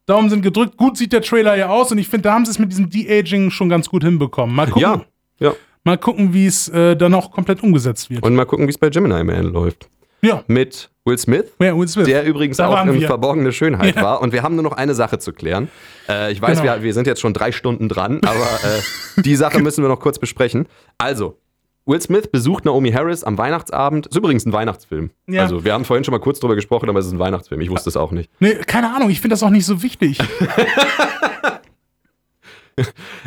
[0.05, 0.77] Daumen sind gedrückt.
[0.77, 2.89] Gut sieht der Trailer ja aus und ich finde, da haben sie es mit diesem
[2.89, 4.55] De-Aging schon ganz gut hinbekommen.
[4.55, 5.01] Mal gucken, Ja,
[5.39, 5.53] ja.
[5.83, 8.23] mal gucken wie es äh, dann auch komplett umgesetzt wird.
[8.23, 9.89] Und mal gucken, wie es bei Gemini Man läuft.
[10.21, 12.05] ja, Mit Will Smith, ja Will Smith.
[12.07, 13.01] der übrigens Da auch wir.
[13.07, 14.01] Verborgene Schönheit Ja.
[14.01, 14.21] war.
[14.21, 15.69] Und wir haben nur noch eine Sache zu klären.
[16.09, 16.75] Äh, ich weiß, Genau.
[16.75, 19.99] wir, wir sind jetzt schon drei Stunden dran, aber äh, die Sache müssen wir noch
[19.99, 20.67] kurz besprechen.
[20.97, 21.37] Also,
[21.85, 24.07] Will Smith besucht Naomi Harris am Weihnachtsabend.
[24.07, 25.11] Ist übrigens ein Weihnachtsfilm.
[25.27, 25.43] Ja.
[25.43, 27.61] Also, wir haben vorhin schon mal kurz drüber gesprochen, aber es ist ein Weihnachtsfilm.
[27.61, 28.29] Ich wusste es auch nicht.
[28.39, 30.17] Nee, keine Ahnung, ich finde das auch nicht so wichtig.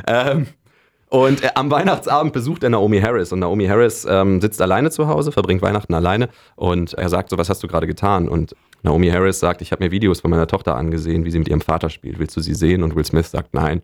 [0.07, 0.47] Ähm,
[1.09, 5.09] und äh, am Weihnachtsabend besucht er Naomi Harris und Naomi Harris ähm, sitzt alleine zu
[5.09, 8.29] Hause, verbringt Weihnachten alleine und er sagt so, was hast du gerade getan?
[8.29, 11.49] Und Naomi Harris sagt, ich habe mir Videos von meiner Tochter angesehen, wie sie mit
[11.49, 12.19] ihrem Vater spielt.
[12.19, 12.83] Willst du sie sehen?
[12.83, 13.83] Und Will Smith sagt nein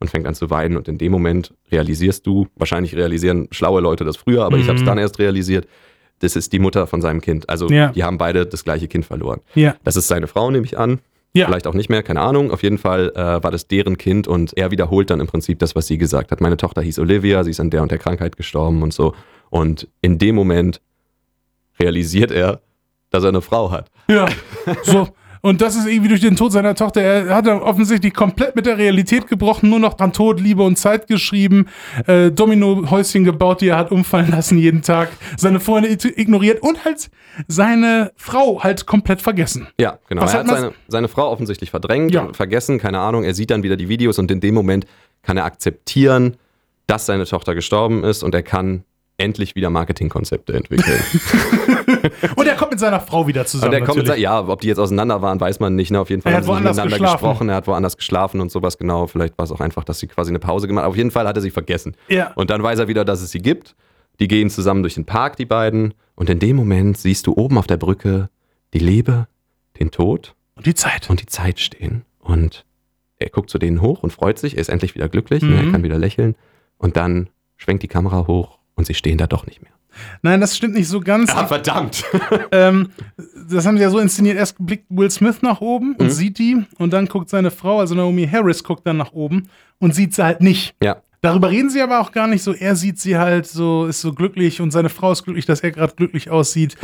[0.00, 4.04] und fängt an zu weinen und in dem Moment realisierst du, wahrscheinlich realisieren schlaue Leute
[4.04, 5.66] das früher, aber ich habe es dann erst realisiert,
[6.20, 7.48] das ist die Mutter von seinem Kind.
[7.48, 7.88] Also Ja.
[7.92, 9.40] die haben beide das gleiche Kind verloren.
[9.54, 9.74] Ja.
[9.84, 11.00] Das ist seine Frau, nehme ich an.
[11.34, 11.44] Ja.
[11.46, 12.50] Vielleicht auch nicht mehr, keine Ahnung.
[12.50, 15.74] Auf jeden Fall äh, war das deren Kind und er wiederholt dann im Prinzip das,
[15.76, 16.40] was sie gesagt hat.
[16.40, 19.14] Meine Tochter hieß Olivia, sie ist an der und der Krankheit gestorben und so.
[19.50, 20.80] Und in dem Moment
[21.78, 22.60] realisiert er,
[23.10, 23.90] dass er eine Frau hat.
[24.08, 24.26] Ja,
[24.82, 25.08] so.
[25.46, 27.00] Und das ist irgendwie durch den Tod seiner Tochter.
[27.02, 30.76] Er hat dann offensichtlich komplett mit der Realität gebrochen, nur noch dran Tod, Liebe und
[30.76, 31.66] Zeit geschrieben,
[32.06, 36.84] äh, Domino-Häuschen gebaut, die er hat umfallen lassen jeden Tag, seine Freunde ig- ignoriert und
[36.84, 37.10] halt
[37.46, 39.68] seine Frau halt komplett vergessen.
[39.78, 40.22] Ja, genau.
[40.22, 42.32] Was er hat hat seine, seine Frau offensichtlich verdrängt, Ja.
[42.32, 43.22] vergessen, keine Ahnung.
[43.24, 44.86] Er sieht dann wieder die Videos und in dem Moment
[45.22, 46.36] kann er akzeptieren,
[46.88, 48.82] dass seine Tochter gestorben ist und er kann
[49.18, 51.00] endlich wieder Marketingkonzepte entwickeln.
[52.36, 53.74] Und er kommt mit seiner Frau wieder zusammen.
[53.74, 55.90] Und er kommt mit, ja, ob die jetzt auseinander waren, weiß man nicht.
[55.90, 56.00] Ne?
[56.00, 57.22] Auf jeden Fall Er haben hat sie nicht woanders miteinander geschlafen.
[57.28, 57.48] gesprochen.
[57.48, 58.78] Er hat woanders geschlafen und sowas.
[58.78, 60.90] Genau, vielleicht war es auch einfach, dass sie quasi eine Pause gemacht haben.
[60.90, 61.96] Auf jeden Fall hat er sie vergessen.
[62.08, 62.32] Ja.
[62.34, 63.74] Und dann weiß er wieder, dass es sie gibt.
[64.20, 65.94] Die gehen zusammen durch den Park, die beiden.
[66.14, 68.30] Und in dem Moment siehst du oben auf der Brücke
[68.72, 69.26] die Liebe,
[69.78, 71.10] den Tod Und die Zeit.
[71.10, 72.04] und die Zeit stehen.
[72.18, 72.64] Und
[73.18, 74.54] er guckt zu denen hoch und freut sich.
[74.54, 75.42] Er ist endlich wieder glücklich.
[75.42, 75.52] Mhm.
[75.54, 76.34] Er kann wieder lächeln.
[76.78, 79.72] Und dann schwenkt die Kamera hoch und sie stehen da doch nicht mehr.
[80.22, 81.32] Nein, das stimmt nicht so ganz.
[81.32, 82.04] verdammt.
[82.52, 82.90] ähm,
[83.48, 84.36] das haben sie ja so inszeniert.
[84.36, 85.96] Erst blickt Will Smith nach oben Mhm.
[85.98, 89.48] und sieht die und dann guckt seine Frau, also Naomi Harris, guckt dann nach oben
[89.78, 90.74] und sieht sie halt nicht.
[90.82, 90.96] ja.
[91.22, 92.52] Darüber reden sie aber auch gar nicht so.
[92.52, 95.72] Er sieht sie halt so, ist so glücklich und seine Frau ist glücklich, dass er
[95.72, 96.76] gerade glücklich aussieht.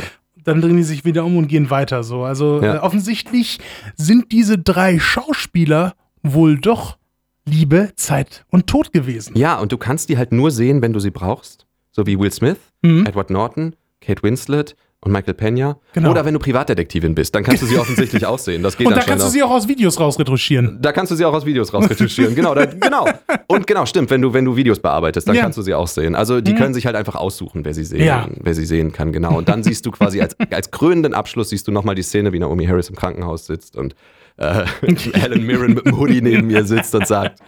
[0.43, 2.23] Dann drehen die sich wieder um und gehen weiter so.
[2.23, 2.75] Also Ja.
[2.75, 3.59] äh, offensichtlich
[3.95, 5.93] sind diese drei Schauspieler
[6.23, 6.97] wohl doch
[7.45, 9.37] Liebe, Zeit und Tod gewesen.
[9.37, 11.62] Ja, und du kannst die halt nur sehen, wenn du sie brauchst.
[11.93, 13.05] So wie Will Smith, Mhm.
[13.05, 15.77] Edward Norton, Kate Winslet und Michael Pena.
[15.93, 16.11] Genau.
[16.11, 18.61] Oder wenn du Privatdetektivin bist, dann kannst du sie offensichtlich aussehen.
[18.63, 20.79] Das geht Und da kannst du sie auch aus Videos rausretuschieren.
[20.81, 22.35] da kannst du sie auch aus Videos rausretuschieren.
[22.35, 23.07] genau, da, genau.
[23.47, 25.41] Und genau, stimmt, wenn du, wenn du Videos bearbeitest, dann Ja.
[25.41, 25.43] Mhm.
[25.45, 26.15] kannst du sie auch sehen.
[26.15, 28.27] Also die können sich halt einfach aussuchen, wer sie sehen, Ja.
[28.41, 29.37] wer sie sehen kann, genau.
[29.37, 32.39] Und dann siehst du quasi als, als krönenden Abschluss siehst du nochmal die Szene, wie
[32.39, 33.95] Naomi Harris im Krankenhaus sitzt und
[34.37, 34.65] äh,
[35.13, 37.39] Helen Mirren mit dem Hoodie neben mir sitzt und sagt,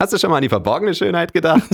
[0.00, 1.62] hast du schon mal an die verborgene Schönheit gedacht?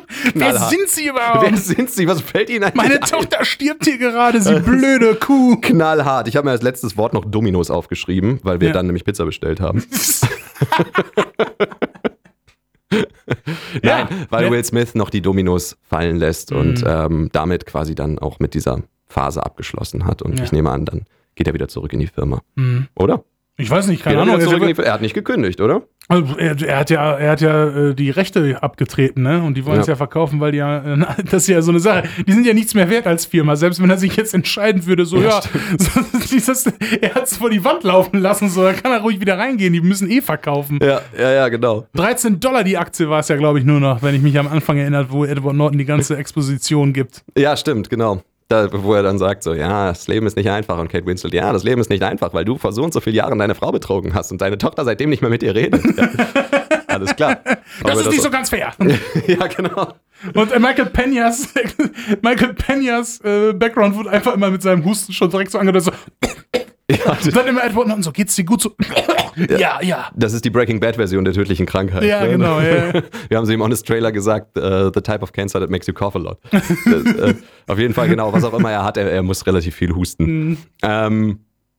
[0.34, 1.56] Wer sind sie Wer überhaupt?
[1.58, 2.06] sind sie?
[2.06, 3.00] Was fällt ihnen eigentlich Meine ein?
[3.10, 5.56] Tochter stirbt hier gerade, sie blöde Kuh.
[5.60, 6.28] Knallhart.
[6.28, 8.74] Ich habe mir als letztes Wort noch Dominos aufgeschrieben, weil wir Ja.
[8.74, 9.84] dann nämlich Pizza bestellt haben.
[13.82, 14.50] Nein, weil Ja.
[14.50, 16.86] Will Smith noch die Dominos fallen lässt und Mhm.
[16.86, 20.22] ähm, damit quasi dann auch mit dieser Phase abgeschlossen hat.
[20.22, 20.44] Und Ja.
[20.44, 21.04] ich nehme an, dann
[21.36, 22.40] geht er wieder zurück in die Firma.
[22.56, 22.88] Mhm.
[22.96, 23.24] Oder?
[23.56, 24.40] Ich weiß nicht, Geht keine er, Ahnung.
[24.40, 25.82] zurück die Er, hat nicht gekündigt, oder?
[26.08, 29.42] also er, er hat ja, er hat ja äh, die Rechte abgetreten, ne?
[29.42, 29.80] Und die wollen Ja.
[29.82, 30.98] es ja verkaufen, weil die ja, äh,
[31.30, 32.04] das ist ja so eine Sache.
[32.26, 33.54] Die sind ja nichts mehr wert als Firma.
[33.56, 35.40] Selbst wenn er sich jetzt entscheiden würde, so Ja, ja,
[36.30, 36.66] dieses,
[37.00, 39.72] er hat es vor die Wand laufen lassen, so, da kann er ruhig wieder reingehen.
[39.74, 40.78] Die müssen eh verkaufen.
[40.82, 41.86] Ja, ja, ja, genau.
[41.94, 44.48] 13 Dollar die Aktie war es ja, glaube ich, nur noch, wenn ich mich am
[44.48, 47.22] Anfang erinnert, wo Edward Norton die ganze Exposition gibt.
[47.36, 48.22] Ja, stimmt, genau.
[48.50, 50.76] Da, wo er dann sagt so, ja, das Leben ist nicht einfach.
[50.76, 53.00] Und Kate Winslet, ja, das Leben ist nicht einfach, weil du vor so und so
[53.00, 55.80] vielen Jahren deine Frau betrogen hast und deine Tochter seitdem nicht mehr mit dir redet.
[55.96, 56.08] Ja.
[56.88, 57.38] alles klar.
[57.84, 58.72] Das ist nicht so ganz fair.
[59.28, 59.94] ja, genau.
[60.34, 61.46] Und äh, Michael Peñas,
[62.22, 66.28] Michael Peñas äh, Background wurde einfach immer mit seinem Husten schon direkt so angedeutet, so.
[66.90, 68.74] Ja, dann immer Edward Norton so, geht's dir gut so?
[69.36, 70.10] Ja, ja.
[70.14, 72.04] das ist die Breaking Bad Version der tödlichen Krankheit.
[72.04, 72.30] Ja, ne?
[72.30, 72.92] genau, ja.
[73.28, 75.92] Wir haben sie im Honest Trailer gesagt, äh, the type of cancer that makes you
[75.94, 76.38] cough a lot.
[76.50, 77.34] das, äh,
[77.66, 80.24] auf jeden Fall, genau, was auch immer er hat, er, er muss relativ viel husten.
[80.50, 80.56] Mhm.
[80.82, 81.38] Ähm,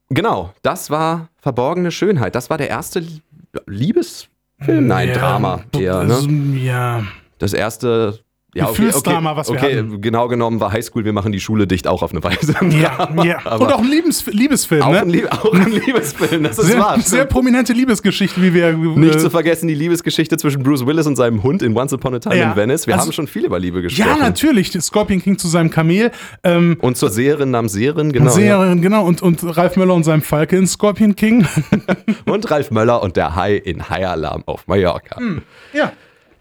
[0.10, 2.36] genau, das war Verborgene Schönheit.
[2.36, 3.22] Das war der erste Lie-
[3.68, 4.88] Liebesfilm?
[4.88, 6.18] Nein, Ja, Drama eher, ne?
[6.60, 7.04] Ja.
[7.40, 8.20] Das erste.
[8.54, 10.02] Ja, okay, okay, was wir okay, hatten.
[10.02, 12.54] genau genommen war Highschool, wir machen die Schule dicht auch auf eine Weise.
[12.70, 13.40] Ja, ja.
[13.46, 15.00] Aber Und auch ein Liebes Liebesfilm, auch, ne?
[15.04, 17.00] ein, Lieb auch ein Liebesfilm, das ist sehr, wahr.
[17.00, 18.74] sehr prominente Liebesgeschichte, wie wir.
[18.74, 22.16] Nicht äh, zu vergessen die Liebesgeschichte zwischen Bruce Willis und seinem Hund in Once Upon
[22.16, 22.52] a Time Ja.
[22.52, 22.88] in Venice.
[22.88, 24.10] Wir Also- haben schon viel über Liebe gesprochen.
[24.10, 24.72] Ja, natürlich.
[24.82, 26.12] Scorpion King zu seinem Kamel.
[26.44, 28.26] Ähm, Und zur Seherin namens Seherin, genau.
[28.26, 28.32] ja.
[28.32, 29.06] Seherin, genau.
[29.06, 31.48] Und, und Ralf Möller und seinem Falke in Scorpion King.
[32.26, 35.18] Und Ralf Möller und der Hai in High Alarm auf Mallorca.
[35.18, 35.42] Hm.
[35.74, 35.94] ja.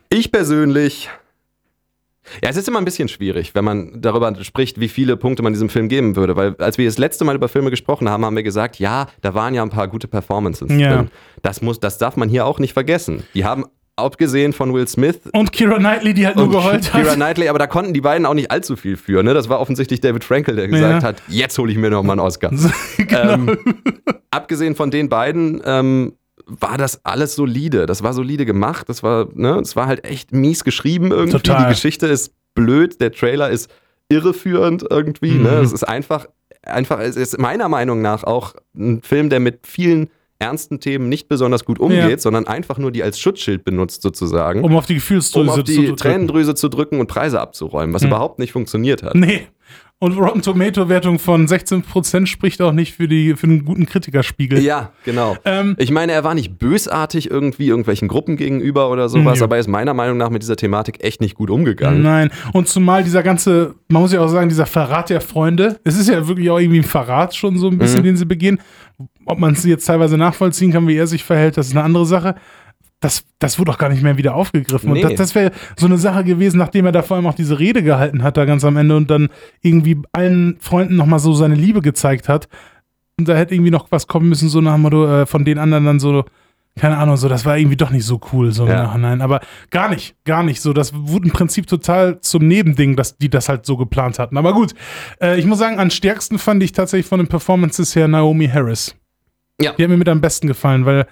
[0.08, 1.08] Ich persönlich.
[2.42, 5.52] Ja, es ist immer ein bisschen schwierig, wenn man darüber spricht, wie viele Punkte man
[5.52, 6.36] diesem Film geben würde.
[6.36, 9.34] Weil als wir das letzte Mal über Filme gesprochen haben, haben wir gesagt, ja, da
[9.34, 10.94] waren ja ein paar gute Performances Ja.
[10.96, 11.10] drin.
[11.42, 13.22] Das, muss, das darf man hier auch nicht vergessen.
[13.34, 13.64] Die haben,
[13.96, 17.14] abgesehen von Will Smith Und Kira Knightley, die halt nur geheult hat.
[17.14, 19.22] Knightley, aber da konnten die beiden auch nicht allzu viel für.
[19.22, 19.34] Ne?
[19.34, 21.08] Das war offensichtlich David Frankel, der gesagt Ja.
[21.08, 22.50] hat, jetzt hole ich mir noch mal einen Oscar.
[22.96, 23.32] genau.
[23.32, 23.58] ähm,
[24.30, 26.12] abgesehen von den beiden ähm,
[26.58, 27.86] war das alles solide.
[27.86, 28.88] Das war solide gemacht.
[28.88, 31.38] Das war, ne, es war halt echt mies geschrieben irgendwie.
[31.38, 31.64] Total.
[31.64, 33.00] Die Geschichte ist blöd.
[33.00, 33.70] Der Trailer ist
[34.08, 35.32] irreführend irgendwie.
[35.32, 35.42] Mhm.
[35.44, 35.50] Ne?
[35.60, 36.26] Es ist einfach,
[36.62, 41.28] einfach, es ist meiner Meinung nach auch ein Film, der mit vielen ernsten Themen nicht
[41.28, 42.18] besonders gut umgeht, Ja.
[42.18, 44.64] sondern einfach nur die als Schutzschild benutzt sozusagen.
[44.64, 45.96] um auf die Gefühlsdrüse um auf die zu drücken.
[45.96, 48.08] Tränendrüse zu drücken und Preise abzuräumen, was Mhm.
[48.08, 49.14] überhaupt nicht funktioniert hat.
[49.14, 49.46] Nee.
[50.02, 54.60] Und Rotten Tomato Wertung von 16% spricht auch nicht für, die, für einen guten Kritikerspiegel.
[54.60, 55.36] Ja, genau.
[55.44, 59.44] Ähm, Ich meine, er war nicht bösartig irgendwie irgendwelchen Gruppen gegenüber oder sowas, Nö.
[59.44, 62.00] aber er ist meiner Meinung nach mit dieser Thematik echt nicht gut umgegangen.
[62.00, 65.98] Nein, und zumal dieser ganze, man muss ja auch sagen, dieser Verrat der Freunde, es
[65.98, 68.04] ist ja wirklich auch irgendwie ein Verrat schon so ein bisschen, Mhm.
[68.04, 68.58] den sie begehen.
[69.26, 72.06] Ob man es jetzt teilweise nachvollziehen kann, wie er sich verhält, das ist eine andere
[72.06, 72.36] Sache.
[73.00, 74.92] Das, das wurde auch gar nicht mehr wieder aufgegriffen.
[74.92, 75.02] Nee.
[75.02, 77.58] Und das, das wäre so eine Sache gewesen, nachdem er da vor allem auch diese
[77.58, 79.28] Rede gehalten hat, da ganz am Ende und dann
[79.62, 82.48] irgendwie allen Freunden nochmal so seine Liebe gezeigt hat.
[83.18, 85.86] Und da hätte irgendwie noch was kommen müssen, so nach Motto, äh, von den anderen
[85.86, 86.24] dann so,
[86.78, 88.82] keine Ahnung, so, das war irgendwie doch nicht so cool, so im Ja.
[88.84, 89.22] Nachhinein.
[89.22, 89.40] Aber
[89.70, 90.72] gar nicht, gar nicht so.
[90.72, 94.36] Das wurde im Prinzip total zum Nebending, dass die das halt so geplant hatten.
[94.36, 94.74] Aber gut,
[95.22, 98.94] äh, ich muss sagen, am stärksten fand ich tatsächlich von den Performances her Naomi Harris.
[99.60, 99.72] Ja.
[99.72, 101.06] Die hat mir mit am besten gefallen, weil,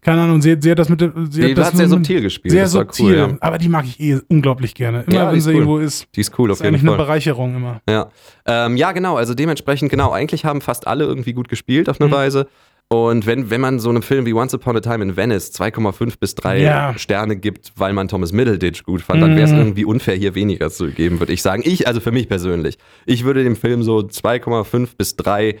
[0.00, 1.00] keine Ahnung, sie, sie hat das mit.
[1.30, 2.52] Sie Die das hat sehr subtil gespielt.
[2.52, 3.06] Sehr das war subtil.
[3.06, 3.36] Cool, ja.
[3.40, 5.02] Aber die mag ich eh unglaublich gerne.
[5.06, 5.56] Immer Ja, wenn ist sie cool.
[5.56, 6.06] irgendwo ist.
[6.14, 7.06] Die ist cool auf Ist jeden eigentlich eine Fall.
[7.06, 7.80] Bereicherung immer.
[7.88, 8.10] Ja.
[8.46, 9.16] Ähm, ja, genau.
[9.16, 10.12] Also dementsprechend, genau.
[10.12, 12.14] Eigentlich haben fast alle irgendwie gut gespielt auf eine Mhm.
[12.14, 12.46] Weise.
[12.90, 16.14] Und wenn, wenn man so einem Film wie Once Upon a Time in Venice 2,5
[16.18, 16.94] bis 3 Ja.
[16.96, 19.58] Sterne gibt, weil man Thomas Middleditch gut fand, dann wäre es Mhm.
[19.58, 21.62] irgendwie unfair, hier weniger zu geben, würde ich sagen.
[21.66, 25.56] Ich, also für mich persönlich, ich würde dem Film so 2,5 bis 3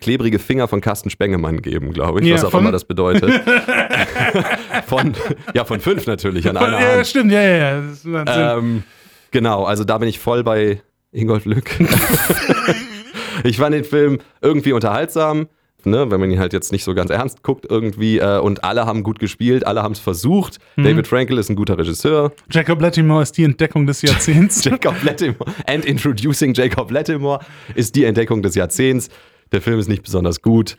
[0.00, 3.30] klebrige Finger von Carsten Spengemann geben, glaube ich, Ja, was auch immer das bedeutet.
[4.86, 5.14] von,
[5.54, 7.06] ja, von fünf natürlich an einer Ja, Hand.
[7.06, 8.58] stimmt, ja, ja, ja.
[8.58, 8.84] Ähm,
[9.30, 10.80] genau, also da bin ich voll bei
[11.12, 11.70] Ingolf Lück.
[13.44, 15.48] ich fand den Film irgendwie unterhaltsam,
[15.84, 18.18] ne, wenn man ihn halt jetzt nicht so ganz ernst guckt irgendwie.
[18.18, 20.58] Äh, und alle haben gut gespielt, alle haben es versucht.
[20.76, 20.84] Mhm.
[20.84, 22.32] David Frankel ist ein guter Regisseur.
[22.50, 24.64] Jacob Lattimore ist die Entdeckung des Jahrzehnts.
[24.66, 27.40] Jacob Lattimore and Introducing Jacob Lattimore
[27.74, 29.08] ist die Entdeckung des Jahrzehnts.
[29.52, 30.76] Der Film ist nicht besonders gut.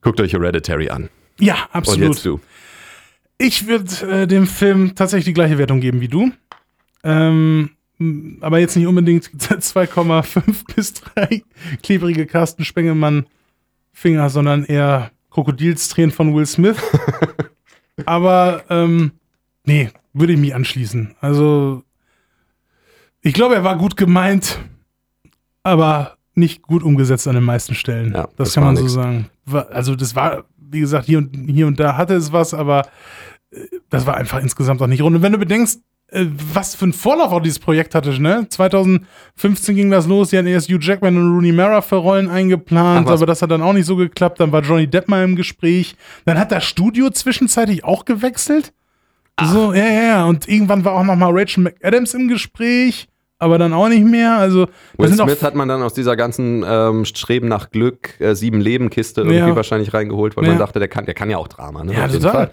[0.00, 1.10] Guckt euch Hereditary an.
[1.38, 2.14] ja, Und absolut.
[2.14, 2.40] jetzt du.
[3.38, 6.30] Ich würde äh, dem Film tatsächlich die gleiche Wertung geben wie du.
[7.02, 7.70] Ähm,
[8.40, 11.42] aber jetzt nicht unbedingt 2,5 bis 3
[11.82, 13.26] klebrige Carsten Spengemann
[13.92, 16.76] Finger, sondern eher Krokodilstränen von Will Smith.
[18.06, 19.12] aber ähm,
[19.64, 21.14] nee, würde ich mich anschließen.
[21.20, 21.82] Also
[23.22, 24.58] ich glaube, er war gut gemeint,
[25.62, 28.12] aber nicht gut umgesetzt an den meisten Stellen.
[28.12, 28.92] Ja, das, das kann man so nix.
[28.94, 29.26] sagen.
[29.44, 32.86] War, also das war, wie gesagt, hier und, hier und da hatte es was, aber
[33.50, 33.58] äh,
[33.88, 35.16] das war einfach insgesamt auch nicht rund.
[35.16, 38.46] Und wenn du bedenkst, äh, was für ein Vorlauf auch dieses Projekt hatte, ne?
[38.48, 43.06] 2015 ging das los, die hatten erst Hugh Jackman und Rooney Mara für Rollen eingeplant,
[43.08, 44.40] Ach, aber das hat dann auch nicht so geklappt.
[44.40, 45.96] Dann war Johnny Depp mal im Gespräch.
[46.24, 48.72] Dann hat das Studio zwischenzeitlich auch gewechselt.
[49.42, 50.24] So, ja, ja, ja.
[50.26, 53.08] Und irgendwann war auch noch mal Rachel McAdams im Gespräch,
[53.40, 54.36] aber dann auch nicht mehr.
[54.36, 58.60] Also, Will Smith hat man dann aus dieser ganzen ähm, Streben nach Glück, äh, sieben
[58.60, 59.56] Leben Kiste irgendwie Ja.
[59.56, 60.50] wahrscheinlich reingeholt, weil Ja.
[60.50, 61.82] man dachte, der kann, der kann ja auch Drama.
[61.82, 61.94] Ne?
[61.94, 62.50] Ja, Auf total.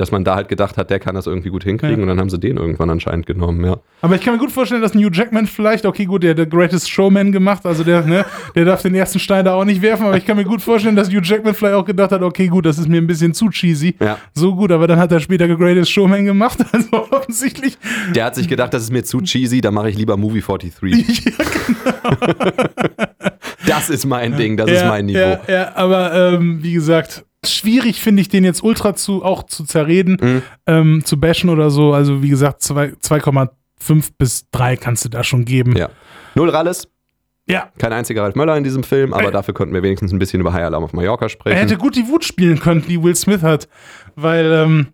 [0.00, 2.02] Dass man da halt gedacht hat, der kann das irgendwie gut hinkriegen Ja.
[2.02, 3.76] und dann haben sie den irgendwann anscheinend genommen, ja.
[4.00, 6.48] Aber ich kann mir gut vorstellen, dass New Jackman vielleicht, okay, gut, der hat The
[6.48, 8.24] Greatest Showman gemacht, also der, ne,
[8.54, 10.96] der darf den ersten Stein da auch nicht werfen, aber ich kann mir gut vorstellen,
[10.96, 13.50] dass Hugh Jackman vielleicht auch gedacht hat, okay, gut, das ist mir ein bisschen zu
[13.50, 13.94] cheesy.
[14.00, 14.16] Ja.
[14.32, 17.76] So gut, aber dann hat er später The Greatest Showman gemacht, also offensichtlich.
[18.14, 21.24] Der hat sich gedacht, das ist mir zu cheesy, da mache ich lieber Movie 43.
[23.66, 25.18] Ja, Das ist mein Ding, das ist mein Niveau.
[25.18, 29.64] Ja, ja aber ähm, wie gesagt, schwierig finde ich den jetzt ultra zu auch zu
[29.64, 30.42] zerreden, Mhm.
[30.66, 31.92] ähm, zu bashen oder so.
[31.94, 35.76] Also wie gesagt, zwei- 2,5 bis 3 kannst du da schon geben.
[35.76, 35.88] Ja.
[36.34, 36.88] Null Ralles,
[37.46, 37.70] ja.
[37.78, 39.32] kein einziger Ralf Möller in diesem Film, aber Ey.
[39.32, 41.56] dafür konnten wir wenigstens ein bisschen über High Alarm auf Mallorca sprechen.
[41.56, 43.68] Er hätte gut die Wut spielen können, die Will Smith hat,
[44.16, 44.86] weil ähm,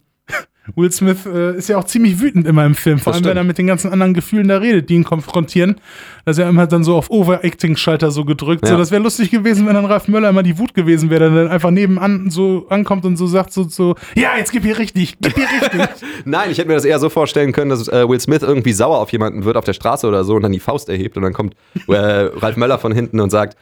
[0.74, 3.36] Will Smith äh, ist ja auch ziemlich wütend immer im Film, vor Das allem wenn
[3.36, 5.76] er mit den ganzen anderen Gefühlen da redet, die ihn konfrontieren.
[6.24, 8.66] Da ist er immer dann so auf Overacting-Schalter so gedrückt.
[8.66, 8.78] So, Ja.
[8.78, 11.52] das wäre lustig gewesen, wenn dann Ralf Möller immer die Wut gewesen wäre, der dann
[11.52, 15.34] einfach nebenan so ankommt und so sagt so, so ja, jetzt gib hier richtig, gib
[15.34, 15.80] hier richtig.
[16.24, 18.98] Nein, ich hätte mir das eher so vorstellen können, dass äh, Will Smith irgendwie sauer
[18.98, 21.32] auf jemanden wird auf der Straße oder so und dann die Faust erhebt und dann
[21.32, 21.54] kommt
[21.88, 23.56] äh, Ralf Möller von hinten und sagt,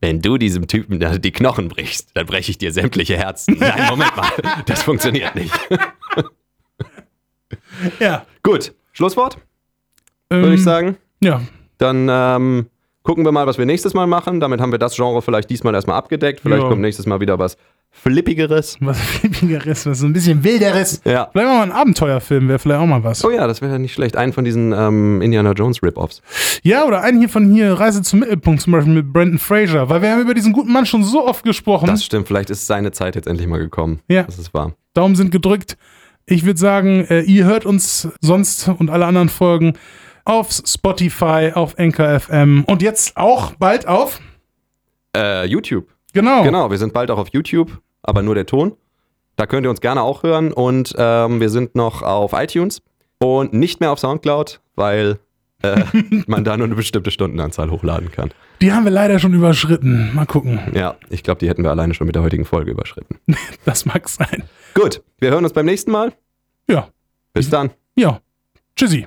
[0.00, 3.56] wenn du diesem Typen die Knochen brichst, dann breche ich dir sämtliche Herzen.
[3.60, 4.28] Nein, Moment mal,
[4.66, 5.50] das funktioniert nicht.
[8.00, 8.24] ja.
[8.42, 9.38] Gut, Schlusswort,
[10.30, 10.96] Ähm, würde ich sagen.
[11.20, 11.40] Ja.
[11.78, 12.66] Dann ähm,
[13.02, 14.40] gucken wir mal, was wir nächstes Mal machen.
[14.40, 16.40] Damit haben wir das Genre vielleicht diesmal erstmal abgedeckt.
[16.40, 16.68] Vielleicht Ja.
[16.68, 17.56] kommt nächstes Mal wieder was
[17.90, 18.76] Flippigeres.
[18.80, 21.00] Was Flippigeres, was so ein bisschen wilderes.
[21.04, 21.28] Ja.
[21.32, 23.24] Vielleicht mal ein Abenteuerfilm, wäre vielleicht auch mal was.
[23.24, 24.16] Oh ja, das wäre ja nicht schlecht.
[24.16, 26.20] Einen von diesen ähm, Indiana Jones Rip-Offs.
[26.62, 30.02] Ja, oder einen hier von hier, Reise zum Mittelpunkt, zum Beispiel mit Brandon Fraser, weil
[30.02, 31.86] wir haben über diesen guten Mann schon so oft gesprochen.
[31.86, 34.00] Das stimmt, vielleicht ist seine Zeit jetzt endlich mal gekommen.
[34.08, 34.24] Ja.
[34.24, 34.74] Das ist wahr.
[34.94, 35.76] Daumen sind gedrückt.
[36.30, 39.72] Ich würde sagen, äh, ihr hört uns sonst und alle anderen Folgen
[40.26, 44.20] auf Spotify, auf Anchor FM und jetzt auch bald auf.
[45.16, 45.88] Äh, YouTube.
[46.12, 46.42] Genau.
[46.42, 48.76] Genau, wir sind bald auch auf YouTube, aber nur der Ton.
[49.36, 50.52] Da könnt ihr uns gerne auch hören.
[50.52, 52.82] Und ähm, wir sind noch auf iTunes
[53.20, 55.18] und nicht mehr auf Soundcloud, weil
[55.62, 55.82] äh,
[56.26, 58.30] man da nur eine bestimmte Stundenanzahl hochladen kann.
[58.60, 60.14] Die haben wir leider schon überschritten.
[60.14, 60.60] Mal gucken.
[60.74, 63.18] Ja, ich glaube, die hätten wir alleine schon mit der heutigen Folge überschritten.
[63.64, 64.44] Das mag sein.
[64.74, 66.12] Gut, wir hören uns beim nächsten Mal.
[66.68, 66.88] Ja.
[67.34, 67.70] Bis dann.
[67.96, 68.20] Ja.
[68.76, 69.06] Tschüssi.